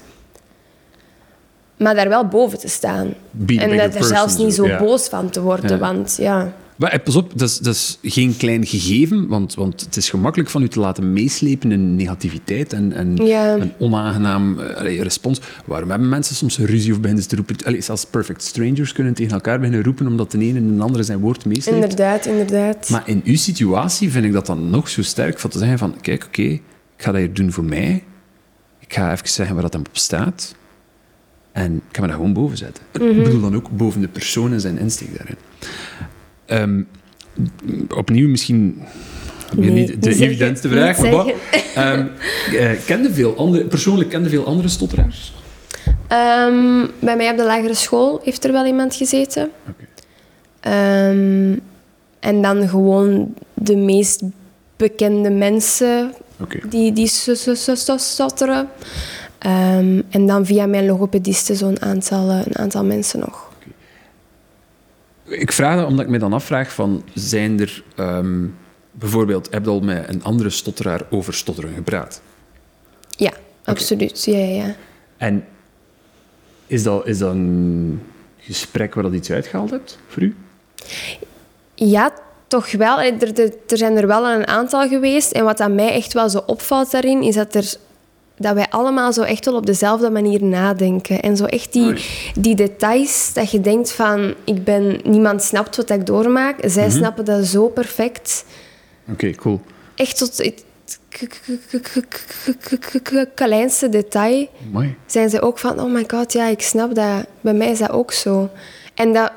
Maar 1.78 1.96
daar 1.96 2.10
wel 2.10 2.28
boven 2.28 2.60
te 2.60 2.68
staan. 2.68 3.14
Be 3.32 3.60
en 3.60 3.72
er 3.72 4.04
zelfs 4.04 4.38
niet 4.38 4.54
zo, 4.54 4.78
boos 4.78 5.08
van 5.08 5.30
te 5.30 5.42
worden. 5.42 5.80
Want 5.80 6.16
ja, 6.20 6.54
Maar 6.78 6.92
eh, 6.92 7.04
pas 7.04 7.16
op, 7.16 7.32
dat 7.40 7.50
is, 7.50 7.58
dat 7.58 7.74
is 7.76 8.00
geen 8.02 8.38
klein 8.38 8.66
gegeven, 8.66 9.28
want, 9.28 9.54
want 9.54 9.82
het 9.82 9.96
is 9.96 10.10
gemakkelijk 10.10 10.50
van 10.50 10.62
u 10.62 10.68
te 10.68 10.80
laten 10.80 11.14
meeslepen 11.14 11.72
in 11.72 11.96
negativiteit 11.96 12.74
en, 12.74 12.94
en 12.94 13.16
Ja. 13.16 13.54
een 13.56 13.72
onaangenaam 13.80 14.60
eh, 14.60 15.02
respons. 15.02 15.42
Waarom 15.66 15.90
hebben 15.90 16.10
mensen 16.10 16.36
soms 16.36 16.58
een 16.58 16.66
ruzie 16.66 16.92
of 16.92 16.98
beginnen 17.00 17.24
ze 17.24 17.30
te 17.30 17.36
roepen? 17.36 17.56
Allee, 17.66 17.82
zelfs 17.82 18.06
perfect 18.06 18.44
strangers 18.44 18.92
kunnen 18.94 19.14
tegen 19.14 19.34
elkaar 19.34 19.58
beginnen 19.60 19.84
roepen 19.84 20.08
omdat 20.08 20.32
de 20.32 20.38
ene 20.38 20.58
en 20.60 20.76
de 20.78 20.84
andere 20.84 21.04
zijn 21.04 21.20
woord 21.20 21.46
meesleept. 21.46 21.78
inderdaad, 21.82 22.26
inderdaad. 22.26 22.90
Maar 22.90 23.04
in 23.06 23.22
uw 23.26 23.36
situatie 23.38 24.12
vind 24.12 24.26
ik 24.26 24.34
dat 24.34 24.46
dan 24.46 24.70
nog 24.70 24.90
zo 24.90 25.02
sterk 25.02 25.40
van 25.40 25.50
te 25.50 25.58
zeggen 25.58 25.78
van, 25.78 25.96
kijk, 26.02 26.24
oké, 26.24 26.42
ik 26.42 26.62
ga 26.98 27.12
dat 27.12 27.20
hier 27.22 27.34
doen 27.34 27.52
voor 27.52 27.64
mij. 27.64 28.04
Ik 28.80 28.94
ga 28.94 29.12
even 29.12 29.28
zeggen 29.30 29.54
waar 29.56 29.64
dat 29.64 29.74
hem 29.74 29.82
op 29.90 29.98
staat. 29.98 30.56
En 31.52 31.76
ik 31.76 31.82
ga 31.96 32.02
me 32.02 32.08
daar 32.08 32.16
gewoon 32.16 32.34
boven 32.34 32.58
zetten. 32.58 32.84
Mhm. 32.94 33.06
Ik 33.10 33.24
bedoel 33.24 33.42
dan 33.42 33.56
ook 33.56 33.70
boven 33.70 34.02
de 34.02 34.08
persoon 34.08 34.54
en 34.54 34.62
zijn 34.62 34.78
insteek 34.80 35.18
daarin. 35.18 35.36
Ehm, 36.46 36.82
opnieuw 37.96 38.30
misschien 38.30 38.84
Nee, 39.56 39.70
niet 39.70 40.04
de 40.04 40.10
evidentste 40.10 40.70
vraag, 40.70 40.98
maar 40.98 41.12
wat? 41.12 41.32
Ehm, 41.76 42.06
eh, 42.58 42.72
kende 42.86 43.14
veel 43.14 43.38
andere, 43.38 43.66
persoonlijk 43.66 44.10
kende 44.10 44.30
veel 44.30 44.46
andere 44.46 44.68
stotteraars? 44.68 45.34
Ehm, 46.08 46.86
bij 47.00 47.16
mij 47.16 47.32
op 47.32 47.38
de 47.38 47.44
lagere 47.44 47.74
school 47.74 48.22
heeft 48.24 48.44
er 48.44 48.52
wel 48.52 48.66
iemand 48.66 48.96
gezeten. 48.96 49.52
En 52.20 52.42
dan 52.42 52.68
gewoon 52.68 53.34
de 53.54 53.76
meest 53.76 54.22
bekende 54.76 55.30
mensen 55.30 56.14
die, 56.70 56.94
die 56.94 57.08
stotteren. 57.98 58.68
En 60.10 60.26
dan 60.26 60.46
via 60.46 60.66
mijn 60.66 60.86
logopediste 60.86 61.56
zo'n 61.56 61.82
aantal, 61.82 62.30
eh, 62.30 62.46
een 62.46 62.58
aantal 62.58 62.84
mensen 62.84 63.20
nog. 63.20 63.53
Ik 65.26 65.52
vraag 65.52 65.78
dat 65.78 65.88
omdat 65.88 66.06
ik 66.06 66.12
me 66.12 66.18
dan 66.18 66.34
afvraag 66.34 66.74
van, 66.74 67.04
zijn 67.14 67.60
er 67.60 67.84
ehm, 67.96 68.46
bijvoorbeeld, 68.92 69.48
heb 69.52 69.64
je 69.64 69.70
al 69.70 69.80
met 69.80 70.10
een 70.10 70.24
andere 70.24 70.50
stotteraar 70.50 71.02
over 71.10 71.34
stotteren 71.34 71.74
gepraat? 71.74 72.22
Ja, 73.10 73.32
absoluut. 73.64 74.24
Ja, 74.24 74.38
ja, 74.38 74.66
ja. 74.66 74.76
En 75.18 75.46
is 76.68 76.84
dat, 76.84 77.08
is 77.08 77.18
dat 77.18 77.34
een 77.34 78.02
gesprek 78.38 78.94
waar 78.94 79.04
dat 79.04 79.14
iets 79.14 79.32
uitgehaald 79.32 79.70
hebt 79.70 80.00
voor 80.08 80.24
u? 80.24 80.36
Ja, 81.76 82.14
toch 82.48 82.72
wel. 82.72 83.02
Er, 83.02 83.40
er, 83.40 83.54
er 83.68 83.78
zijn 83.78 83.98
er 83.98 84.08
wel 84.08 84.30
een 84.30 84.48
aantal 84.48 84.88
geweest. 84.88 85.32
En 85.32 85.44
wat 85.44 85.60
aan 85.60 85.76
mij 85.76 85.92
echt 85.92 86.14
wel 86.14 86.30
zo 86.30 86.44
opvalt 86.46 86.92
daarin, 86.92 87.22
is 87.22 87.36
dat, 87.36 87.56
er, 87.56 87.74
dat 88.44 88.54
wij 88.54 88.68
allemaal 88.70 89.14
zo 89.14 89.22
echt 89.22 89.46
wel 89.46 89.56
op 89.56 89.66
dezelfde 89.66 90.10
manier 90.10 90.44
nadenken. 90.44 91.22
En 91.22 91.38
zo 91.38 91.46
echt 91.46 91.74
die, 91.74 92.06
die 92.40 92.56
details, 92.56 93.32
dat 93.34 93.52
je 93.52 93.62
denkt 93.62 93.92
van, 93.92 94.34
ik 94.44 94.64
ben, 94.64 95.00
niemand 95.04 95.44
snapt 95.44 95.76
wat 95.76 95.90
ik 95.90 96.06
doormaak. 96.06 96.56
Zij 96.62 96.90
snappen 96.90 97.26
dat 97.26 97.46
zo 97.46 97.68
perfect. 97.68 98.46
Oké, 99.12 99.32
cool. 99.32 99.62
Echt 99.96 100.18
tot 100.18 100.38
het 100.38 100.64
kleinste 103.34 103.90
detail 103.90 104.48
Mooi. 104.72 104.96
zijn 105.06 105.30
ze 105.30 105.42
ook 105.42 105.60
van, 105.60 105.80
oh 105.80 105.92
my 105.92 106.04
god, 106.08 106.34
ja, 106.34 106.48
ik 106.48 106.62
snap 106.62 106.96
dat. 106.96 107.26
Bij 107.42 107.54
mij 107.54 107.70
is 107.72 107.80
dat 107.80 107.92
ook 107.92 108.12
zo. 108.12 108.50
En 108.94 109.14
dat 109.14 109.32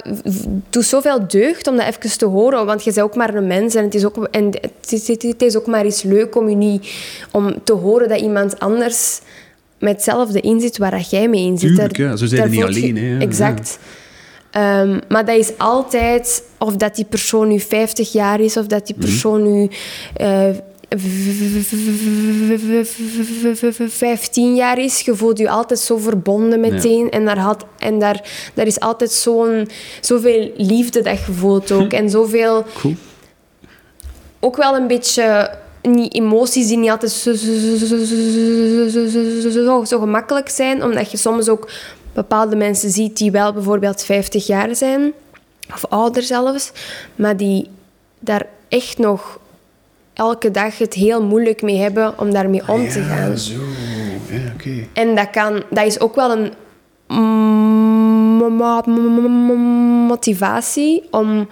doet 0.71 0.85
zoveel 0.85 1.29
deugd 1.29 1.67
om 1.67 1.77
dat 1.77 1.87
even 1.87 2.19
te 2.19 2.25
horen, 2.25 2.67
want 2.67 2.85
je 2.85 2.93
bent 2.93 3.07
ook 3.07 3.15
maar 3.15 3.35
een 3.35 3.47
mens 3.47 3.75
en 3.75 3.85
het 3.85 3.95
is 3.95 4.05
ook, 4.05 4.29
en 4.31 4.45
het 4.61 4.93
is, 4.93 5.09
het- 5.09 5.23
het 5.23 5.43
is 5.43 5.57
ook 5.57 5.67
maar 5.67 5.87
iets 5.87 6.03
leuk 6.03 6.37
om, 6.37 6.49
je 6.49 6.57
niet, 6.57 6.93
om 7.31 7.55
te 7.65 7.73
horen 7.73 8.09
dat 8.09 8.21
iemand 8.21 8.59
anders 8.59 9.21
met 9.79 9.93
hetzelfde 9.93 10.41
inzit 10.41 10.79
waar 10.79 10.91
dat 10.91 11.11
jij 11.11 11.29
mee 11.29 11.45
in 11.47 11.59
zit. 11.59 11.69
Tuurlijk, 11.69 11.97
ja. 11.97 12.17
Zo 12.17 12.27
zijn 12.27 12.43
je 12.43 12.49
niet 12.57 12.65
alleen, 12.65 12.97
hè, 12.97 13.13
ja. 13.13 13.19
Exact. 13.19 13.79
Ehm, 14.51 15.01
maar 15.09 15.25
dat 15.25 15.37
is 15.37 15.59
altijd, 15.59 16.43
of 16.59 16.77
dat 16.77 16.95
die 16.97 17.05
persoon 17.05 17.49
nu 17.49 17.61
50 17.61 18.13
jaar 18.13 18.41
is, 18.41 18.57
of 18.57 18.67
dat 18.67 18.87
die 18.87 18.97
persoon 18.99 19.53
nu 19.53 19.69
eh, 20.15 20.49
15 23.89 24.55
jaar 24.55 24.79
is. 24.79 25.01
Je 25.01 25.15
voelt 25.15 25.39
je 25.39 25.51
altijd 25.51 25.81
zo 25.81 25.97
verbonden 25.97 26.61
meteen. 26.61 27.11
En, 27.11 27.25
daar, 27.25 27.39
had, 27.39 27.65
en 27.79 27.99
daar, 27.99 28.29
daar 28.55 28.67
is 28.67 28.81
altijd 28.81 29.11
zo'n, 29.13 29.69
zoveel 30.01 30.51
liefde 30.57 31.03
dat 31.03 31.19
je 31.27 31.33
voelt 31.33 31.73
ook. 31.73 31.93
En 31.93 32.11
zoveel... 32.11 32.65
Ook 34.41 34.57
wel 34.57 34.77
een 34.77 34.87
beetje... 34.87 35.51
Niet 35.83 36.15
emoties 36.15 36.67
die 36.67 36.77
niet 36.77 36.91
altijd 36.91 37.13
zo, 37.13 37.35
zo 39.85 39.99
gemakkelijk 39.99 40.49
zijn. 40.49 40.85
Omdat 40.85 41.11
je 41.11 41.17
soms 41.17 41.49
ook 41.49 41.71
bepaalde 42.13 42.57
mensen 42.57 42.91
ziet 42.91 43.17
die 43.17 43.31
wel 43.31 43.53
bijvoorbeeld 43.53 44.03
50 44.03 44.47
jaar 44.47 44.77
zijn. 44.77 45.13
Of 45.75 45.85
ouder 45.89 46.23
zelfs. 46.23 46.73
Maar 47.15 47.37
die 47.37 47.69
daar 48.21 48.47
echt 48.69 48.99
nog 48.99 49.39
elke 50.17 50.51
dag 50.51 50.79
het 50.79 50.95
heel 50.95 51.23
moeilijk 51.23 51.63
mee 51.63 51.77
hebben 51.77 52.19
om 52.19 52.31
daarmee 52.33 52.69
om 52.69 52.89
te 52.89 53.01
gaan. 53.03 53.39
zo. 53.39 53.53
Ja, 54.31 54.53
oké. 54.55 54.87
En 54.93 55.15
dat, 55.15 55.31
kan, 55.31 55.63
dat 55.71 55.87
is 55.87 56.01
ook 56.01 56.15
wel 56.15 56.33
een 56.33 56.53
mo- 58.47 58.83
mo- 58.87 59.29
mo- 59.29 59.55
motivatie 60.07 61.03
om, 61.11 61.49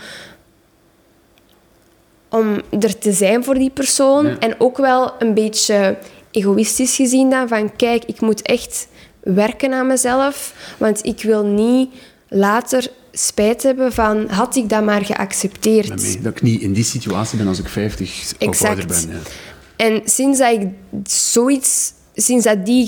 om 2.28 2.60
er 2.80 2.98
te 2.98 3.12
zijn 3.12 3.44
voor 3.44 3.54
die 3.54 3.70
persoon. 3.70 4.26
Ja. 4.26 4.38
En 4.38 4.60
ook 4.60 4.76
wel 4.76 5.12
een 5.18 5.34
beetje 5.34 5.96
egoïstisch 6.30 6.96
gezien 6.96 7.30
dan, 7.30 7.48
van 7.48 7.76
kijk, 7.76 8.04
ik 8.04 8.20
moet 8.20 8.42
echt 8.42 8.88
werken 9.20 9.72
aan 9.72 9.86
mezelf, 9.86 10.54
want 10.78 11.04
ik 11.04 11.22
wil 11.22 11.44
niet 11.44 11.94
later 12.28 12.90
spijt 13.14 13.62
hebben 13.62 13.92
van 13.92 14.28
had 14.28 14.56
ik 14.56 14.68
dat 14.68 14.84
maar 14.84 15.04
geaccepteerd. 15.04 16.22
Dat 16.22 16.32
ik 16.32 16.42
niet 16.42 16.60
in 16.60 16.72
die 16.72 16.84
situatie 16.84 17.38
ben 17.38 17.46
als 17.46 17.58
ik 17.58 17.68
50 17.68 18.32
of 18.38 18.64
ouder 18.64 18.86
ben. 18.86 19.08
Ja. 19.08 19.18
En 19.76 20.02
sinds 20.04 20.38
dat 20.38 20.52
ik 20.52 20.68
zoiets, 21.04 21.92
sinds 22.14 22.44
dat 22.44 22.66
die 22.66 22.86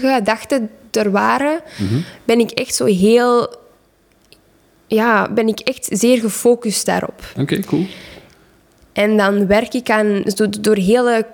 gedachten 0.00 0.70
er 0.90 1.10
waren, 1.10 1.60
ben 2.24 2.38
ik 2.38 2.50
echt 2.50 2.74
zo 2.74 2.84
heel, 2.84 3.56
ja, 4.86 5.32
ben 5.32 5.48
ik 5.48 5.60
echt 5.60 5.88
zeer 5.90 6.18
gefocust 6.18 6.86
daarop. 6.86 7.22
Oké, 7.40 7.60
cool. 7.60 7.86
En 8.92 9.16
dan 9.16 9.46
werk 9.46 9.74
ik 9.74 9.90
aan, 9.90 10.22
door, 10.22 10.48
door 10.60 10.76
hele, 10.76 11.26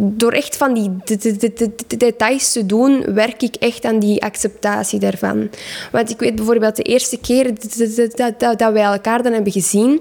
door 0.00 0.32
echt 0.32 0.56
van 0.56 0.74
die 0.74 0.96
de- 1.04 1.16
de- 1.16 1.36
de- 1.36 1.52
de- 1.52 1.72
de 1.86 1.96
details 1.96 2.52
te 2.52 2.66
doen, 2.66 3.14
werk 3.14 3.42
ik 3.42 3.54
echt 3.54 3.84
aan 3.84 3.98
die 3.98 4.22
acceptatie 4.22 4.98
daarvan. 4.98 5.50
Want 5.92 6.10
ik 6.10 6.18
weet 6.18 6.34
bijvoorbeeld 6.34 6.76
de 6.76 6.82
eerste 6.82 7.18
keer 7.18 7.52
dat 8.56 8.72
wij 8.72 8.82
elkaar 8.82 9.22
dan 9.22 9.32
hebben 9.32 9.52
gezien, 9.52 10.00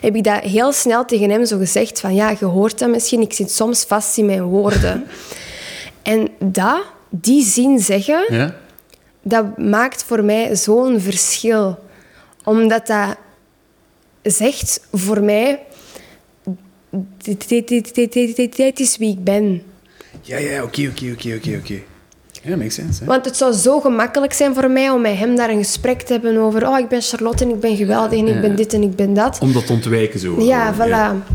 heb 0.00 0.16
ik 0.16 0.24
dat 0.24 0.40
heel 0.40 0.72
snel 0.72 1.04
tegen 1.04 1.30
hem 1.30 1.44
zo 1.46 1.58
gezegd 1.58 2.00
van 2.00 2.14
ja, 2.14 2.34
je 2.38 2.44
hoort 2.44 2.78
dat 2.78 2.88
misschien, 2.88 3.20
ik 3.20 3.32
zit 3.32 3.50
soms 3.50 3.84
vast 3.84 4.18
in 4.18 4.26
mijn 4.26 4.42
woorden. 4.42 5.04
en 6.02 6.28
dat, 6.38 6.82
die 7.10 7.44
zin 7.44 7.78
zeggen, 7.78 8.24
Ja? 8.28 8.54
dat 9.22 9.58
maakt 9.58 10.02
voor 10.04 10.24
mij 10.24 10.56
zo'n 10.56 11.00
verschil. 11.00 11.78
Omdat 12.44 12.86
dat 12.86 13.16
zegt 14.22 14.80
voor 14.92 15.22
mij, 15.22 15.60
dit, 17.16 17.48
dit, 17.48 17.68
dit, 17.68 17.94
dit, 17.94 18.56
dit, 18.56 18.80
is 18.80 18.96
wie 18.96 19.10
ik 19.10 19.24
ben. 19.24 19.62
Ja, 20.20 20.38
ja, 20.38 20.62
oké, 20.62 20.88
oké, 20.90 21.12
oké, 21.12 21.34
oké, 21.34 21.56
oké. 21.60 21.72
Mm. 21.72 21.82
Ja, 22.44 22.56
makes 22.56 22.74
sense. 22.74 23.00
Hè? 23.00 23.06
Want 23.06 23.24
het 23.24 23.36
zou 23.36 23.52
zo 23.52 23.80
gemakkelijk 23.80 24.32
zijn 24.32 24.54
voor 24.54 24.70
mij 24.70 24.90
om 24.90 25.00
met 25.00 25.18
hem 25.18 25.36
daar 25.36 25.50
een 25.50 25.64
gesprek 25.64 26.02
te 26.02 26.12
hebben 26.12 26.36
over. 26.36 26.68
Oh, 26.68 26.78
ik 26.78 26.88
ben 26.88 27.02
Charlotte 27.02 27.44
en 27.44 27.50
ik 27.50 27.60
ben 27.60 27.76
geweldig 27.76 28.18
en 28.18 28.26
ik 28.26 28.40
ben 28.40 28.56
dit 28.56 28.72
en 28.72 28.82
ik 28.82 28.96
ben 28.96 29.14
dat. 29.14 29.38
Om 29.40 29.52
dat 29.52 29.66
te 29.66 29.72
ontwijken 29.72 30.20
zo. 30.20 30.42
Ja, 30.42 30.74
voilà. 30.74 31.34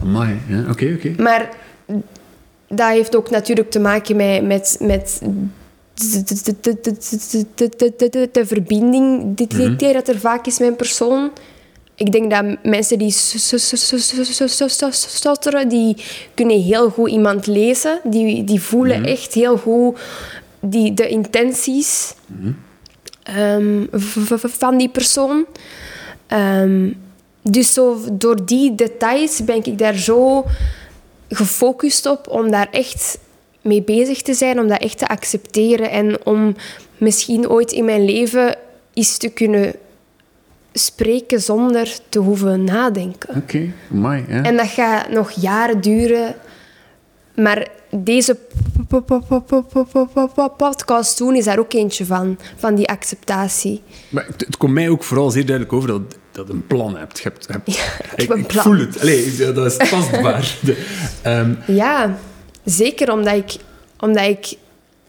Oké, 0.69 0.93
oké. 0.97 1.21
Maar 1.21 1.49
dat 2.67 2.89
heeft 2.89 3.15
ook 3.15 3.29
natuurlijk 3.29 3.71
te 3.71 3.79
maken 3.79 4.15
met, 4.15 4.43
met, 4.43 4.77
met 4.81 5.21
de, 5.93 6.23
de, 7.55 8.09
de, 8.09 8.29
de 8.31 8.45
verbinding 8.45 9.35
die, 9.35 9.47
die, 9.47 9.75
die, 9.75 9.93
dat 9.93 10.07
er 10.07 10.19
vaak 10.19 10.45
is 10.45 10.59
mijn 10.59 10.75
persoon. 10.75 11.31
Ik 11.97 12.11
denk 12.11 12.31
dat 12.31 12.45
mensen 12.63 12.97
die 12.97 13.11
stotteren, 14.87 15.69
die 15.69 15.95
kunnen 16.33 16.61
heel 16.61 16.89
goed 16.89 17.09
iemand 17.09 17.47
lezen. 17.47 17.99
Die, 18.03 18.43
die 18.43 18.61
voelen 18.61 19.05
echt 19.05 19.33
heel 19.33 19.57
goed 19.57 19.99
die, 20.59 20.93
de 20.93 21.07
intenties. 21.07 22.13
ehm, 23.23 23.85
van 24.41 24.77
die 24.77 24.89
persoon. 24.89 25.45
Ehm, 26.27 26.91
dus 27.41 27.73
zo, 27.73 27.99
door 28.11 28.45
die 28.45 28.75
details 28.75 29.43
ben 29.43 29.65
ik 29.65 29.77
daar 29.77 29.95
zo 29.95 30.45
gefocust 31.29 32.05
op 32.05 32.27
om 32.29 32.51
daar 32.51 32.67
echt 32.71 33.19
mee 33.61 33.81
bezig 33.81 34.21
te 34.21 34.33
zijn, 34.33 34.59
om 34.59 34.67
dat 34.67 34.81
echt 34.81 34.97
te 34.97 35.07
accepteren 35.07 35.91
en 35.91 36.25
om 36.25 36.55
misschien 36.97 37.49
ooit 37.49 37.71
in 37.71 37.85
mijn 37.85 38.05
leven 38.05 38.55
iets 38.93 39.17
te 39.17 39.29
kunnen 39.29 39.73
spreken 40.77 41.41
zonder 41.41 41.97
te 42.09 42.19
hoeven 42.19 42.63
nadenken. 42.63 43.35
Oké, 43.35 43.71
mooi. 43.87 44.25
Ja. 44.27 44.43
En 44.43 44.57
dat 44.57 44.67
gaat 44.67 45.09
nog 45.09 45.31
jaren 45.31 45.81
duren. 45.81 46.35
Maar 47.35 47.67
deze 47.89 48.37
podcast 50.57 51.17
doen 51.17 51.35
is 51.35 51.45
daar 51.45 51.59
ook 51.59 51.73
eentje 51.73 52.05
van. 52.05 52.37
Van 52.55 52.75
die 52.75 52.87
acceptatie. 52.89 53.81
Maar 54.09 54.25
het, 54.25 54.41
het 54.45 54.57
komt 54.57 54.73
mij 54.73 54.89
ook 54.89 55.03
vooral 55.03 55.29
zeer 55.31 55.45
duidelijk 55.45 55.75
over 55.75 55.87
dat, 55.87 56.01
dat 56.31 56.47
je 56.47 56.53
een 56.53 56.67
plan 56.67 56.97
hebt. 56.97 57.17
Je 57.17 57.23
hebt, 57.23 57.45
je 57.47 57.51
hebt- 57.51 57.75
Ja, 57.75 57.83
ik 58.15 58.27
heb 58.27 58.29
een 58.29 58.45
plan. 58.45 58.63
voel 58.63 58.77
het. 58.77 59.01
Allee, 59.01 59.35
dat 59.53 59.65
is 59.81 59.89
tastbaar. 59.89 60.57
Ehm, 61.21 61.53
Ja, 61.67 62.17
zeker 62.63 63.11
omdat 63.11 63.33
ik, 63.35 63.55
omdat 63.99 64.23
ik 64.25 64.53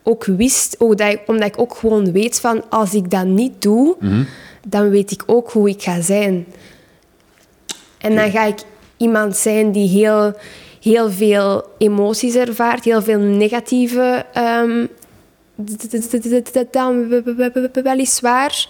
ook 0.03 0.25
wist... 0.25 0.75
Oh, 0.79 0.97
dat 0.97 1.13
ik, 1.13 1.21
omdat 1.27 1.49
ik 1.49 1.59
ook 1.61 1.75
gewoon 1.77 2.13
weet 2.13 2.41
van... 2.41 2.63
Als 2.71 2.95
ik 2.95 3.11
dat 3.11 3.27
niet 3.27 3.63
doe, 3.63 3.97
dan 4.71 4.91
weet 4.91 5.11
ik 5.11 5.23
ook 5.27 5.51
hoe 5.51 5.69
ik 5.69 5.83
ga 5.83 6.01
zijn. 6.01 6.47
En 7.99 8.15
dan 8.17 8.31
ga 8.31 8.45
ik 8.45 8.59
iemand 8.97 9.37
zijn 9.37 9.73
die 9.73 9.89
heel, 9.89 10.35
heel 10.83 11.11
veel 11.11 11.65
emoties 11.79 12.35
ervaart. 12.35 12.85
Heel 12.85 13.03
veel 13.03 13.19
negatieve... 13.19 14.25
d- 15.65 16.65
dan 16.73 17.09
we- 17.09 17.23
we- 17.23 17.35
we- 17.55 17.71
we- 17.73 17.83
weliswaar 17.83 18.67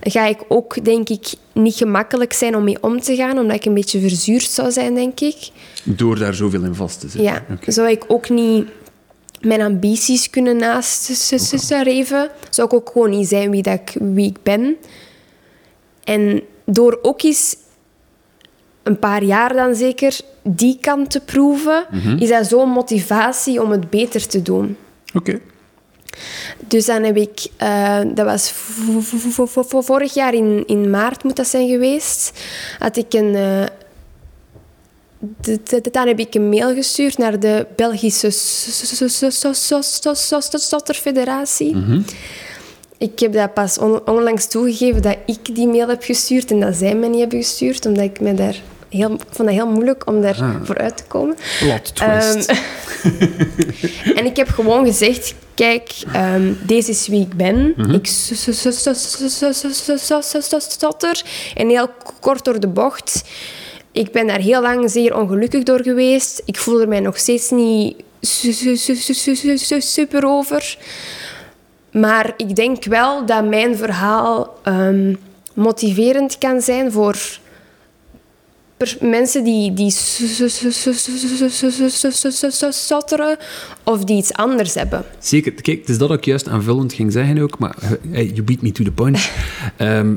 ga 0.00 0.26
ik 0.26 0.38
ook, 0.48 0.84
denk 0.84 1.08
ik, 1.08 1.26
niet 1.52 1.74
gemakkelijk 1.74 2.32
zijn 2.32 2.56
om 2.56 2.64
mee 2.64 2.82
om 2.82 3.00
te 3.00 3.16
gaan, 3.16 3.38
omdat 3.38 3.56
ik 3.56 3.64
een 3.64 3.74
beetje 3.74 4.00
verzuurd 4.00 4.42
zou 4.50 4.70
zijn, 4.70 4.94
denk 4.94 5.20
ik. 5.20 5.36
door 5.82 6.18
daar 6.18 6.34
zoveel 6.34 6.62
in 6.64 6.74
vast 6.74 7.00
te 7.00 7.08
zitten. 7.08 7.22
Ja, 7.32 7.44
zou 7.66 7.88
ik 7.90 8.04
ook 8.08 8.28
niet 8.28 8.66
mijn 9.40 9.60
ambities 9.60 10.30
kunnen 10.30 10.56
nastreven. 10.56 12.28
Zou 12.50 12.68
ik 12.68 12.74
ook 12.74 12.90
gewoon 12.92 13.10
niet 13.10 13.28
zijn 13.28 13.50
wie, 13.50 13.62
dat 13.62 13.74
ik, 13.74 13.96
wie 14.00 14.26
ik 14.28 14.42
ben. 14.42 14.76
En 16.06 16.42
door 16.64 16.98
ook 17.02 17.22
eens 17.22 17.56
een 18.82 18.98
paar 18.98 19.22
jaar 19.22 19.52
dan 19.54 19.74
zeker 19.74 20.18
die 20.42 20.78
kant 20.80 21.10
te 21.10 21.20
proeven, 21.20 21.86
is 22.20 22.28
dat 22.28 22.46
zo'n 22.46 22.68
motivatie 22.70 23.62
om 23.62 23.70
het 23.70 23.90
beter 23.90 24.26
te 24.26 24.42
doen. 24.42 24.76
Oké. 25.14 25.40
Dus 26.66 26.86
dan 26.86 27.02
heb 27.02 27.16
ik, 27.16 27.46
eh, 27.56 28.00
dat 28.14 28.24
was 28.26 28.52
vorig 29.84 30.14
jaar 30.14 30.34
in, 30.34 30.62
in 30.66 30.90
maart 30.90 31.24
moet 31.24 31.36
dat 31.36 31.46
zijn 31.48 31.68
geweest, 31.68 32.32
had 32.78 32.96
ik 32.96 33.12
een, 33.12 33.34
eh, 33.34 33.64
d- 35.64 35.92
dan 35.94 36.06
heb 36.06 36.18
ik 36.18 36.34
een 36.34 36.48
mail 36.48 36.74
gestuurd 36.74 37.18
naar 37.18 37.40
de 37.40 37.66
Belgische 37.76 38.30
Stotterfederatie. 40.52 41.74
Ik 42.98 43.18
heb 43.18 43.32
dat 43.32 43.54
pas 43.54 43.78
on- 43.78 44.06
onlangs 44.06 44.46
toegegeven 44.46 45.02
dat 45.02 45.16
ik 45.26 45.54
die 45.54 45.66
mail 45.66 45.88
heb 45.88 46.02
gestuurd 46.02 46.50
en 46.50 46.60
dat 46.60 46.74
zij 46.76 46.94
mij 46.94 47.08
niet 47.08 47.20
hebben 47.20 47.38
gestuurd, 47.42 47.86
omdat 47.86 48.04
ik 48.04 48.20
me 48.20 48.34
daar 48.34 48.56
heel, 48.88 49.08
vond 49.08 49.48
dat 49.48 49.48
heel 49.48 49.66
moeilijk 49.68 50.06
om 50.06 50.20
daar 50.20 50.38
Ah. 50.40 50.54
voor 50.62 50.78
uit 50.78 50.96
te 50.96 51.02
komen. 51.04 51.36
Plot 51.60 51.94
twist. 51.94 52.46
Ehm, 52.46 54.16
en 54.18 54.24
ik 54.24 54.36
heb 54.36 54.48
gewoon 54.48 54.84
gezegd, 54.86 55.34
kijk, 55.54 55.90
ehm, 56.12 56.52
deze 56.66 56.90
is 56.90 57.06
wie 57.08 57.20
ik 57.20 57.34
ben. 57.34 57.74
Ik 57.94 58.06
stotter. 60.72 61.22
En 61.54 61.68
heel 61.68 61.88
kort 62.20 62.44
door 62.44 62.60
de 62.60 62.68
bocht. 62.68 63.22
Ik 63.92 64.12
ben 64.12 64.26
daar 64.26 64.40
heel 64.40 64.62
lang 64.62 64.90
zeer 64.90 65.16
ongelukkig 65.16 65.62
door 65.62 65.82
geweest. 65.82 66.42
Ik 66.44 66.56
voel 66.56 66.80
er 66.80 66.88
mij 66.88 67.00
nog 67.00 67.18
steeds 67.18 67.50
niet 67.50 67.96
su- 68.20 68.52
su- 68.52 68.76
su- 68.76 68.94
su- 68.94 69.12
su- 69.14 69.34
su- 69.34 69.56
su- 69.56 69.80
super 69.80 70.24
over. 70.26 70.78
Maar 72.00 72.34
ik 72.36 72.56
denk 72.56 72.84
wel 72.84 73.26
dat 73.26 73.48
mijn 73.48 73.76
verhaal 73.76 74.58
ehm, 74.62 75.14
motiverend 75.54 76.38
kan 76.38 76.60
zijn 76.60 76.92
voor 76.92 77.38
mensen 79.00 79.44
die, 79.44 79.72
die 79.72 79.90
stotteren 82.70 83.36
of 83.82 84.04
die 84.04 84.16
iets 84.16 84.32
anders 84.32 84.74
hebben. 84.74 85.04
Zeker. 85.18 85.52
Kijk, 85.52 85.80
het 85.80 85.88
is 85.88 85.98
dat 85.98 86.10
ik 86.10 86.24
juist 86.24 86.48
aanvullend 86.48 86.92
ging 86.92 87.12
zeggen 87.12 87.38
ook, 87.38 87.58
maar 87.58 87.76
hey, 88.10 88.26
you 88.26 88.42
beat 88.42 88.62
me 88.62 88.72
to 88.72 88.84
the 88.84 88.92
punch. 88.92 89.30
Ehm, 89.76 90.14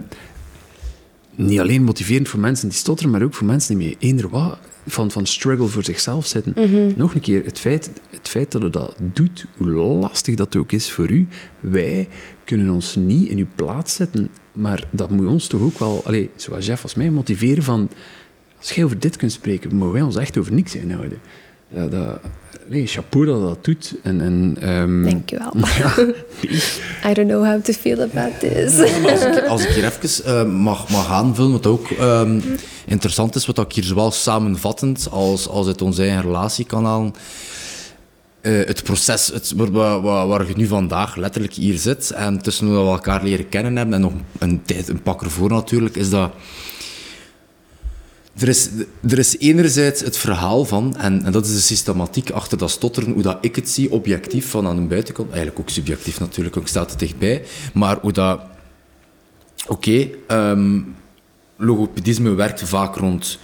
niet 1.35 1.59
alleen 1.59 1.83
motiverend 1.83 2.29
voor 2.29 2.39
mensen 2.39 2.69
die 2.69 2.77
stotteren, 2.77 3.11
maar 3.11 3.23
ook 3.23 3.33
voor 3.33 3.47
mensen 3.47 3.77
die 3.77 3.87
met 3.87 3.95
eender 3.99 4.29
wat 4.29 4.57
van, 4.91 5.11
van 5.11 5.25
struggle 5.25 5.67
voor 5.67 5.83
zichzelf 5.83 6.25
zitten. 6.25 6.53
Nog 6.95 7.13
een 7.13 7.21
keer, 7.21 7.45
het 7.45 7.59
feit, 7.59 7.89
het 8.09 8.27
feit 8.27 8.51
dat 8.51 8.61
je 8.61 8.69
dat 8.69 8.95
doet, 9.13 9.45
hoe 9.57 9.69
lastig 9.69 10.35
dat 10.35 10.55
ook 10.55 10.71
is 10.71 10.91
voor 10.91 11.09
u, 11.09 11.27
wij 11.59 12.07
kunnen 12.43 12.69
ons 12.69 12.95
niet 12.95 13.29
in 13.29 13.37
uw 13.37 13.47
plaats 13.55 13.95
zetten, 13.95 14.29
maar 14.51 14.87
dat 14.89 15.09
moet 15.09 15.27
ons 15.27 15.47
toch 15.47 15.61
ook 15.61 15.79
wel, 15.79 16.01
allez, 16.05 16.27
zoals 16.35 16.65
Jeff 16.65 16.83
als 16.83 16.95
mij, 16.95 17.09
motiveren 17.09 17.63
van, 17.63 17.89
als 18.57 18.71
jij 18.71 18.83
over 18.83 18.99
dit 18.99 19.15
kunt 19.15 19.31
spreken, 19.31 19.75
mogen 19.75 19.93
wij 19.93 20.01
ons 20.01 20.15
echt 20.15 20.37
over 20.37 20.53
niks 20.53 20.75
inhouden. 20.75 21.19
Dat, 21.73 21.91
dat, 21.91 22.19
nee, 22.67 22.87
chapeau 22.87 23.25
dat 23.25 23.41
dat 23.41 23.65
doet. 23.65 23.95
En, 24.03 24.21
en, 24.21 24.57
ehm, 24.59 25.03
Dank 25.03 25.29
je 25.29 25.37
wel. 25.37 25.53
ja, 25.79 27.09
I 27.09 27.13
don't 27.13 27.27
know 27.27 27.45
how 27.45 27.63
to 27.63 27.73
feel 27.73 28.01
about 28.01 28.39
this. 28.39 28.79
Als 29.03 29.21
ik, 29.21 29.47
als 29.47 29.63
ik 29.63 29.69
hier 29.69 29.85
even 29.85 30.25
eh, 30.25 30.45
mag, 30.45 30.89
mag 30.89 31.11
aanvullen, 31.11 31.51
wat 31.51 31.67
ook 31.67 31.89
ehm, 31.89 32.39
interessant 32.89 33.35
is, 33.35 33.45
wat 33.45 33.57
ik 33.57 33.71
hier 33.71 33.83
zowel 33.83 34.11
samenvattend 34.11 35.07
als, 35.11 35.47
als 35.47 35.67
uit 35.67 35.81
onze 35.81 36.01
eigen 36.01 36.21
relatiekanaal, 36.21 37.11
eh 38.41 38.65
het 38.65 38.83
proces 38.83 39.27
het, 39.27 39.53
waar, 39.55 40.01
waar, 40.01 40.47
je 40.47 40.53
nu 40.55 40.67
vandaag 40.67 41.15
letterlijk 41.15 41.53
hier 41.53 41.77
zit 41.77 42.11
en 42.11 42.41
tussen 42.41 42.67
hoe 42.67 42.75
we 42.75 42.89
elkaar 42.89 43.23
leren 43.23 43.49
kennen 43.49 43.75
hebben 43.75 43.95
en 43.95 44.01
nog 44.01 44.13
een 44.39 44.61
tijd, 44.63 44.87
een 44.87 45.01
pak 45.01 45.23
ervoor 45.23 45.49
natuurlijk, 45.49 45.95
is 45.95 46.09
dat 46.09 46.31
er 48.41 48.47
is, 48.47 48.69
er 49.09 49.17
is 49.17 49.37
enerzijds 49.37 50.01
het 50.01 50.17
verhaal 50.17 50.65
van, 50.65 50.97
en, 50.97 51.31
dat 51.31 51.45
is 51.45 51.53
de 51.53 51.59
systematiek 51.59 52.29
achter 52.31 52.57
dat 52.57 52.69
stotteren, 52.69 53.11
hoe 53.11 53.21
dat 53.21 53.37
ik 53.41 53.55
het 53.55 53.69
zie, 53.69 53.91
objectief 53.91 54.49
van 54.49 54.67
aan 54.67 54.75
de 54.75 54.81
buitenkant, 54.81 55.27
eigenlijk 55.29 55.59
ook 55.59 55.69
subjectief 55.69 56.19
natuurlijk, 56.19 56.57
ook 56.57 56.67
staat 56.67 56.89
het 56.89 56.99
dichtbij, 56.99 57.43
maar 57.73 57.97
hoe 58.01 58.11
dat... 58.11 58.41
Oké, 59.67 60.09
ehm, 60.27 60.79
logopedisme 61.61 62.33
werkt 62.33 62.61
vaak 62.61 62.95
rond 62.95 63.39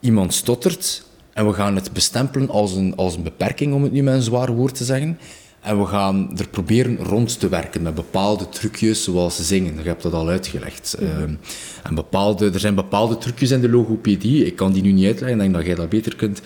iemand 0.00 0.34
stottert 0.34 1.04
en 1.32 1.46
we 1.46 1.52
gaan 1.52 1.74
het 1.74 1.92
bestempelen 1.92 2.50
als 2.50 2.72
een, 2.72 2.96
als 2.96 3.16
een 3.16 3.22
beperking, 3.22 3.74
om 3.74 3.82
het 3.82 3.92
nu 3.92 4.02
met 4.02 4.14
een 4.14 4.22
zwaar 4.22 4.52
woord 4.52 4.74
te 4.74 4.84
zeggen. 4.84 5.18
En 5.60 5.78
we 5.78 5.86
gaan 5.86 6.38
er 6.38 6.48
proberen 6.48 6.96
rond 6.96 7.40
te 7.40 7.48
werken 7.48 7.82
met 7.82 7.94
bepaalde 7.94 8.48
trucjes, 8.48 9.04
zoals 9.04 9.46
zingen. 9.46 9.74
Je 9.74 9.88
hebt 9.88 10.02
dat 10.02 10.12
al 10.12 10.28
uitgelegd. 10.28 10.94
Ehm, 10.94 11.34
en 11.82 11.94
bepaalde, 11.94 12.50
er 12.50 12.60
zijn 12.60 12.74
bepaalde 12.74 13.18
trucjes 13.18 13.50
in 13.50 13.60
de 13.60 13.68
logopedie. 13.68 14.46
Ik 14.46 14.56
kan 14.56 14.72
die 14.72 14.82
nu 14.82 14.92
niet 14.92 15.06
uitleggen, 15.06 15.36
ik 15.36 15.42
denk 15.42 15.54
dat 15.54 15.66
jij 15.66 15.74
dat 15.74 15.88
beter 15.88 16.16
kunt. 16.16 16.42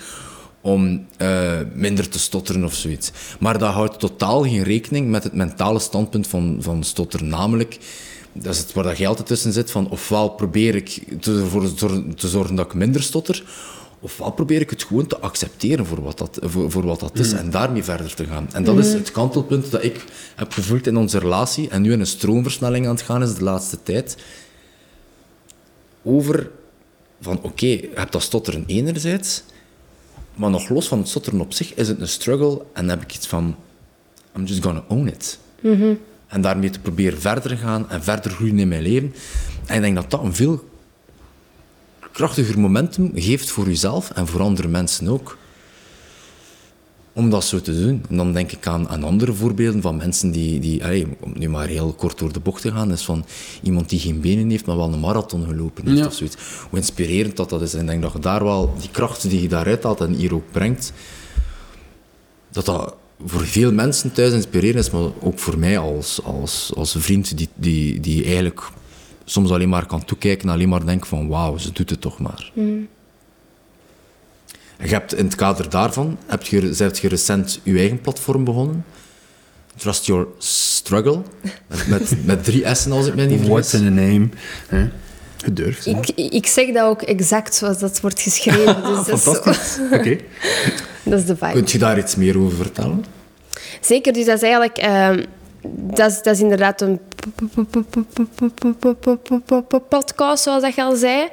Om 0.60 1.06
eh, 1.16 1.58
minder 1.74 2.08
te 2.08 2.18
stotteren 2.18 2.64
of 2.64 2.74
zoiets. 2.74 3.12
Maar 3.38 3.58
dat 3.58 3.72
houdt 3.72 3.98
totaal 3.98 4.42
geen 4.42 4.62
rekening 4.62 5.10
met 5.10 5.24
het 5.24 5.34
mentale 5.34 5.78
standpunt 5.78 6.26
van, 6.26 6.56
van 6.60 6.84
stotteren. 6.84 7.28
Namelijk, 7.28 7.78
dat 8.32 8.54
is 8.54 8.58
het 8.60 8.72
waar 8.72 8.84
dat 8.84 8.98
je 8.98 9.06
altijd 9.06 9.26
tussen 9.26 9.52
zit, 9.52 9.70
van 9.70 9.88
ofwel 9.90 10.28
probeer 10.28 10.74
ik 10.74 11.02
te- 11.20 11.38
ervoor 11.40 11.74
te, 12.14 12.28
zorgen 12.28 12.54
dat 12.54 12.66
ik 12.66 12.74
minder 12.74 13.02
stotter, 13.02 13.44
ofwel 14.00 14.30
probeer 14.32 14.60
ik 14.60 14.70
het 14.70 14.82
gewoon 14.84 15.06
te 15.06 15.18
accepteren 15.18 15.86
voor 15.86 16.02
wat 16.02 16.18
dat, 16.18 16.38
voor, 16.42 16.70
voor 16.70 16.86
wat 16.86 17.00
dat 17.00 17.18
is 17.18 17.32
en 17.32 17.50
daarmee 17.50 17.84
verder 17.84 18.14
te 18.14 18.24
gaan. 18.24 18.48
En 18.52 18.64
dat 18.64 18.78
is 18.78 18.92
het 18.92 19.10
kantelpunt 19.12 19.70
dat 19.70 19.84
ik 19.84 20.04
heb 20.36 20.52
gevoeld 20.52 20.86
in 20.86 20.96
onze 20.96 21.18
relatie 21.18 21.68
en 21.68 21.82
nu 21.82 21.92
in 21.92 22.00
een 22.00 22.06
stroomversnelling 22.06 22.86
aan 22.86 22.94
het 22.94 23.02
gaan 23.04 23.22
is 23.22 23.34
de 23.34 23.44
laatste 23.44 23.82
tijd. 23.82 24.16
Over 26.02 26.50
van 27.20 27.38
oké, 27.42 27.66
je 27.66 27.90
hebt 27.94 28.12
dat 28.12 28.22
stotteren 28.22 28.64
enerzijds, 28.66 29.42
maar 30.34 30.50
nog 30.50 30.68
los 30.68 30.88
van 30.88 30.98
het 30.98 31.08
stotteren 31.08 31.40
op 31.40 31.52
zich 31.52 31.74
is 31.74 31.88
het 31.88 32.00
een 32.00 32.08
struggle 32.08 32.62
en 32.72 32.86
dan 32.86 32.88
heb 32.98 33.02
ik 33.02 33.14
iets 33.14 33.26
van 33.26 33.56
I'm 34.36 34.44
just 34.44 34.62
gonna 34.62 34.84
own 34.88 35.06
it. 35.06 35.38
En 36.30 36.40
daarmee 36.40 36.70
te 36.70 36.80
proberen 36.80 37.20
verder 37.20 37.56
gaan 37.56 37.90
en 37.90 38.02
verder 38.02 38.30
groeien 38.30 38.58
in 38.58 38.68
mijn 38.68 38.82
leven. 38.82 39.14
En 39.66 39.76
ik 39.76 39.82
denk 39.82 39.94
dat 39.94 40.10
dat 40.10 40.22
een 40.22 40.34
veel 40.34 40.68
krachtiger 42.12 42.58
momentum 42.58 43.10
geeft 43.14 43.50
voor 43.50 43.66
jezelf 43.66 44.10
en 44.10 44.26
voor 44.26 44.40
andere 44.40 44.68
mensen 44.68 45.08
ook. 45.08 45.38
Om 47.12 47.30
dat 47.30 47.44
zo 47.44 47.60
te 47.60 47.80
doen. 47.82 48.04
En 48.08 48.16
dan 48.16 48.32
denk 48.32 48.52
ik 48.52 48.66
aan, 48.66 48.88
aan 48.88 49.04
andere 49.04 49.32
voorbeelden 49.32 49.82
van 49.82 49.96
mensen 49.96 50.30
die, 50.30 50.60
die 50.60 50.84
allee, 50.84 51.06
om 51.20 51.32
nu 51.38 51.48
maar 51.48 51.66
heel 51.66 51.92
kort 51.92 52.18
door 52.18 52.32
de 52.32 52.40
bocht 52.40 52.62
te 52.62 52.70
gaan, 52.72 52.92
is 52.92 53.02
van 53.02 53.24
iemand 53.62 53.88
die 53.88 53.98
geen 54.00 54.20
benen 54.20 54.50
heeft, 54.50 54.66
maar 54.66 54.76
wel 54.76 54.92
een 54.92 55.00
marathon 55.00 55.46
gelopen 55.46 55.86
heeft 55.86 55.98
Ja. 55.98 56.06
of 56.06 56.14
zoiets. 56.14 56.36
Hoe 56.70 56.78
inspirerend 56.78 57.36
dat, 57.36 57.50
dat 57.50 57.62
is. 57.62 57.74
En 57.74 57.80
ik 57.80 57.86
denk 57.86 58.02
dat 58.02 58.12
je 58.12 58.18
daar 58.18 58.44
wel, 58.44 58.74
die 58.80 58.90
kracht 58.90 59.30
die 59.30 59.42
je 59.42 59.48
daaruit 59.48 59.82
haalt 59.82 60.00
en 60.00 60.12
hier 60.12 60.34
ook 60.34 60.50
brengt, 60.50 60.92
dat 62.50 62.64
dat 62.64 62.94
voor 63.24 63.46
veel 63.46 63.72
mensen 63.72 64.12
thuis 64.12 64.32
inspireren 64.32 64.80
is, 64.80 64.90
maar 64.90 65.08
ook 65.20 65.38
voor 65.38 65.58
mij 65.58 65.78
als, 65.78 66.22
als, 66.24 66.72
als 66.76 66.96
vriend 66.98 67.36
die, 67.36 67.48
die, 67.54 68.00
die 68.00 68.24
eigenlijk 68.24 68.60
soms 69.24 69.50
alleen 69.50 69.68
maar 69.68 69.86
kan 69.86 70.04
toekijken 70.04 70.48
en 70.48 70.54
alleen 70.54 70.68
maar 70.68 70.86
denkt 70.86 71.08
van 71.08 71.28
wauw, 71.28 71.56
ze 71.56 71.72
doet 71.72 71.90
het 71.90 72.00
toch 72.00 72.18
maar. 72.18 72.50
Mm. 72.54 72.88
Je 74.82 74.88
hebt 74.88 75.14
in 75.14 75.24
het 75.24 75.34
kader 75.34 75.70
daarvan, 75.70 76.18
heb 76.26 76.42
je, 76.42 76.74
heb 76.76 76.96
je 76.96 77.08
recent 77.08 77.60
je 77.62 77.78
eigen 77.78 78.00
platform 78.00 78.44
begonnen. 78.44 78.84
Trust 79.76 80.06
Your 80.06 80.26
Struggle. 80.38 81.22
Met, 81.88 82.24
met, 82.24 82.44
drie 82.44 82.74
S'en 82.74 82.92
als 82.92 83.06
ik 83.06 83.14
mij 83.14 83.26
niet 83.26 83.46
What's 83.46 83.70
vergis. 83.70 83.88
in 83.88 83.98
a 83.98 84.00
name? 84.00 84.28
Gedurfd. 85.44 85.84
hè? 85.84 85.90
Ik, 85.90 86.32
ik 86.32 86.46
zeg 86.46 86.72
dat 86.72 86.84
ook 86.84 87.02
exact 87.02 87.54
zoals 87.54 87.78
dat 87.78 88.00
wordt 88.00 88.20
geschreven. 88.20 88.82
Dus 88.82 89.20
Fantastisch. 89.20 89.78
Oké. 89.92 90.18
dat 91.02 91.18
is 91.18 91.26
de 91.26 91.36
vibe. 91.36 91.52
Kunt 91.52 91.70
je 91.70 91.78
daar 91.78 91.98
iets 91.98 92.16
meer 92.16 92.38
over 92.38 92.56
vertellen? 92.56 93.04
Zeker, 93.80 94.12
dus 94.12 94.24
dat 94.24 94.36
is 94.36 94.42
eigenlijk... 94.42 94.78
ehm, 94.78 95.24
dat, 95.76 96.10
is, 96.10 96.22
dat 96.22 96.34
is 96.34 96.40
inderdaad 96.40 96.80
een 96.80 97.00
podcast, 99.88 100.42
zoals 100.42 100.62
dat 100.62 100.74
je 100.74 100.82
al 100.82 100.96
zei. 100.96 101.28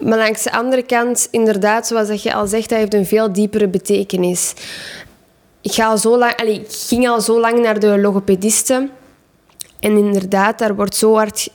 Maar 0.00 0.18
langs 0.18 0.42
de 0.42 0.52
andere 0.52 0.82
kant, 0.82 1.28
inderdaad, 1.30 1.86
zoals 1.86 2.08
dat 2.08 2.22
je 2.22 2.34
al 2.34 2.46
zegt, 2.46 2.68
dat 2.68 2.78
heeft 2.78 2.94
een 2.94 3.06
veel 3.06 3.32
diepere 3.32 3.68
betekenis. 3.68 4.52
Ik, 5.60 5.72
ga 5.72 5.86
al 5.86 5.98
zo 5.98 6.18
lang, 6.18 6.36
allee, 6.36 6.60
ik 6.60 6.66
ging 6.88 7.08
al 7.08 7.20
zo 7.20 7.40
lang 7.40 7.58
naar 7.58 7.80
de 7.80 7.98
logopediste. 7.98 8.88
En 9.80 9.96
inderdaad, 9.96 10.58
daar 10.58 10.76
wordt 10.76 10.96
zo 10.96 11.14
hard... 11.14 11.48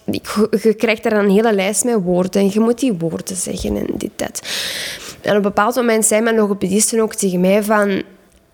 Je 0.61 0.73
krijgt 0.73 1.03
daar 1.03 1.23
een 1.23 1.29
hele 1.29 1.53
lijst 1.53 1.83
met 1.83 2.03
woorden. 2.03 2.41
En 2.41 2.49
je 2.53 2.59
moet 2.59 2.79
die 2.79 2.93
woorden 2.93 3.35
zeggen 3.35 3.77
en 3.77 3.87
dit, 3.93 4.11
dat. 4.15 4.41
En 5.21 5.29
op 5.29 5.35
een 5.35 5.41
bepaald 5.41 5.75
moment 5.75 6.05
zei 6.05 6.21
mijn 6.21 6.35
logopedisten 6.35 6.99
ook 6.99 7.15
tegen 7.15 7.39
mij 7.39 7.63
van... 7.63 8.01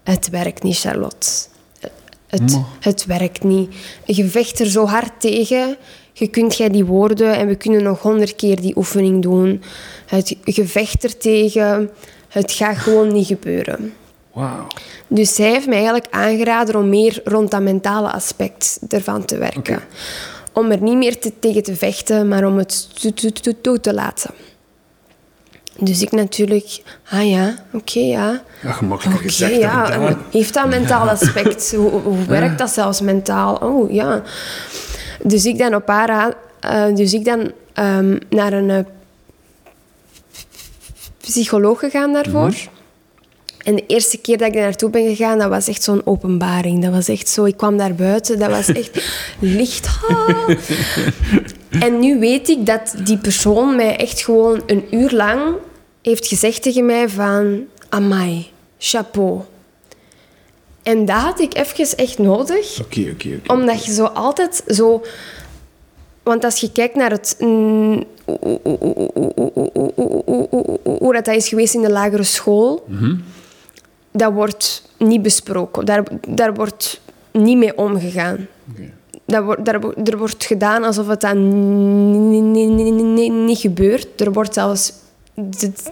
Het 0.03 0.29
werkt 0.29 0.63
niet, 0.63 0.79
Charlotte. 0.79 1.27
Het, 2.27 2.59
het 2.79 3.05
werkt 3.05 3.43
niet. 3.43 3.75
Je 4.05 4.25
vecht 4.25 4.59
er 4.59 4.65
zo 4.65 4.85
hard 4.85 5.11
tegen. 5.19 5.77
Je 6.13 6.27
kunt 6.27 6.57
jij 6.57 6.69
die 6.69 6.85
woorden 6.85 7.35
en 7.35 7.47
we 7.47 7.55
kunnen 7.55 7.83
nog 7.83 8.01
honderd 8.01 8.35
keer 8.35 8.61
die 8.61 8.77
oefening 8.77 9.21
doen. 9.21 9.63
Het, 10.05 10.35
je 10.43 10.67
vecht 10.67 11.03
er 11.03 11.17
tegen. 11.17 11.89
Het 12.27 12.51
gaat 12.51 12.77
gewoon 12.77 13.13
niet 13.13 13.27
gebeuren. 13.27 13.93
Dus 15.07 15.35
zij 15.35 15.49
heeft 15.49 15.67
mij 15.67 15.75
eigenlijk 15.75 16.07
aangeraden 16.09 16.75
om 16.75 16.89
meer 16.89 17.21
rond 17.23 17.51
dat 17.51 17.61
mentale 17.61 18.11
aspect 18.11 18.79
ervan 18.89 19.25
te 19.25 19.37
werken. 19.37 19.79
Om 20.53 20.71
er 20.71 20.81
niet 20.81 20.97
meer 20.97 21.19
te, 21.19 21.39
tegen 21.39 21.63
te 21.63 21.75
vechten, 21.75 22.27
maar 22.27 22.45
om 22.45 22.57
het 22.57 22.89
toe 23.61 23.79
te, 23.79 23.93
laten. 23.93 24.31
Dus 25.79 26.01
ik 26.01 26.11
natuurlijk, 26.11 26.81
ah 27.09 27.29
ja, 27.29 27.55
oké, 27.73 27.99
ja. 27.99 28.41
Ja, 28.61 28.71
gemakkelijk 28.71 29.17
Oké, 29.17 29.27
gezegd 29.27 29.55
ja. 29.55 29.85
gedaan. 29.85 30.17
Heeft 30.31 30.53
dat 30.53 30.67
mentaal 30.67 31.09
aspect? 31.09 31.71
Hoe, 31.75 31.89
hoe 31.89 32.25
werkt 32.25 32.57
dat 32.57 32.69
zelfs 32.69 33.01
mentaal? 33.01 33.55
Oh, 33.55 33.91
ja. 33.91 34.21
Dus 35.23 35.45
ik 35.45 35.57
dan 35.57 35.75
op 35.75 35.87
haar 35.87 36.35
eh, 36.59 36.95
dus 36.95 37.13
ik 37.13 37.25
dan 37.25 37.51
ehm, 37.73 38.17
naar 38.29 38.53
een 38.53 38.69
eh, 38.69 38.85
psycholoog 41.17 41.79
gegaan 41.79 42.13
daarvoor. 42.13 42.53
En 43.67 43.75
de 43.75 43.83
eerste 43.87 44.17
keer 44.17 44.37
dat 44.37 44.47
ik 44.47 44.53
daar 44.53 44.63
naartoe 44.63 44.89
ben 44.89 45.15
gegaan, 45.15 45.39
dat 45.39 45.49
was 45.49 45.67
echt 45.67 45.83
zo'n 45.83 46.01
openbaring. 46.05 46.83
Dat 46.83 46.91
was 46.91 47.07
echt 47.07 47.29
zo, 47.29 47.45
ik 47.45 47.57
kwam 47.57 47.77
daar 47.77 47.95
buiten, 47.95 48.39
dat 48.39 48.49
was 48.49 48.67
echt 48.67 49.03
licht. 49.39 49.89
En 51.69 51.99
nu 51.99 52.19
weet 52.19 52.49
ik 52.49 52.65
dat 52.65 52.95
die 53.03 53.17
persoon 53.17 53.75
mij 53.75 53.97
echt 53.97 54.21
gewoon 54.21 54.61
een 54.65 54.95
uur 54.95 55.11
lang 55.11 55.55
heeft 56.01 56.27
gezegd 56.27 56.61
tegen 56.61 56.85
mij 56.85 57.09
van... 57.09 57.65
Amai, 57.89 58.47
chapeau. 58.77 59.41
En 60.83 61.05
dat 61.05 61.17
had 61.17 61.39
ik 61.39 61.55
even 61.57 61.97
echt 61.97 62.17
nodig. 62.17 62.79
Oké, 62.81 63.09
oké, 63.13 63.39
oké. 63.39 63.53
Omdat 63.53 63.85
je 63.85 63.93
zo 63.93 64.05
altijd 64.05 64.63
zo... 64.67 65.03
Want 66.23 66.43
als 66.43 66.59
je 66.59 66.71
kijkt 66.71 66.95
naar 66.95 67.11
het... 67.11 67.35
Hoe 70.99 71.13
dat 71.13 71.27
is 71.27 71.47
geweest 71.47 71.73
in 71.73 71.81
de 71.81 71.91
lagere 71.91 72.23
school... 72.23 72.87
Dat 74.11 74.33
wordt 74.33 74.83
niet 74.97 75.21
besproken. 75.21 75.85
Daar, 75.85 76.03
daar 76.27 76.53
wordt 76.53 77.01
niet 77.31 77.57
mee 77.57 77.77
omgegaan. 77.77 78.47
Dat 79.25 79.43
wordt, 79.43 79.65
daar, 79.65 79.79
er 80.03 80.17
wordt 80.17 80.45
gedaan 80.45 80.83
alsof 80.83 81.07
het 81.07 81.21
dan 81.21 82.29
niet, 82.29 82.41
niet, 82.43 82.69
niet, 82.69 83.03
niet, 83.03 83.31
niet 83.31 83.59
gebeurt. 83.59 84.21
Er 84.21 84.33
wordt 84.33 84.53
zelfs... 84.53 84.93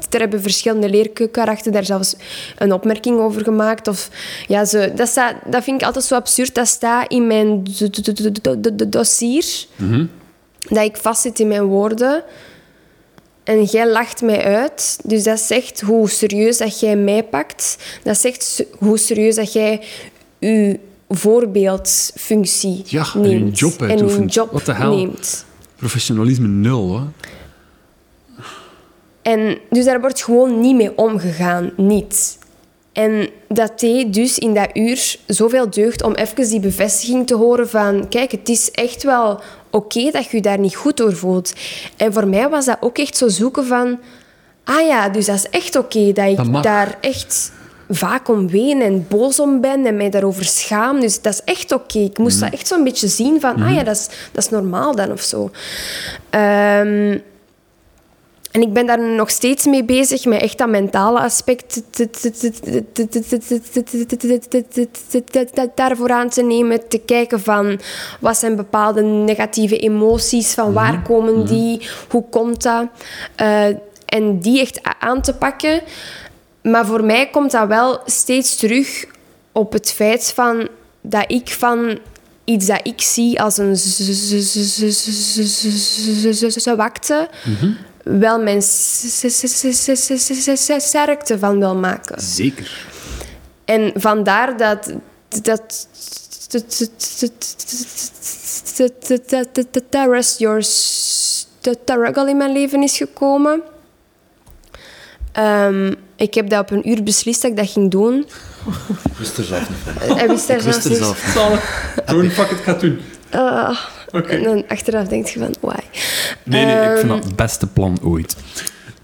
Er 0.10 0.20
hebben 0.20 0.42
verschillende 0.42 0.90
leerkrachten 0.90 1.72
daar 1.72 1.86
zelfs 1.86 2.16
een 2.58 2.74
opmerking 2.74 3.20
over 3.20 3.44
gemaakt. 3.44 3.88
Of, 3.88 4.10
ja, 4.48 4.66
ze, 4.66 4.92
dat, 4.96 5.08
staat, 5.08 5.36
dat 5.46 5.64
vind 5.64 5.82
ik 5.82 5.88
altijd 5.88 6.06
zo 6.06 6.16
absurd. 6.16 6.56
Dat 6.56 6.68
staat 6.68 7.12
in 7.12 7.28
mijn 7.28 7.64
dossier. 8.88 9.66
Dat 10.70 10.84
ik 10.84 10.98
vastzit 10.98 11.40
in 11.40 11.48
mijn 11.48 11.64
woorden. 11.64 12.24
En 13.46 13.64
jij 13.64 13.90
lacht 13.92 14.22
mij 14.22 14.44
uit. 14.44 14.98
Dus 15.04 15.24
dat 15.24 15.40
zegt 15.40 15.82
hoe 15.82 16.10
serieus 16.10 16.58
dat 16.58 16.80
jij 16.80 16.96
mij 16.96 17.24
pakt. 17.24 17.78
Dat 18.04 18.18
zegt 18.18 18.66
hoe 18.80 18.98
serieus 18.98 19.36
dat 19.36 19.54
jij 19.54 19.82
je 20.40 20.80
voorbeeldfunctie 21.10 22.82
Ja, 22.86 23.06
en 23.14 23.22
neemt. 23.22 23.60
je 23.60 23.66
job 23.66 23.82
en 23.82 23.90
uitoefent. 23.90 24.34
job 24.34 24.52
What 24.52 24.66
the 24.66 24.74
hell? 24.74 24.88
neemt. 24.88 25.46
Professionalisme 25.76 26.48
nul, 26.48 27.00
hè? 27.00 27.04
En 29.22 29.58
dus 29.70 29.86
daar 29.86 30.02
wordt 30.02 30.24
gewoon 30.24 30.60
niet 30.62 30.76
mee 30.76 30.98
omgegaan. 30.98 31.72
Niet. 31.78 32.38
En 32.94 33.30
dat 33.48 33.80
deed 33.80 34.14
dus 34.14 34.40
in 34.40 34.54
dat 34.54 34.70
uur 34.74 35.16
zoveel 35.28 35.70
deugd 35.70 36.04
om 36.04 36.14
even 36.14 36.50
die 36.50 36.60
bevestiging 36.60 37.28
te 37.28 37.36
horen 37.36 37.70
van... 37.70 38.08
Kijk, 38.10 38.32
het 38.32 38.50
is 38.50 38.72
echt 38.72 39.04
wel 39.04 39.40
oké 39.76 40.12
dat 40.12 40.26
je 40.26 40.36
je 40.36 40.42
daar 40.42 40.60
niet 40.60 40.76
goed 40.76 40.98
door 40.98 41.16
voelt. 41.16 41.54
En 41.98 42.14
voor 42.14 42.28
mij 42.28 42.50
was 42.50 42.66
dat 42.66 42.78
ook 42.80 42.98
echt 42.98 43.18
zo 43.18 43.28
zoeken 43.28 43.66
van... 43.66 44.00
Ah 44.64 44.88
ja, 44.88 45.10
dus 45.10 45.26
dat 45.26 45.36
is 45.36 45.50
echt 45.50 45.76
oké 45.76 46.12
dat 46.12 46.36
Dat 46.36 46.46
ik 46.46 46.64
daar 46.64 46.98
echt 47.02 47.52
vaak 47.90 48.30
om 48.30 48.50
ween 48.50 48.82
en 48.82 49.06
boos 49.08 49.40
om 49.40 49.62
ben 49.62 49.86
en 49.86 49.98
mij 49.98 50.10
daarover 50.10 50.46
schaam. 50.46 51.00
Dus 51.00 51.22
dat 51.22 51.34
is 51.34 51.42
echt 51.44 51.72
oké. 51.72 52.00
Ik 52.00 52.18
moest 52.18 52.40
dat 52.40 52.54
echt 52.54 52.68
zo'n 52.68 52.84
beetje 52.84 53.08
zien 53.08 53.40
van... 53.40 53.62
Ah 53.62 53.74
ja, 53.74 53.84
dat 53.84 53.96
is, 53.96 54.10
dat 54.32 54.44
is 54.44 54.50
normaal 54.50 54.96
dan 54.96 55.12
of 55.12 55.22
zo. 55.22 55.52
Ehm... 56.30 57.18
En 58.56 58.62
ik 58.62 58.74
ben 58.74 58.86
daar 58.86 59.00
nog 59.00 59.30
steeds 59.30 59.66
mee 59.66 59.84
bezig, 59.84 60.26
met 60.26 60.42
echt 60.42 60.58
dat 60.58 60.70
mentale 60.70 61.20
aspect 61.20 61.82
daarvoor 65.76 66.12
aan 66.12 66.30
te 66.30 66.42
nemen. 66.44 66.88
Te 66.88 66.98
kijken 66.98 67.40
van, 67.40 67.80
wat 68.20 68.38
zijn 68.38 68.56
bepaalde 68.56 69.02
negatieve 69.02 69.78
emoties, 69.78 70.54
van 70.54 70.74
waar 70.74 71.02
komen 71.02 71.46
die, 71.46 71.88
hoe 72.10 72.24
komt 72.30 72.64
dat? 72.64 72.86
Eh, 73.36 73.66
en 74.06 74.40
die 74.40 74.60
echt 74.62 74.80
aan 75.00 75.22
te 75.22 75.34
pakken. 75.34 75.82
Maar 76.62 76.86
voor 76.86 77.04
mij 77.04 77.30
komt 77.30 77.52
dat 77.52 77.68
wel 77.68 78.00
steeds 78.06 78.56
terug 78.56 79.06
op 79.52 79.74
het 79.74 79.92
feit 79.92 80.32
van, 80.36 80.68
dat 81.02 81.26
ik 81.28 81.50
van 81.50 81.98
iets 82.44 82.66
dat 82.66 82.80
ik 82.84 83.02
zie 83.02 83.42
als 83.42 83.58
een 83.58 83.76
z- 83.78 84.00
z- 84.00 84.54
z- 86.50 86.68
wel 88.06 88.42
mijn 88.42 88.62
sterkte 90.78 91.40
van 91.40 91.60
wil 91.60 91.76
maken. 91.76 92.22
Zeker. 92.22 92.86
En 93.66 93.92
vandaar 93.96 94.58
dat 94.58 94.94
dat 95.42 95.88
dat 99.90 100.10
Rest 100.10 100.40
Your 100.40 100.64
Struggle 100.64 102.30
in 102.30 102.38
mijn 102.38 102.52
leven 102.52 102.84
is 102.84 102.98
gekomen. 102.98 103.62
Ehm, 105.32 105.94
ik 106.16 106.34
heb 106.34 106.50
dat 106.50 106.60
op 106.60 106.72
een 106.72 106.90
uur 106.90 107.04
beslist 107.04 107.42
dat 107.42 107.52
ik 107.52 107.58
dat 107.58 107.70
ging 107.70 107.92
doen. 107.92 108.28
Ik 109.04 109.18
wist 109.18 109.38
er 109.38 109.44
zelf 109.44 109.70
niet 109.70 109.78
van. 109.84 110.18
Hij 110.18 110.28
wist 110.28 110.48
daar 110.48 110.58
Ik 110.58 110.64
wist 110.64 110.86
er 110.86 110.96
zelf 110.96 111.26
niet. 111.26 111.62
Gewoon 112.06 112.30
fuck 112.30 112.66
het 112.66 112.80
doen. 112.80 113.02
Ah, 113.32 113.80
En 114.24 114.44
dan 114.44 114.64
achteraf 114.68 115.08
denk 115.08 115.28
je 115.28 115.40
van, 115.40 115.56
why? 115.60 115.76
Nee, 116.44 116.66
nee, 116.66 116.76
ik 116.76 116.98
vind 116.98 117.00
Ehm, 117.00 117.08
dat 117.08 117.24
het 117.24 117.36
beste 117.36 117.68
plan 117.68 117.98
ooit. 118.04 118.36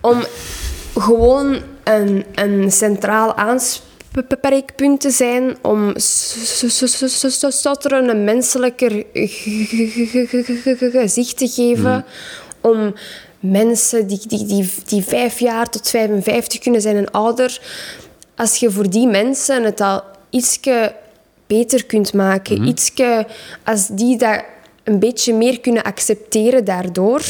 om 0.02 0.24
gewoon 0.96 1.62
een, 1.84 2.26
een 2.36 2.72
centraal 2.72 3.36
aanspreekpunt 3.36 5.02
te 5.02 5.10
zijn, 5.10 5.58
om 5.62 5.94
stotteren 5.98 8.10
een 8.10 8.24
menselijker 8.24 9.04
gezicht 10.92 11.38
te 11.38 11.48
geven, 11.48 12.06
om 12.62 12.94
mensen 13.40 14.08
die, 14.08 14.20
die, 14.28 14.46
die, 14.46 14.74
die 14.86 15.04
vijf 15.04 15.40
jaar 15.40 15.70
tot 15.70 15.90
55 15.90 16.60
kunnen 16.60 16.82
zijn 16.82 16.96
en 16.96 17.12
ouder, 17.12 17.60
als 18.36 18.56
je 18.56 18.72
voor 18.72 18.90
die 18.90 19.08
mensen 19.08 19.64
het 19.64 19.82
al 19.82 20.02
ietsje 20.30 20.94
beter 21.48 21.86
kunt 21.86 22.14
maken, 22.14 22.68
ietsje, 22.68 23.26
als 23.64 23.88
die 23.88 24.18
dat 24.18 24.44
een 24.92 25.00
beetje 25.00 25.34
meer 25.34 25.60
kunnen 25.60 25.84
accepteren 25.84 26.66
daardoor, 26.66 27.22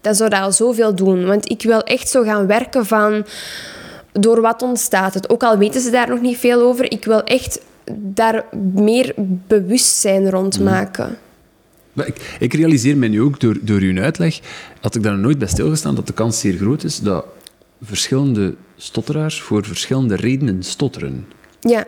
dan 0.00 0.14
zou 0.14 0.30
dat 0.30 0.40
al 0.40 0.52
zoveel 0.52 0.94
doen. 0.94 1.26
Want 1.26 1.50
ik 1.50 1.62
wil 1.62 1.80
echt 1.80 2.08
zo 2.08 2.22
gaan 2.22 2.46
werken 2.46 2.86
van... 2.86 3.26
Door 4.12 4.40
wat 4.40 4.62
ontstaat 4.62 5.14
het? 5.14 5.30
Ook 5.30 5.42
al 5.42 5.58
weten 5.58 5.80
ze 5.80 5.90
daar 5.90 6.08
nog 6.08 6.20
niet 6.20 6.38
veel 6.38 6.60
over. 6.62 6.92
Ik 6.92 7.04
wil 7.04 7.24
echt 7.24 7.60
daar 7.92 8.44
meer 8.74 9.14
bewustzijn 9.46 10.30
rond 10.30 10.60
maken. 10.60 11.18
Maar 11.92 12.06
ik, 12.06 12.36
ik 12.38 12.54
realiseer 12.54 12.96
mij 12.96 13.08
nu 13.08 13.22
ook 13.22 13.40
door, 13.40 13.56
door 13.62 13.80
uw 13.80 14.00
uitleg, 14.00 14.40
had 14.80 14.94
ik 14.94 15.02
daar 15.02 15.18
nooit 15.18 15.38
bij 15.38 15.48
stilgestaan, 15.48 15.94
dat 15.94 16.06
de 16.06 16.12
kans 16.12 16.40
zeer 16.40 16.56
groot 16.56 16.84
is 16.84 17.00
dat 17.00 17.24
verschillende 17.82 18.54
stotteraars 18.76 19.40
voor 19.40 19.64
verschillende 19.64 20.16
redenen 20.16 20.62
stotteren. 20.62 21.26
Ja, 21.60 21.86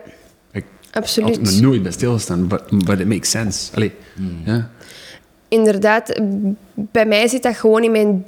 Ik 0.91 0.97
absoluut. 0.97 1.37
had 1.37 1.47
er 1.47 1.53
nog 1.53 1.61
nooit 1.61 1.83
bij 1.83 1.93
stilgestaan, 1.93 2.47
but, 2.49 2.63
but 2.85 3.01
it 3.01 3.07
makes 3.07 3.31
sense. 3.31 3.75
Allee, 3.75 3.93
ja. 4.45 4.71
Inderdaad, 5.49 6.21
bij 6.75 7.07
mij 7.07 7.29
zit 7.29 7.43
dat 7.43 7.57
gewoon 7.57 7.83
in 7.85 7.91
mijn 7.91 8.23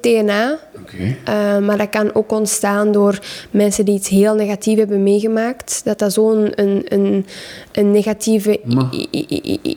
DNA. 0.00 0.58
Oké. 0.80 0.96
Uh, 1.28 1.66
maar 1.66 1.76
dat 1.78 1.90
kan 1.90 2.14
ook 2.14 2.32
ontstaan 2.32 2.92
door 2.92 3.18
mensen 3.50 3.84
die 3.84 3.94
iets 3.94 4.08
heel 4.08 4.34
negatief 4.34 4.78
hebben 4.78 5.02
meegemaakt. 5.02 5.80
Dat 5.84 5.98
dat 5.98 6.12
zo'n 6.12 6.60
een, 6.60 6.82
een, 6.88 7.26
een 7.72 7.90
negatieve 7.90 8.60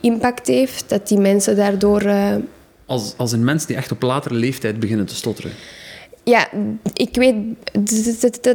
impact 0.01 0.47
heeft, 0.47 0.89
dat 0.89 1.07
die 1.07 1.17
mensen 1.17 1.55
daardoor... 1.55 2.01
eh, 2.01 2.35
Als, 2.85 3.13
als 3.17 3.31
een 3.31 3.43
mens 3.43 3.65
die 3.65 3.75
echt 3.75 3.91
op 3.91 4.01
latere 4.01 4.35
leeftijd 4.35 4.79
beginnen 4.79 5.05
te 5.05 5.15
stotteren. 5.15 5.51
Ja, 6.29 6.47
ik 6.93 7.15
weet 7.15 7.35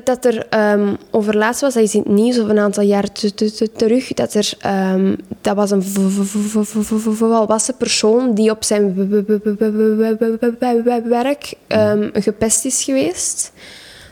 dat 0.05 0.25
er 0.25 0.47
ehm 0.49 0.95
over 1.11 1.37
laatst 1.37 1.61
was, 1.61 1.75
dat 1.75 1.83
is 1.83 1.95
in 1.95 2.01
het 2.01 2.11
nieuws 2.11 2.39
of 2.39 2.49
een 2.49 2.59
aantal 2.59 2.83
jaar 2.83 3.12
te- 3.12 3.35
te- 3.35 3.53
te- 3.53 3.72
terug, 3.72 4.12
dat 4.12 4.35
er, 4.35 4.55
ehm, 4.59 5.14
dat 5.41 5.57
was 5.57 5.70
een 5.70 5.83
volwassen 7.14 7.77
persoon 7.77 8.35
die 8.35 8.51
op 8.51 8.64
zijn 8.64 8.95
werk 11.09 11.55
ehm, 11.66 12.09
gepest 12.12 12.64
is 12.64 12.85
geweest. 12.85 13.53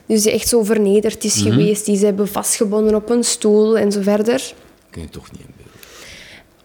Dus 0.06 0.22
die 0.22 0.32
echt 0.32 0.48
zo 0.48 0.62
vernederd 0.62 1.24
is 1.24 1.40
geweest, 1.40 1.84
die 1.86 1.96
ze 1.96 2.04
hebben 2.04 2.28
vastgebonden 2.28 2.94
op 2.94 3.10
een 3.10 3.24
stoel 3.24 3.78
en 3.78 3.92
zo 3.92 4.00
verder. 4.02 4.54
Kun 4.90 5.02
je 5.02 5.08
toch 5.08 5.30
niet 5.32 5.40
inbeelden. 5.40 5.60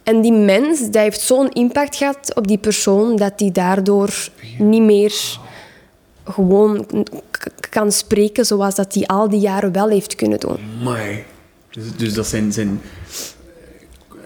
En 0.04 0.22
die 0.22 0.32
mens, 0.32 0.80
dat 0.80 1.02
heeft 1.02 1.22
zo'n 1.22 1.50
impact 1.50 1.96
gehad 1.96 2.32
op 2.36 2.48
die 2.48 2.58
persoon, 2.58 3.16
dat 3.16 3.38
die 3.38 3.52
daardoor 3.52 4.10
niet 4.58 4.82
meer 4.82 5.14
gewoon 6.30 6.86
kan 7.70 7.92
spreken 7.92 8.46
zoals 8.46 8.76
dat 8.76 8.94
hij 8.94 9.06
al 9.06 9.30
die 9.30 9.40
jaren 9.40 9.72
wel 9.72 9.90
heeft 9.90 10.16
kunnen 10.16 10.40
doen. 10.40 10.60
Maar 10.84 11.24
Dus, 11.70 11.84
dus, 11.96 12.14
dat 12.14 12.28
zijn, 12.28 12.54
zijn 12.54 12.82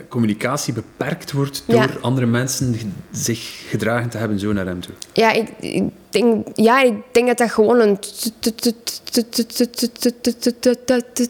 communicatie 0.07 0.73
beperkt 0.73 1.31
wordt 1.31 1.63
door 1.67 1.97
andere 2.01 2.25
mensen 2.25 2.93
zich 3.11 3.63
gedragen 3.69 4.09
te 4.09 4.17
hebben 4.17 4.39
zo 4.39 4.53
naar 4.53 4.65
hem 4.65 4.81
toe. 4.81 4.93
Ja, 5.13 5.31
ik, 5.31 5.83
denk, 6.09 6.47
ja, 6.55 6.81
ik 6.81 6.93
denk 7.11 7.27
dat 7.27 7.37
dat 7.37 7.51
gewoon 7.51 7.79
een 7.79 7.99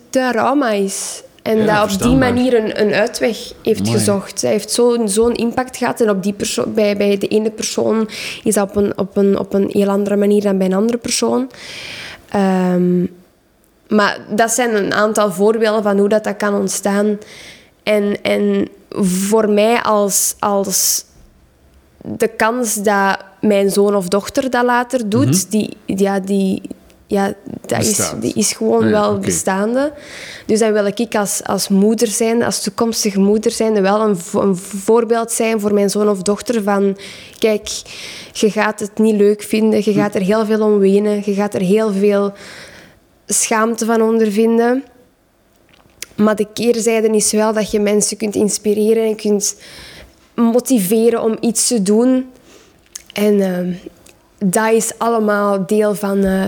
trauma 0.10 0.72
is. 0.72 1.24
En 1.42 1.58
Ja, 1.58 1.82
dat 1.82 1.94
op 1.94 2.02
die 2.02 2.16
manier 2.16 2.64
een, 2.64 2.82
een 2.82 2.94
uitweg 2.94 3.38
heeft 3.64 3.90
gezocht. 3.90 4.42
Hij 4.42 4.52
heeft 4.52 4.72
zo'n 4.72 5.10
zo'n 5.10 5.34
impact 5.34 5.78
gehad. 5.78 6.02
En 6.02 6.10
op 6.10 6.24
die 6.24 6.34
perso- 6.34 6.68
bij, 6.68 6.98
bij 6.98 7.18
de 7.18 7.28
ene 7.28 7.52
persoon 7.52 8.10
is 8.44 8.54
dat 8.54 8.70
op 8.70 8.76
een, 8.76 8.98
op, 8.98 9.18
een, 9.18 9.40
op 9.40 9.54
een 9.54 9.70
heel 9.72 9.90
andere 9.90 10.16
manier 10.16 10.42
dan 10.42 10.58
bij 10.58 10.68
een 10.68 10.74
andere 10.74 10.98
persoon. 10.98 11.50
Ehm, 12.30 13.06
maar 13.88 14.20
dat 14.30 14.52
zijn 14.52 14.76
een 14.76 14.94
aantal 14.94 15.32
voorbeelden 15.32 15.84
van 15.84 15.98
hoe 15.98 16.10
dat, 16.10 16.24
dat 16.24 16.38
kan 16.38 16.56
ontstaan. 16.56 17.18
En, 17.84 18.22
en 18.22 18.68
voor 18.90 19.50
mij 19.50 19.82
als, 19.82 20.36
als 20.40 21.06
de 22.04 22.28
kans 22.28 22.76
dat 22.76 23.18
mijn 23.42 23.70
zoon 23.70 23.96
of 23.96 24.08
dochter 24.08 24.50
dat 24.50 24.64
later 24.64 25.10
doet, 25.10 25.52
die, 25.52 25.78
ja, 25.86 26.20
die, 26.20 26.62
ja, 27.12 27.34
dat 27.66 27.82
is, 27.82 28.12
die 28.20 28.34
is 28.34 28.54
gewoon 28.54 28.84
Ah 28.84 28.90
ja, 28.90 29.00
wel 29.00 29.18
bestaande. 29.18 29.94
Dus 30.46 30.60
dan 30.60 30.74
wil 30.74 30.86
ik 30.86 31.16
als, 31.16 31.44
als 31.44 31.68
moeder 31.68 32.08
zijn, 32.08 32.44
als 32.44 32.64
toekomstige 32.64 33.20
moeder 33.20 33.52
zijn, 33.52 33.82
wel 33.82 34.02
een, 34.02 34.18
een 34.34 34.56
voorbeeld 34.56 35.32
zijn 35.32 35.60
voor 35.60 35.74
mijn 35.74 35.90
zoon 35.90 36.10
of 36.10 36.22
dochter 36.22 36.64
van... 36.64 36.98
Kijk, 37.40 37.70
je 38.32 38.52
gaat 38.52 38.80
het 38.80 38.98
niet 38.98 39.16
leuk 39.16 39.42
vinden, 39.42 39.82
je 39.84 39.94
gaat 39.94 40.16
er 40.16 40.22
heel 40.22 40.46
veel 40.46 40.62
om 40.62 40.80
wenen, 40.80 41.22
je 41.26 41.34
gaat 41.34 41.54
er 41.54 41.62
heel 41.62 41.92
veel 41.94 42.34
schaamte 43.26 43.86
van 43.86 44.02
ondervinden. 44.02 44.84
Maar 46.16 46.36
de 46.36 46.48
keerzijde 46.54 47.08
is 47.08 47.32
wel 47.32 47.54
dat 47.54 47.72
je 47.72 47.80
mensen 47.80 48.18
kunt 48.18 48.36
inspireren 48.36 49.06
en 49.06 49.16
kunt 49.16 49.56
motiveren 50.36 51.22
om 51.22 51.38
iets 51.40 51.68
te 51.68 51.82
doen. 51.82 52.32
En 53.14 53.42
ehm, 53.42 53.74
dat 54.46 54.74
is 54.74 54.92
allemaal 54.98 55.66
deel 55.66 55.96
van 55.96 56.24
eh, 56.24 56.48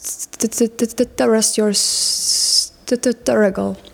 t- 0.00 0.50
t- 0.50 0.76
t- 0.76 0.96
t- 0.96 1.16
the 1.16 1.30
rest 1.30 1.56
your. 1.56 1.74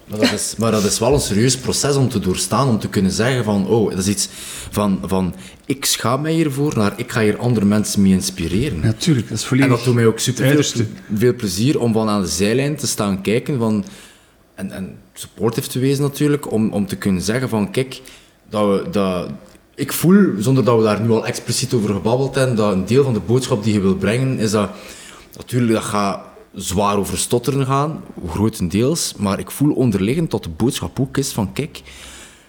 Maar 0.04 0.18
dat, 0.18 0.32
is, 0.32 0.54
maar 0.56 0.70
dat 0.70 0.84
is 0.84 0.98
wel 0.98 1.14
een 1.14 1.20
serieus 1.20 1.56
proces 1.56 1.96
om 1.96 2.08
te 2.08 2.18
doorstaan, 2.18 2.68
om 2.68 2.78
te 2.78 2.88
kunnen 2.88 3.12
zeggen 3.12 3.44
van, 3.44 3.66
oh, 3.66 3.90
dat 3.90 3.98
is 3.98 4.08
iets 4.08 4.28
van, 4.70 5.00
van 5.04 5.34
ik 5.66 5.84
schaam 5.84 6.20
mij 6.20 6.32
hiervoor, 6.32 6.72
naar 6.76 6.92
ik 6.96 7.12
ga 7.12 7.20
hier 7.20 7.38
andere 7.38 7.66
mensen 7.66 8.02
mee 8.02 8.12
inspireren. 8.12 8.80
Natuurlijk, 8.80 9.28
dat 9.28 9.38
is 9.38 9.44
volledig... 9.44 9.70
En 9.70 9.76
dat 9.76 9.84
doet 9.84 9.94
mij 9.94 10.06
ook 10.06 10.18
super 10.18 10.62
veel, 10.62 10.84
veel 11.14 11.34
plezier 11.34 11.80
om 11.80 11.92
van 11.92 12.08
aan 12.08 12.20
de 12.22 12.28
zijlijn 12.28 12.76
te 12.76 12.86
staan 12.86 13.22
kijken 13.22 13.58
van, 13.58 13.84
en, 14.54 14.70
en 14.70 14.96
supportive 15.12 15.68
te 15.68 15.78
wezen 15.78 16.02
natuurlijk, 16.02 16.52
om, 16.52 16.72
om 16.72 16.86
te 16.86 16.96
kunnen 16.96 17.22
zeggen 17.22 17.48
van 17.48 17.70
kijk, 17.70 18.00
dat 18.50 18.68
we, 18.68 18.90
dat, 18.90 19.30
ik 19.74 19.92
voel, 19.92 20.32
zonder 20.38 20.64
dat 20.64 20.76
we 20.76 20.82
daar 20.82 21.00
nu 21.00 21.10
al 21.10 21.26
expliciet 21.26 21.72
over 21.72 21.94
gebabbeld 21.94 22.34
hebben, 22.34 22.56
dat 22.56 22.72
een 22.72 22.86
deel 22.86 23.04
van 23.04 23.14
de 23.14 23.20
boodschap 23.20 23.64
die 23.64 23.72
je 23.72 23.80
wil 23.80 23.96
brengen, 23.96 24.38
is 24.38 24.50
dat 24.50 24.70
natuurlijk 25.36 25.72
dat 25.72 25.82
gaat 25.82 26.20
zwaar 26.54 26.96
over 26.96 27.18
stotteren 27.18 27.66
gaan, 27.66 28.04
grotendeels, 28.28 29.14
maar 29.18 29.38
ik 29.38 29.50
voel 29.50 29.74
onderliggend 29.74 30.30
dat 30.30 30.42
de 30.42 30.48
boodschap 30.48 31.00
ook 31.00 31.16
is 31.16 31.32
van 31.32 31.52
kijk, 31.52 31.82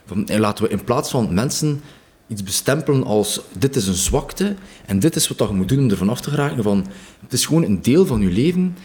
van, 0.05 0.27
en 0.27 0.39
laten 0.39 0.63
we 0.63 0.69
in 0.69 0.83
plaats 0.83 1.09
van 1.09 1.33
mensen 1.33 1.81
iets 2.27 2.43
bestempelen 2.43 3.03
als 3.03 3.41
dit 3.57 3.75
is 3.75 3.87
een 3.87 3.93
zwakte 3.93 4.55
en 4.85 4.99
dit 4.99 5.15
is 5.15 5.27
wat 5.27 5.49
je 5.49 5.55
moet 5.55 5.69
doen 5.69 5.79
om 5.79 5.89
ervan 5.89 6.09
af 6.09 6.21
te 6.21 6.29
geraken, 6.29 6.63
van 6.63 6.85
het 7.21 7.33
is 7.33 7.45
gewoon 7.45 7.63
een 7.63 7.81
deel 7.81 8.05
van 8.05 8.21
je 8.21 8.29
leven, 8.29 8.77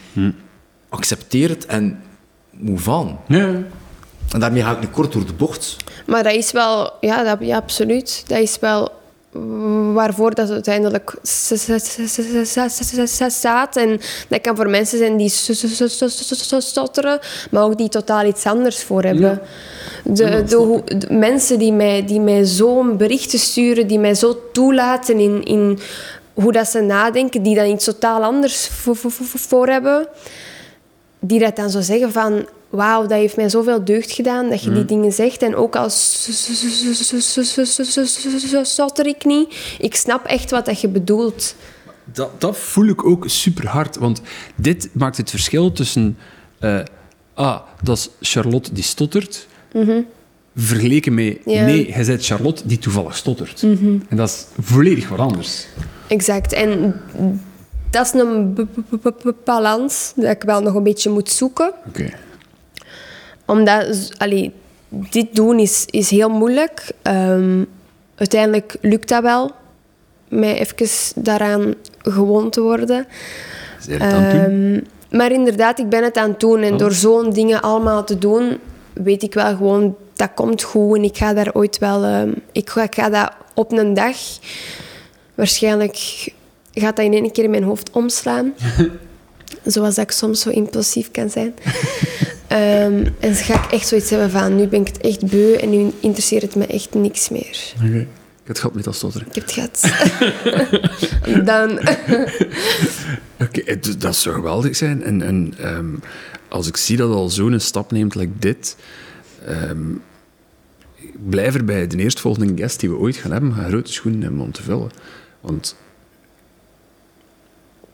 accepteer 0.89 1.49
het 1.49 1.65
en 1.65 2.03
move 2.49 2.91
on. 2.91 3.17
Ja. 3.27 3.63
En 4.31 4.39
daarmee 4.39 4.63
ga 4.63 4.71
ik 4.71 4.79
niet 4.79 4.91
kort 4.91 5.11
door 5.11 5.25
de 5.25 5.33
bocht. 5.33 5.77
Maar 6.07 6.23
dat 6.23 6.33
is 6.33 6.51
wel, 6.51 6.93
ja, 7.01 7.23
dat, 7.23 7.37
ja 7.41 7.57
absoluut. 7.57 8.23
Dat 8.27 8.39
is 8.39 8.59
wel 8.59 9.00
waarvoor 9.93 10.33
dat 10.35 10.49
uiteindelijk 10.49 11.13
s- 11.23 11.53
s- 13.05 13.21
staat. 13.27 13.75
En 13.75 13.99
dat 14.27 14.41
kan 14.41 14.55
voor 14.55 14.69
mensen 14.69 14.97
zijn 14.97 15.17
die 15.17 15.29
stotteren, 16.59 17.19
maar 17.51 17.63
ook 17.63 17.77
die 17.77 17.89
totaal 17.89 18.25
iets 18.25 18.45
anders 18.45 18.83
voor 18.83 19.03
hebben. 19.03 19.41
De, 20.03 20.43
de, 20.43 21.07
mensen 21.09 21.59
die 21.59 21.73
mij, 21.73 22.05
die 22.05 22.19
mij 22.19 22.45
zo'n 22.45 22.97
berichten 22.97 23.39
sturen, 23.39 23.87
die 23.87 23.99
mij 23.99 24.15
zo 24.15 24.37
toelaten 24.53 25.19
in, 25.19 25.43
in 25.43 25.79
hoe 26.33 26.51
dat 26.51 26.67
ze 26.67 26.79
nadenken, 26.81 27.43
die 27.43 27.55
dan 27.55 27.65
iets 27.65 27.85
totaal 27.85 28.23
anders 28.23 28.67
voor, 28.67 28.95
voor, 28.95 29.11
voor, 29.11 29.39
voor 29.39 29.67
hebben, 29.67 30.07
die 31.19 31.39
dat 31.39 31.55
dan 31.55 31.69
zo 31.69 31.81
zeggen 31.81 32.11
van... 32.11 32.45
Wauw, 32.71 33.01
dat 33.01 33.11
heeft 33.17 33.35
mij 33.35 33.49
zoveel 33.49 33.85
deugd 33.85 34.11
gedaan 34.11 34.49
dat 34.49 34.63
je 34.63 34.71
die 34.71 34.85
dingen 34.85 35.11
zegt. 35.11 35.41
En 35.41 35.55
ook 35.55 35.75
als 35.75 36.27
stotter 38.61 39.07
ik 39.07 39.25
niet. 39.25 39.75
Ik 39.79 39.95
snap 39.95 40.25
echt 40.25 40.51
wat 40.51 40.65
dat 40.65 40.81
je 40.81 40.87
bedoelt. 40.87 41.55
Dat, 42.13 42.41
dat 42.41 42.57
voel 42.57 42.85
ik 42.85 43.05
ook 43.05 43.23
super 43.27 43.67
hard, 43.67 43.97
want 43.97 44.21
dit 44.55 44.89
maakt 44.93 45.17
het 45.17 45.29
verschil 45.29 45.71
tussen. 45.71 46.17
eh, 46.59 46.79
ah, 47.33 47.59
dat 47.83 47.97
is 47.97 48.09
Charlotte 48.29 48.73
die 48.73 48.83
stottert. 48.83 49.47
Vergeleken 50.55 51.13
met. 51.13 51.37
Ja. 51.45 51.65
Nee, 51.65 51.87
jij 51.87 52.05
bent 52.05 52.25
Charlotte 52.25 52.67
die 52.67 52.79
toevallig 52.79 53.15
stottert. 53.15 53.61
En 53.61 54.17
dat 54.17 54.29
is 54.29 54.45
volledig 54.65 55.09
wat 55.09 55.19
anders. 55.19 55.65
Exact. 56.07 56.53
En 56.53 57.01
dat 57.89 58.05
is 58.05 58.13
een 58.21 58.69
balans 59.45 60.13
dat 60.15 60.35
ik 60.35 60.43
wel 60.43 60.61
nog 60.61 60.73
een 60.73 60.83
beetje 60.83 61.09
moet 61.09 61.29
zoeken. 61.29 61.73
Oké. 61.87 62.09
Omdat, 63.45 64.09
allee, 64.17 64.53
dit 64.89 65.35
doen 65.35 65.59
is, 65.59 65.85
is 65.89 66.09
heel 66.09 66.29
moeilijk. 66.29 66.91
Ehm, 67.01 67.63
uiteindelijk 68.15 68.75
lukt 68.81 69.09
dat 69.09 69.21
wel. 69.21 69.51
Mij 70.27 70.59
even 70.59 71.23
daaraan 71.23 71.73
gewoon 71.97 72.49
te 72.49 72.61
worden. 72.61 73.07
Is 73.79 73.87
het 73.87 73.99
doen? 73.99 74.09
Ehm, 74.09 74.79
maar 75.17 75.31
inderdaad, 75.31 75.79
ik 75.79 75.89
ben 75.89 76.03
het 76.03 76.17
aan 76.17 76.29
het 76.29 76.39
doen. 76.39 76.61
En 76.61 76.77
door 76.77 76.91
zo'n 76.91 77.29
dingen 77.29 77.61
allemaal 77.61 78.03
te 78.03 78.17
doen, 78.17 78.57
weet 78.93 79.23
ik 79.23 79.33
wel 79.33 79.55
gewoon, 79.55 79.95
dat 80.13 80.29
komt 80.35 80.63
goed. 80.63 80.97
En 80.97 81.03
ik 81.03 81.17
ga 81.17 81.33
daar 81.33 81.53
ooit 81.53 81.77
wel... 81.77 82.03
ehm, 82.03 82.31
ik, 82.51 82.69
ga, 82.69 82.83
ik 82.83 82.95
ga 82.95 83.09
dat 83.09 83.31
op 83.53 83.71
een 83.71 83.93
dag... 83.93 84.17
Waarschijnlijk 85.35 85.97
gaat 86.73 86.95
dat 86.95 87.05
in 87.05 87.13
één 87.13 87.31
keer 87.31 87.43
in 87.43 87.49
mijn 87.49 87.63
hoofd 87.63 87.89
omslaan. 87.91 88.53
Zoals 89.63 89.95
dat 89.95 90.03
ik 90.03 90.11
soms 90.11 90.41
zo 90.41 90.49
impulsief 90.49 91.11
kan 91.11 91.29
zijn. 91.29 91.53
Ehm, 92.51 93.05
en 93.05 93.13
dan 93.19 93.35
ga 93.35 93.63
ik 93.65 93.71
echt 93.71 93.87
zoiets 93.87 94.09
hebben 94.09 94.29
van, 94.29 94.55
nu 94.55 94.67
ben 94.67 94.81
ik 94.81 94.87
het 94.87 94.97
echt 94.97 95.29
beu 95.29 95.53
en 95.53 95.69
nu 95.69 95.91
interesseert 95.99 96.41
het 96.41 96.55
me 96.55 96.65
echt 96.65 96.93
niks 96.93 97.29
meer. 97.29 97.73
Oké. 97.75 97.85
Ik 97.85 98.47
heb 98.47 98.55
het 98.55 98.59
gehad 98.59 98.75
met 98.75 98.83
dat 98.83 98.95
stotteren. 98.95 99.27
Ik 99.27 99.35
heb 99.35 99.43
het 99.43 99.53
gehad. 99.53 101.45
Dan... 101.45 101.79
Oké, 103.47 103.79
dat 103.97 104.15
zou 104.15 104.35
geweldig 104.35 104.75
zijn. 104.75 105.03
En, 105.03 105.21
en 105.21 105.53
ehm, 105.57 105.95
als 106.47 106.67
ik 106.67 106.77
zie 106.77 106.97
dat 106.97 107.11
al 107.11 107.29
zo'n 107.29 107.59
stap 107.59 107.91
neemt 107.91 108.15
like 108.15 108.31
dit, 108.39 108.75
Ehm, 109.45 109.91
ik 110.95 111.29
blijf 111.29 111.55
erbij. 111.55 111.87
De 111.87 111.97
eerstvolgende 111.97 112.61
guest 112.61 112.79
die 112.79 112.89
we 112.89 112.97
ooit 112.97 113.15
gaan 113.15 113.31
hebben, 113.31 113.53
gaat 113.53 113.67
grote 113.67 113.91
schoenen 113.91 114.21
hebben 114.21 114.41
om 114.41 114.51
te 114.51 114.63
vullen. 114.63 114.91
Want 115.41 115.75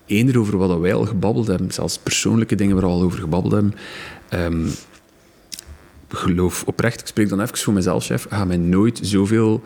eender 0.06 0.40
over 0.40 0.58
wat 0.58 0.80
wij 0.80 0.94
al 0.94 1.06
gebabbeld 1.06 1.48
hebben, 1.48 1.72
zelfs 1.72 1.98
persoonlijke 1.98 2.56
dingen 2.56 2.76
waar 2.76 2.86
we 2.86 2.92
al 2.92 3.02
over 3.02 3.20
gebabbeld 3.20 3.54
hebben, 3.54 3.74
ehm, 4.30 4.68
geloof 6.08 6.64
oprecht, 6.64 7.00
ik 7.00 7.08
spreek 7.08 7.30
dan 7.30 7.42
even 7.42 7.58
voor 7.58 7.74
mezelf, 7.74 8.06
chef, 8.06 8.26
ga 8.30 8.46
mij 8.46 8.58
nooit 8.58 9.00
zoveel 9.02 9.64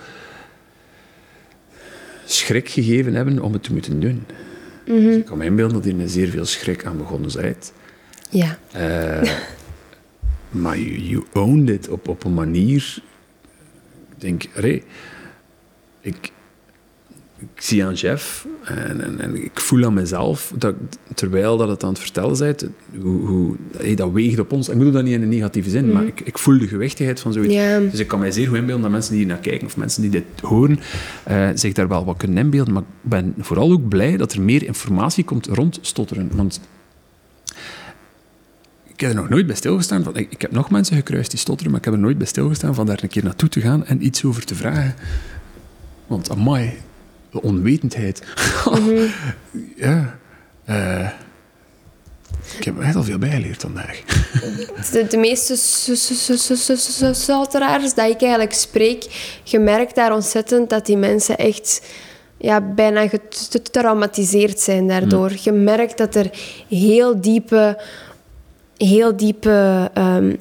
schrik 2.26 2.70
gegeven 2.70 3.14
hebben 3.14 3.40
om 3.40 3.54
het 3.54 3.64
te 3.64 3.74
moeten 3.74 4.00
doen. 4.00 4.26
Dus 4.86 5.16
ik 5.16 5.26
kan 5.26 5.38
me 5.38 5.46
inbeelden 5.46 5.82
dat 5.82 5.92
hier 5.92 6.08
zeer 6.08 6.28
veel 6.28 6.46
schrik 6.46 6.86
aan 6.86 6.98
begonnen 6.98 7.32
zijt. 7.32 7.74
Ja. 8.30 8.58
Eh, 8.72 9.32
maar 10.50 10.78
you, 10.80 11.00
you 11.00 11.24
owned 11.34 11.70
it 11.70 11.90
op, 11.90 12.08
op 12.08 12.24
een 12.24 12.34
manier. 12.34 12.98
Ik 14.12 14.22
denk, 14.22 14.44
allee, 14.56 14.84
ik, 16.02 16.32
ik 17.42 17.62
zie 17.62 17.86
aan 17.86 17.94
Jeff 17.94 18.48
en, 18.64 19.02
en, 19.02 19.20
en 19.20 19.44
ik 19.44 19.60
voel 19.60 19.86
aan 19.86 19.94
mezelf, 19.94 20.54
dat, 20.58 20.76
terwijl 21.16 21.58
dat 21.58 21.68
het 21.68 21.84
aan 21.84 21.90
het 21.90 22.00
vertellen 22.00 22.38
bent, 22.38 22.66
hoe, 23.02 23.28
hoe, 23.28 23.56
hey, 23.78 23.96
dat 23.96 24.12
weegt 24.12 24.40
op 24.40 24.52
ons. 24.52 24.70
Ik 24.70 24.78
bedoel 24.78 24.92
dat 24.92 25.04
niet 25.04 25.14
in 25.14 25.22
een 25.22 25.30
negatieve 25.30 25.70
zin, 25.70 25.92
maar 25.92 26.06
ik, 26.06 26.22
ik 26.22 26.38
voel 26.38 26.60
de 26.60 26.68
gewichtigheid 26.68 27.20
van 27.20 27.34
zoiets. 27.34 27.54
Dus 27.92 28.00
ik 28.00 28.08
kan 28.08 28.20
mij 28.20 28.32
zeer 28.32 28.48
goed 28.48 28.58
inbeelden 28.58 28.82
dat 28.82 28.92
mensen 28.92 29.12
die 29.12 29.20
hier 29.20 29.30
naar 29.30 29.42
kijken 29.42 29.68
of 29.68 29.78
mensen 29.78 30.02
die 30.02 30.12
dit 30.12 30.24
horen, 30.42 30.80
eh, 31.24 31.50
zich 31.54 31.74
daar 31.74 31.88
wel 31.88 32.06
wat 32.06 32.18
kunnen 32.18 32.38
inbeelden. 32.38 32.74
Maar 32.74 32.84
ik 32.84 33.10
ben 33.10 33.34
vooral 33.40 33.72
ook 33.72 33.88
blij 33.88 34.18
dat 34.18 34.34
er 34.34 34.42
meer 34.42 34.64
informatie 34.64 35.24
komt 35.24 35.48
rond 35.48 35.80
stotteren. 35.82 36.30
Want 36.36 36.62
ik 38.88 39.00
heb 39.00 39.10
er 39.10 39.22
nog 39.22 39.30
nooit 39.30 39.46
bij 39.46 39.56
stilgestaan. 39.56 40.04
Van, 40.04 40.16
ik 40.16 40.42
heb 40.42 40.52
nog 40.52 40.70
mensen 40.70 40.96
gekruist 40.96 41.30
die 41.30 41.40
stotteren, 41.40 41.72
maar 41.72 41.80
ik 41.80 41.86
heb 41.86 41.96
er 41.96 42.00
nooit 42.00 42.18
bij 42.18 42.28
stilgestaan 42.28 42.76
van 42.76 42.86
daar 42.86 43.00
een 43.04 43.10
keer 43.10 43.24
naartoe 43.24 43.50
te 43.50 43.62
gaan 43.62 43.86
en 43.86 44.06
iets 44.06 44.24
over 44.24 44.46
te 44.46 44.56
vragen. 44.56 44.96
Want, 46.08 46.30
amai, 46.30 46.74
de 47.32 47.42
onwetendheid. 47.42 48.22
ja. 49.76 50.18
eh, 50.66 51.10
ik 52.58 52.64
heb 52.64 52.80
echt 52.80 52.96
al 52.96 53.04
veel 53.04 53.18
bijgeleerd 53.18 53.62
vandaag. 53.62 54.02
De, 54.92 55.06
de 55.10 55.18
meeste 55.18 55.56
stotteraars 57.14 57.94
dat 57.94 58.10
ik 58.10 58.22
eigenlijk 58.22 58.54
spreek, 58.54 59.06
je 59.44 59.60
merkt 59.60 59.96
daar 59.96 60.14
ontzettend 60.14 60.70
dat 60.70 60.86
die 60.86 60.98
mensen 60.98 61.38
echt 61.38 61.82
ja, 62.38 62.62
bijna 62.62 63.08
getraumatiseerd 63.50 64.60
zijn 64.60 64.88
daardoor. 64.88 65.32
Je 65.42 65.52
merkt 65.52 65.98
dat 65.98 66.16
er 66.16 66.30
heel 66.68 67.22
diepe, 67.22 67.82
heel 68.78 69.18
diepe 69.18 69.90
ehm, 69.94 70.36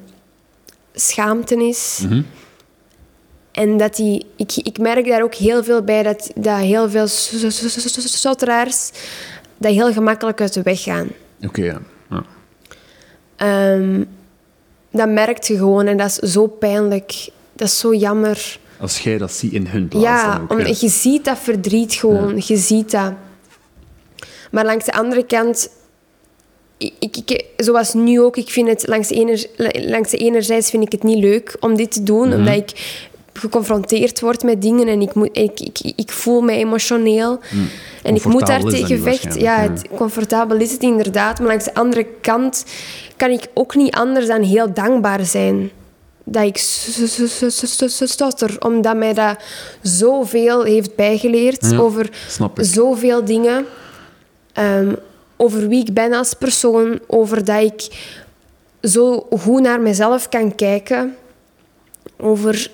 schaamte 0.93 1.67
is. 1.67 2.05
En 3.51 3.77
dat 3.77 3.95
die, 3.95 4.25
ik, 4.35 4.51
ik 4.55 4.77
merk 4.77 5.07
daar 5.07 5.23
ook 5.23 5.35
heel 5.35 5.63
veel 5.63 5.81
bij 5.81 6.03
dat, 6.03 6.31
dat 6.35 6.57
heel 6.57 6.89
veel 6.89 7.07
stotteraars 7.07 8.91
dat 9.57 9.73
heel 9.73 9.93
gemakkelijk 9.93 10.41
uit 10.41 10.53
de 10.53 10.61
weg 10.61 10.83
gaan. 10.83 11.07
Oké, 11.45 11.63
ja. 11.63 11.81
ja. 12.09 12.23
Ehm, 13.35 14.03
dat 14.91 15.09
merkt 15.09 15.47
je 15.47 15.57
gewoon 15.57 15.85
en 15.87 15.97
dat 15.97 16.07
is 16.21 16.31
zo 16.31 16.47
pijnlijk. 16.47 17.29
Dat 17.53 17.67
is 17.67 17.79
zo 17.79 17.93
jammer. 17.95 18.59
Als 18.79 18.99
jij 18.99 19.17
dat 19.17 19.31
ziet 19.31 19.51
in 19.53 19.67
hun 19.67 19.87
plaats 19.87 20.05
Ja, 20.05 20.33
dan 20.33 20.41
ook. 20.41 20.51
om, 20.51 20.59
ja. 20.59 20.65
je 20.79 20.89
ziet 20.89 21.25
dat 21.25 21.37
verdriet 21.39 21.93
gewoon. 21.93 22.41
Je 22.45 22.57
ziet 22.57 22.91
dat. 22.91 23.13
Maar 24.51 24.65
langs 24.65 24.85
de 24.85 24.93
andere 24.93 25.25
kant... 25.25 25.69
Ik, 26.77 26.93
ik, 26.99 27.45
zoals 27.57 27.93
nu 27.93 28.21
ook, 28.21 28.37
ik 28.37 28.49
vind 28.49 28.67
het 28.67 28.87
langs 28.87 29.07
de, 29.07 29.15
ener, 29.15 29.45
langs 29.89 30.09
de 30.11 30.17
enerzijds 30.17 30.69
vind 30.69 30.83
ik 30.83 30.91
het 30.91 31.03
niet 31.03 31.17
leuk 31.23 31.55
om 31.59 31.75
dit 31.75 31.91
te 31.91 32.03
doen, 32.03 32.27
Mhm. 32.27 32.37
omdat 32.37 32.55
ik 32.55 32.99
geconfronteerd 33.33 34.19
word 34.19 34.43
met 34.43 34.61
dingen 34.61 34.87
en 34.87 35.01
ik, 35.01 35.13
moet, 35.13 35.29
ik, 35.31 35.59
ik, 35.59 35.93
ik 35.95 36.11
voel 36.11 36.41
me 36.41 36.51
emotioneel. 36.51 37.39
En 38.03 38.15
ik 38.15 38.25
moet 38.25 38.47
daar 38.47 38.63
tegen 38.63 39.01
vechten. 39.01 39.39
Ja, 39.39 39.59
het, 39.59 39.87
comfortabel 39.95 40.57
is 40.57 40.71
het 40.71 40.81
inderdaad. 40.81 41.39
Maar 41.39 41.47
langs 41.47 41.65
de 41.65 41.73
andere 41.73 42.07
kant 42.21 42.65
kan 43.17 43.29
ik 43.29 43.47
ook 43.53 43.75
niet 43.75 43.95
anders 43.95 44.27
dan 44.27 44.41
heel 44.41 44.73
dankbaar 44.73 45.25
zijn 45.25 45.71
dat 46.23 46.43
ik 46.43 46.57
stotter. 48.07 48.55
Omdat 48.59 48.95
mij 48.95 49.13
dat 49.13 49.37
zoveel 49.81 50.63
heeft 50.63 50.95
bijgeleerd 50.95 51.69
Ja, 51.69 51.77
over 51.77 52.09
zoveel 52.55 53.25
dingen. 53.25 53.65
Ehm, 54.53 54.93
over 55.37 55.67
wie 55.67 55.81
ik 55.81 55.93
ben 55.93 56.13
als 56.13 56.33
persoon. 56.33 56.99
Over 57.07 57.45
dat 57.45 57.63
ik 57.63 57.87
zo 58.81 59.27
goed 59.39 59.61
naar 59.61 59.81
mezelf 59.81 60.29
kan 60.29 60.55
kijken. 60.55 61.15
Over 62.17 62.71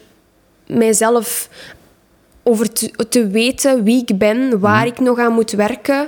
mijzelf... 0.68 1.50
Over 2.44 2.74
te, 2.74 2.92
te 3.10 3.28
weten 3.28 3.84
wie 3.84 4.02
ik 4.06 4.18
ben, 4.18 4.60
waar 4.60 4.86
ik 4.86 5.00
nog 5.00 5.20
aan 5.20 5.34
moet 5.34 5.52
werken. 5.52 6.08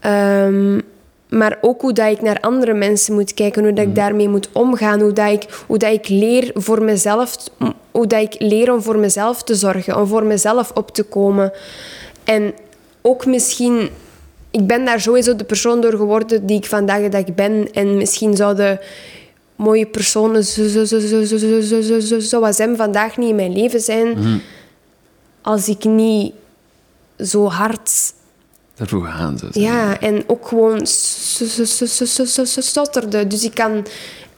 Ehm, 0.00 0.80
maar 1.28 1.58
ook 1.60 1.80
hoe 1.80 1.92
dat 1.92 2.10
ik 2.10 2.22
naar 2.22 2.40
andere 2.40 2.74
mensen 2.74 3.14
moet 3.14 3.34
kijken, 3.34 3.62
hoe 3.62 3.72
dat 3.72 3.86
ik 3.86 3.94
daarmee 3.94 4.28
moet 4.28 4.48
omgaan, 4.52 5.00
hoe 5.00 5.12
dat 5.12 5.30
ik, 5.30 5.62
hoe 5.66 5.78
dat 5.78 5.92
ik 5.92 6.08
leer 6.08 6.50
voor 6.54 6.82
mezelf, 6.82 7.36
hoe 7.90 8.06
dat 8.06 8.20
ik 8.20 8.34
leer 8.38 8.72
om 8.72 8.82
voor 8.82 8.98
mezelf 8.98 9.42
te 9.42 9.54
zorgen, 9.54 9.96
om 9.96 10.06
voor 10.06 10.24
mezelf 10.24 10.70
op 10.74 10.90
te 10.90 11.02
komen. 11.02 11.52
En 12.24 12.54
ook 13.02 13.26
misschien, 13.26 13.88
ik 14.50 14.66
ben 14.66 14.84
daar 14.84 15.00
sowieso 15.00 15.36
de 15.36 15.44
persoon 15.44 15.80
door 15.80 15.94
geworden 15.94 16.46
die 16.46 16.56
ik 16.56 16.66
vandaag 16.66 17.00
de 17.00 17.08
dag 17.08 17.34
ben. 17.34 17.68
En 17.72 17.96
misschien 17.96 18.36
zouden 18.36 18.80
mooie 19.58 19.86
personen 19.86 20.44
zoals 22.18 22.58
hem 22.58 22.76
vandaag 22.76 23.16
niet 23.16 23.28
in 23.28 23.34
mijn 23.34 23.52
leven 23.52 23.80
zijn. 23.80 24.40
Als 25.42 25.68
ik 25.68 25.84
niet 25.84 26.32
zo 27.18 27.48
hard... 27.48 28.12
Daarvoor 28.74 29.06
gaan 29.06 29.38
zou. 29.38 29.50
Ja, 29.52 30.00
en 30.00 30.24
ook 30.26 30.48
gewoon 30.48 30.80
stotterde. 32.58 33.26
Dus 33.26 33.44
ik 33.44 33.54
kan 33.54 33.86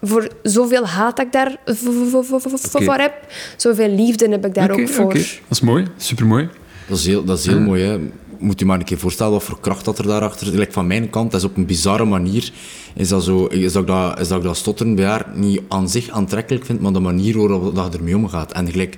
voor 0.02 0.28
zoveel 0.42 0.86
haat 0.86 1.16
dat 1.16 1.26
ik 1.26 1.32
daar 1.32 1.56
voor 1.64 2.98
heb, 2.98 3.14
zoveel 3.56 3.88
liefde 3.88 4.28
heb 4.28 4.46
ik 4.46 4.54
daar 4.54 4.70
ook 4.70 4.88
voor. 4.88 5.14
Dat 5.14 5.24
is 5.48 5.60
mooi, 5.60 5.86
supermooi. 5.96 6.48
Dat 6.88 6.98
is 6.98 7.06
heel, 7.06 7.24
dat 7.24 7.38
is 7.38 7.46
heel 7.46 7.60
mooi, 7.60 7.82
hè 7.82 7.98
moet 8.41 8.59
je 8.59 8.66
maar 8.66 8.78
een 8.78 8.84
keer 8.84 8.99
voorstellen 8.99 9.32
wat 9.32 9.43
voor 9.43 9.61
kracht 9.61 9.84
dat 9.84 9.99
er 9.99 10.07
daarachter 10.07 10.47
zit. 10.47 10.55
Like 10.55 10.72
van 10.72 10.86
mijn 10.86 11.11
kant, 11.11 11.30
dat 11.30 11.41
is 11.41 11.47
op 11.47 11.57
een 11.57 11.66
bizarre 11.66 12.05
manier, 12.05 12.53
is 12.95 13.09
dat, 13.09 13.24
zo, 13.24 13.47
is 13.47 13.72
dat, 13.72 13.82
ik 13.82 13.88
dat, 13.88 14.20
is 14.20 14.28
dat 14.28 14.38
ik 14.38 14.45
dat 14.45 14.57
stotteren 14.57 14.95
bij 14.95 15.05
haar 15.05 15.26
niet 15.34 15.61
aan 15.68 15.88
zich 15.88 16.09
aantrekkelijk 16.09 16.64
vind, 16.64 16.80
maar 16.80 16.93
de 16.93 17.01
manier 17.01 17.38
waarop 17.38 17.74
dat 17.74 17.93
je 17.93 17.99
ermee 17.99 18.16
omgaat. 18.16 18.53
En 18.53 18.70
gelijk, 18.70 18.97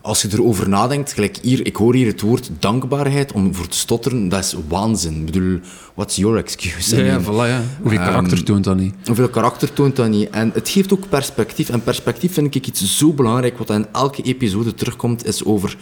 als 0.00 0.22
je 0.22 0.28
erover 0.32 0.68
nadenkt, 0.68 1.12
gelijk 1.12 1.38
hier, 1.42 1.66
ik 1.66 1.76
hoor 1.76 1.94
hier 1.94 2.06
het 2.06 2.20
woord 2.20 2.50
dankbaarheid 2.58 3.32
om 3.32 3.54
voor 3.54 3.68
te 3.68 3.76
stotteren, 3.76 4.28
dat 4.28 4.44
is 4.44 4.54
waanzin. 4.68 5.14
Ik 5.14 5.24
bedoel, 5.24 5.60
what's 5.94 6.16
your 6.16 6.36
excuse? 6.36 7.04
Ja, 7.04 7.20
voilà, 7.20 7.26
ja. 7.26 7.62
Hoeveel 7.80 7.98
karakter 7.98 8.36
Ehm, 8.36 8.44
toont 8.46 8.64
dat 8.64 8.76
niet? 8.76 8.94
Hoeveel 9.04 9.28
karakter 9.28 9.72
toont 9.72 9.96
dat 9.96 10.08
niet? 10.08 10.30
En 10.30 10.50
het 10.54 10.68
geeft 10.68 10.92
ook 10.92 11.08
perspectief. 11.08 11.68
En 11.68 11.82
perspectief 11.82 12.32
vind 12.32 12.54
ik 12.54 12.66
iets 12.66 12.98
zo 12.98 13.12
belangrijk, 13.12 13.58
wat 13.58 13.70
in 13.70 13.86
elke 13.92 14.22
episode 14.22 14.74
terugkomt, 14.74 15.26
is 15.26 15.44
over, 15.44 15.76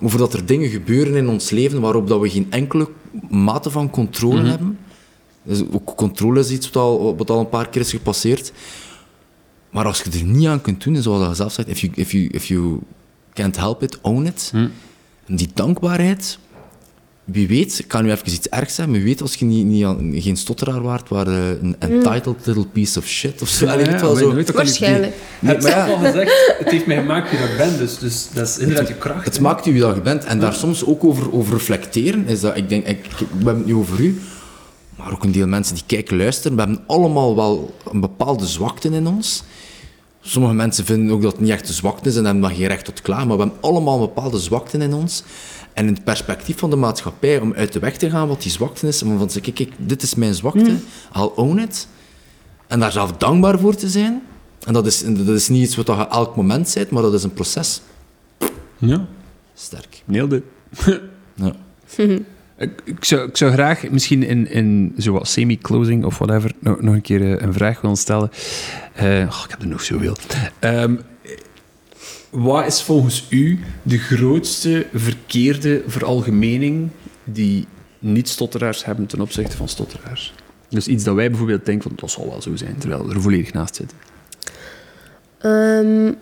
over 0.00 0.18
dat 0.18 0.32
er 0.32 0.46
dingen 0.46 0.68
gebeuren 0.68 1.16
in 1.16 1.28
ons 1.28 1.50
leven 1.50 1.80
waarop 1.80 2.08
dat 2.08 2.20
we 2.20 2.30
geen 2.30 2.46
enkele 2.50 2.88
mate 3.28 3.70
van 3.70 3.90
controle 3.90 4.42
hebben. 4.42 4.78
Dus 5.42 5.62
ook 5.70 5.96
controle 5.96 6.40
is 6.40 6.50
iets 6.50 6.70
wat 6.70 6.82
al, 6.82 7.16
wat 7.16 7.30
al 7.30 7.40
een 7.40 7.48
paar 7.48 7.68
keer 7.68 7.80
is 7.80 7.90
gepasseerd. 7.90 8.52
Maar 9.70 9.84
als 9.84 10.02
je 10.02 10.10
er 10.18 10.24
niet 10.24 10.46
aan 10.46 10.60
kunt 10.60 10.84
doen, 10.84 11.02
zoals 11.02 11.28
je 11.28 11.34
zelf 11.34 11.52
zegt, 11.52 11.68
if 11.68 11.80
you, 11.80 11.92
if 11.94 12.12
you, 12.12 12.28
if 12.30 12.46
you 12.46 12.78
can't 13.32 13.56
help 13.56 13.82
it, 13.82 13.98
own 14.00 14.26
it. 14.26 14.50
En 15.26 15.36
die 15.36 15.48
dankbaarheid, 15.54 16.38
wie 17.24 17.48
weet, 17.48 17.78
ik 17.78 17.88
kan 17.88 18.04
nu 18.04 18.10
even 18.10 18.32
iets 18.32 18.48
ergs 18.48 18.74
zeggen, 18.74 18.94
maar 18.94 19.02
wie 19.02 19.12
weet 19.12 19.22
als 19.22 19.34
je 19.34 19.44
niet, 19.44 19.66
niet 19.66 20.22
geen 20.22 20.36
stotteraar 20.36 20.82
waard, 20.82 21.08
waar 21.08 21.26
eh, 21.26 21.48
een 21.48 21.76
entitled 21.78 22.46
little 22.46 22.66
piece 22.66 22.98
of 22.98 23.06
shit 23.06 23.42
of 23.42 23.48
zo. 23.48 23.66
Allee, 23.66 23.84
weet 23.84 24.00
je 24.00 24.00
wel, 24.00 24.16
zo. 24.16 24.52
Waarschijnlijk. 24.52 25.14
Nee, 25.38 25.58
maar 25.58 25.70
ja, 25.70 25.86
al 25.86 25.98
gezegd, 25.98 26.54
het 26.58 26.70
heeft 26.70 26.86
mij 26.86 26.96
gemaakt 26.96 27.30
wie 27.30 27.38
dat 27.38 27.48
ik 27.48 27.56
ben, 27.56 27.78
dus, 27.78 27.98
dus 27.98 28.28
dat 28.34 28.48
is 28.48 28.58
inderdaad 28.58 28.88
je 28.88 28.94
kracht. 28.94 29.24
het 29.24 29.40
maakt 29.40 29.66
u 29.66 29.72
wie 29.72 29.80
dat 29.80 29.94
je 29.94 30.00
bent. 30.00 30.24
En 30.24 30.40
daar 30.40 30.54
soms 30.54 30.84
ook 30.84 31.04
over, 31.04 31.32
over 31.32 31.52
reflecteren, 31.52 32.26
is 32.26 32.40
dat, 32.40 32.56
ik 32.56 32.68
denk, 32.68 32.86
ik, 32.86 33.04
hebben 33.36 33.56
het 33.56 33.66
nu 33.66 33.74
over 33.74 34.00
u, 34.00 34.20
maar 34.96 35.12
ook 35.12 35.24
een 35.24 35.32
deel 35.32 35.46
mensen 35.46 35.74
die 35.74 35.84
kijken, 35.86 36.16
luisteren, 36.16 36.56
we 36.56 36.62
hebben 36.62 36.82
allemaal 36.86 37.36
wel 37.36 37.74
een 37.92 38.00
bepaalde 38.00 38.46
zwakte 38.46 38.88
in 38.88 39.06
ons. 39.06 39.42
Sommige 40.22 40.54
mensen 40.54 40.84
vinden 40.84 41.14
ook 41.14 41.22
dat 41.22 41.32
het 41.32 41.40
niet 41.40 41.50
echt 41.50 41.68
een 41.68 41.74
zwakte 41.74 42.08
is 42.08 42.16
en 42.16 42.24
hebben 42.24 42.42
dan 42.42 42.54
geen 42.54 42.66
recht 42.66 42.84
tot 42.84 43.02
klaar, 43.02 43.26
maar 43.26 43.36
we 43.36 43.42
hebben 43.42 43.60
allemaal 43.60 43.94
een 43.94 44.00
bepaalde 44.00 44.38
zwakte 44.38 44.78
in 44.78 44.94
ons. 44.94 45.22
En 45.72 45.86
in 45.86 45.94
het 45.94 46.04
perspectief 46.04 46.58
van 46.58 46.70
de 46.70 46.76
maatschappij, 46.76 47.40
om 47.40 47.52
uit 47.54 47.72
de 47.72 47.78
weg 47.78 47.96
te 47.96 48.10
gaan 48.10 48.28
wat 48.28 48.42
die 48.42 48.50
zwakte 48.50 48.86
is, 48.86 49.02
om 49.02 49.18
van 49.18 49.26
te 49.26 49.32
zeggen, 49.32 49.52
kijk, 49.52 49.72
dit 49.76 50.02
is 50.02 50.14
mijn 50.14 50.34
zwakte, 50.34 50.76
I'll 51.16 51.30
own 51.36 51.58
it. 51.58 51.88
En 52.66 52.80
daar 52.80 52.92
zelf 52.92 53.12
dankbaar 53.12 53.58
voor 53.58 53.74
te 53.74 53.88
zijn. 53.88 54.22
En 54.66 54.72
dat 54.72 54.86
is, 54.86 55.04
dat 55.04 55.28
is 55.28 55.48
niet 55.48 55.62
iets 55.62 55.76
wat 55.76 55.86
je 55.86 56.08
elk 56.08 56.36
moment 56.36 56.68
zet, 56.68 56.90
maar 56.90 57.02
dat 57.02 57.14
is 57.14 57.22
een 57.22 57.32
proces. 57.32 57.80
Ja, 58.78 59.06
Sterk. 59.54 60.02
it. 60.08 60.42
Ja. 61.34 61.52
Ik, 62.60 62.80
ik, 62.84 63.04
zou, 63.04 63.28
ik 63.28 63.36
zou 63.36 63.52
graag 63.52 63.90
misschien 63.90 64.22
in, 64.22 64.50
in 64.50 64.94
zo 64.98 65.18
semi-closing 65.22 66.04
of 66.04 66.18
whatever 66.18 66.52
nog, 66.58 66.80
nog 66.80 66.94
een 66.94 67.00
keer 67.00 67.22
eh, 67.22 67.46
een 67.46 67.52
vraag 67.52 67.80
willen 67.80 67.96
stellen. 67.96 68.30
Eh, 68.92 69.06
oh, 69.06 69.40
ik 69.44 69.50
heb 69.50 69.62
er 69.62 69.66
nog 69.66 69.82
zoveel. 69.82 70.16
Ehm, 70.58 70.96
wat 72.30 72.66
is 72.66 72.82
volgens 72.82 73.26
u 73.28 73.58
de 73.82 73.98
grootste 73.98 74.86
verkeerde 74.94 75.82
veralgemening 75.86 76.90
die 77.24 77.66
niet-stotteraars 77.98 78.84
hebben 78.84 79.06
ten 79.06 79.20
opzichte 79.20 79.56
van 79.56 79.68
stotteraars? 79.68 80.34
Dus 80.68 80.86
iets 80.86 81.04
dat 81.04 81.14
wij 81.14 81.28
bijvoorbeeld 81.28 81.64
denken 81.64 81.88
van 81.88 81.92
dat 81.96 82.10
zal 82.10 82.28
wel 82.28 82.42
zo 82.42 82.56
zijn, 82.56 82.78
terwijl 82.78 83.06
we 83.06 83.14
er 83.14 83.20
volledig 83.20 83.52
naast 83.52 83.74
zitten. 83.74 83.98
Ehm, 85.38 86.12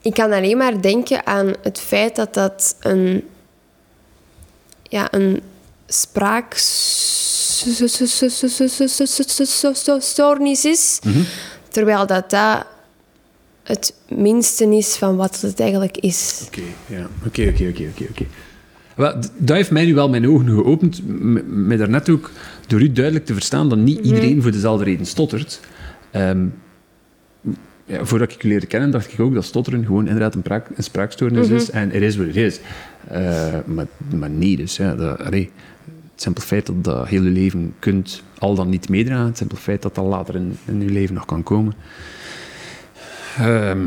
ik 0.00 0.14
kan 0.14 0.32
alleen 0.32 0.56
maar 0.56 0.82
denken 0.82 1.26
aan 1.26 1.52
het 1.62 1.80
feit 1.80 2.16
dat 2.16 2.34
dat 2.34 2.76
een, 2.80 3.28
ja, 4.82 5.12
een 5.12 5.42
spraakstoornis 9.42 10.64
is, 10.64 10.98
terwijl 11.68 12.06
dat 12.06 12.30
dat 12.30 12.66
het 13.62 13.94
minste 14.08 14.64
is 14.76 14.96
van 14.96 15.16
wat 15.16 15.40
het 15.40 15.60
eigenlijk 15.60 15.96
is. 15.98 16.42
Oké, 16.46 16.60
ja. 16.86 17.06
Oké, 17.26 17.48
oké, 17.48 17.68
oké, 17.68 18.04
oké, 18.10 18.24
Dat 19.38 19.56
heeft 19.56 19.70
mij 19.70 19.84
nu 19.84 19.94
wel 19.94 20.08
mijn 20.08 20.28
ogen 20.28 20.48
geopend. 20.48 21.00
Met 21.46 21.78
daarnet 21.78 22.08
ook 22.08 22.30
door 22.66 22.80
u 22.80 22.92
duidelijk 22.92 23.26
te 23.26 23.32
verstaan 23.32 23.68
dat 23.68 23.78
niet 23.78 24.04
iedereen 24.04 24.42
voor 24.42 24.50
dezelfde 24.50 24.84
reden 24.84 25.06
stottert. 25.06 25.60
Ehm, 26.10 26.46
ja, 27.86 28.04
voordat 28.04 28.32
ik 28.32 28.44
u 28.44 28.48
leerde 28.48 28.66
kennen, 28.66 28.90
dacht 28.90 29.12
ik 29.12 29.20
ook 29.20 29.34
dat 29.34 29.44
stotteren 29.44 29.84
gewoon 29.84 30.04
inderdaad 30.06 30.34
een, 30.34 30.42
praak- 30.42 30.68
een 30.76 30.82
spraakstoornis 30.84 31.48
is. 31.48 31.70
En 31.70 31.90
het 31.90 32.02
is 32.02 32.16
wat 32.16 32.26
het 32.26 32.36
is. 32.36 32.60
Eh, 33.08 33.54
maar, 33.66 33.86
maar 34.14 34.30
nee, 34.30 34.56
dus. 34.56 34.76
Ja, 34.76 34.94
dat, 34.94 35.18
allee, 35.18 35.50
het 36.14 36.22
simpel 36.22 36.42
feit 36.42 36.66
dat 36.66 36.84
dat 36.84 37.08
heel 37.08 37.22
je 37.22 37.30
leven 37.30 37.74
kunt 37.78 38.22
al 38.38 38.54
dan 38.54 38.68
niet 38.68 38.88
meedragen, 38.88 39.26
het 39.26 39.36
simpel 39.36 39.56
feit 39.56 39.82
dat 39.82 39.94
dat 39.94 40.04
later 40.04 40.34
in, 40.34 40.58
in 40.64 40.80
je 40.80 40.90
leven 40.90 41.14
nog 41.14 41.24
kan 41.24 41.42
komen. 41.42 41.74
Ehm, 43.38 43.86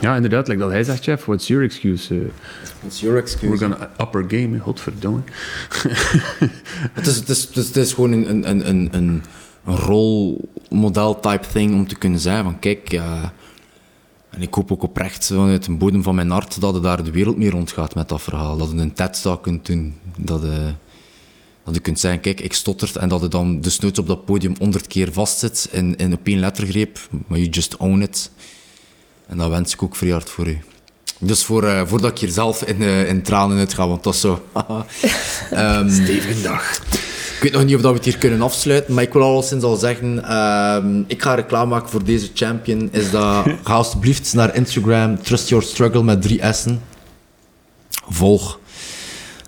ja, 0.00 0.14
inderdaad, 0.14 0.48
like 0.48 0.60
dat 0.60 0.70
hij 0.70 0.84
zegt, 0.84 1.02
chef, 1.02 1.24
what's 1.24 1.46
your 1.46 1.64
excuse? 1.64 2.14
Eh, 2.14 2.20
What's 2.80 3.00
your 3.00 3.18
excuse? 3.18 3.46
We're 3.46 3.58
gonna 3.58 3.90
up 4.00 4.14
our 4.14 4.24
game, 4.28 4.58
godverdomme. 4.58 5.20
Het 6.92 7.06
is, 7.06 7.16
het 7.16 7.28
is, 7.28 7.42
het 7.42 7.56
is, 7.56 7.66
het 7.66 7.76
is 7.76 7.92
gewoon 7.92 8.12
een, 8.12 8.28
een, 8.28 8.68
een, 8.68 8.68
een, 8.68 9.22
een 9.64 9.76
rolmodel 9.76 11.20
type 11.20 11.46
thing 11.52 11.74
om 11.74 11.86
te 11.86 11.96
kunnen 11.96 12.20
zeggen 12.20 12.44
van 12.44 12.58
kijk, 12.58 12.92
en 14.30 14.42
ik 14.42 14.54
hoop 14.54 14.72
ook 14.72 14.82
oprecht 14.82 15.26
vanuit 15.26 15.64
de 15.64 15.72
bodem 15.72 16.02
van 16.02 16.14
mijn 16.14 16.30
hart 16.30 16.60
dat 16.60 16.74
je 16.74 16.80
daar 16.80 17.04
de 17.04 17.10
wereld 17.10 17.36
mee 17.36 17.50
rondgaat 17.50 17.94
met 17.94 18.08
dat 18.08 18.22
verhaal. 18.22 18.56
Dat 18.56 18.70
je 18.70 18.76
een 18.76 18.92
TED-talk 18.92 19.42
kunt 19.42 19.66
doen, 19.66 19.94
dat 20.16 20.42
je, 20.42 20.74
dat 21.64 21.74
je 21.74 21.80
kunt 21.80 22.00
zeggen, 22.00 22.20
kijk, 22.20 22.40
ik 22.40 22.52
stottert 22.52 22.96
en 22.96 23.08
dat 23.08 23.20
je 23.20 23.28
dan 23.28 23.60
dus 23.60 23.78
nooit 23.78 23.98
op 23.98 24.06
dat 24.06 24.24
podium 24.24 24.54
honderd 24.58 24.86
keer 24.86 25.12
vastzit 25.12 25.68
in, 25.70 25.96
in 25.96 26.12
op 26.12 26.26
één 26.26 26.38
lettergreep, 26.38 26.98
maar 27.26 27.38
you 27.38 27.50
just 27.50 27.76
own 27.76 28.00
it. 28.00 28.30
En 29.26 29.36
dat 29.36 29.50
wens 29.50 29.72
ik 29.72 29.82
ook 29.82 29.96
vrij 29.96 30.10
hard 30.10 30.30
voor 30.30 30.48
u. 30.48 30.58
Dus 31.18 31.44
voor, 31.44 31.64
eh, 31.64 31.86
voordat 31.86 32.10
ik 32.10 32.18
hier 32.18 32.28
zelf 32.28 32.62
in, 32.62 32.82
eh, 32.82 33.08
in 33.08 33.22
tranen 33.22 33.58
uit 33.58 33.74
ga, 33.74 33.88
want 33.88 34.02
dat 34.02 34.14
is 34.14 34.20
zo... 34.20 34.44
Ehm, 35.50 35.90
Stevige 35.90 36.42
dag. 36.42 36.80
ik 37.36 37.38
weet 37.40 37.52
nog 37.52 37.64
niet 37.64 37.74
of 37.74 37.80
dat 37.80 37.90
we 37.90 37.96
het 37.96 38.06
hier 38.06 38.18
kunnen 38.18 38.42
afsluiten, 38.42 38.94
maar 38.94 39.02
ik 39.02 39.12
wil 39.12 39.22
alleszins 39.22 39.62
al 39.62 39.76
zeggen, 39.76 40.24
ehm, 40.24 41.02
ik 41.06 41.22
ga 41.22 41.34
reclame 41.34 41.70
maken 41.70 41.88
voor 41.88 42.04
deze 42.04 42.30
champion, 42.34 42.88
is 42.92 43.10
dat, 43.10 43.46
ga 43.64 43.74
alsjeblieft 43.74 44.34
naar 44.34 44.54
Instagram, 44.54 45.22
Trust 45.22 45.48
Your 45.48 45.64
Struggle 45.64 46.02
met 46.02 46.22
drie 46.22 46.40
S'en. 46.52 46.82
Volg, 48.08 48.58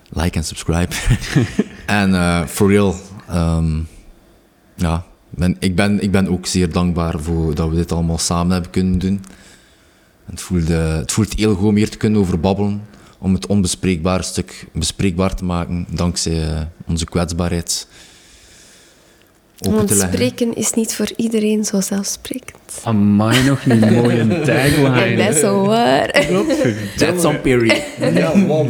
like 0.09 0.37
en 0.37 0.43
subscribe. 0.43 0.95
en 1.85 2.13
eh, 2.13 2.45
for 2.45 2.69
real, 2.69 2.95
ehm, 3.27 3.79
ja, 4.75 5.05
ben, 5.29 5.55
ik, 5.59 5.75
ben, 5.75 6.01
ik 6.01 6.11
ben 6.11 6.27
ook 6.27 6.45
zeer 6.45 6.71
dankbaar 6.71 7.19
voor 7.19 7.55
dat 7.55 7.69
we 7.69 7.75
dit 7.75 7.91
allemaal 7.91 8.17
samen 8.17 8.51
hebben 8.51 8.71
kunnen 8.71 8.99
doen. 8.99 9.21
Het 10.25 10.41
voelt, 10.41 10.69
eh, 10.69 10.95
het 10.95 11.11
voelt 11.11 11.33
heel 11.33 11.55
goed 11.55 11.67
om 11.67 11.75
hier 11.75 11.89
te 11.89 11.97
kunnen 11.97 12.19
over 12.19 12.39
babbelen. 12.39 12.81
Om 13.19 13.33
het 13.33 13.45
onbespreekbare 13.45 14.23
stuk 14.23 14.67
bespreekbaar 14.73 15.35
te 15.35 15.43
maken. 15.43 15.85
Dankzij 15.89 16.43
eh, 16.43 16.61
onze 16.87 17.05
kwetsbaarheid. 17.05 17.87
Open 19.59 19.75
Want 19.75 19.87
te 19.87 19.95
leggen. 19.95 20.13
spreken 20.13 20.55
is 20.55 20.73
niet 20.73 20.95
voor 20.95 21.11
iedereen 21.15 21.65
zo 21.65 21.81
zelfsprekend. 21.81 22.81
Amai, 22.83 23.43
nog 23.43 23.65
niet 23.65 23.89
mooi 23.89 24.19
een 24.19 24.31
En 24.31 24.43
tagline. 24.45 25.15
dat 25.15 25.33
is 25.35 25.39
zo 25.39 25.65
waar. 25.65 26.11
That's 26.97 27.25
on 27.25 27.41
period. 27.41 27.81
Ja, 28.13 28.35
man, 28.35 28.67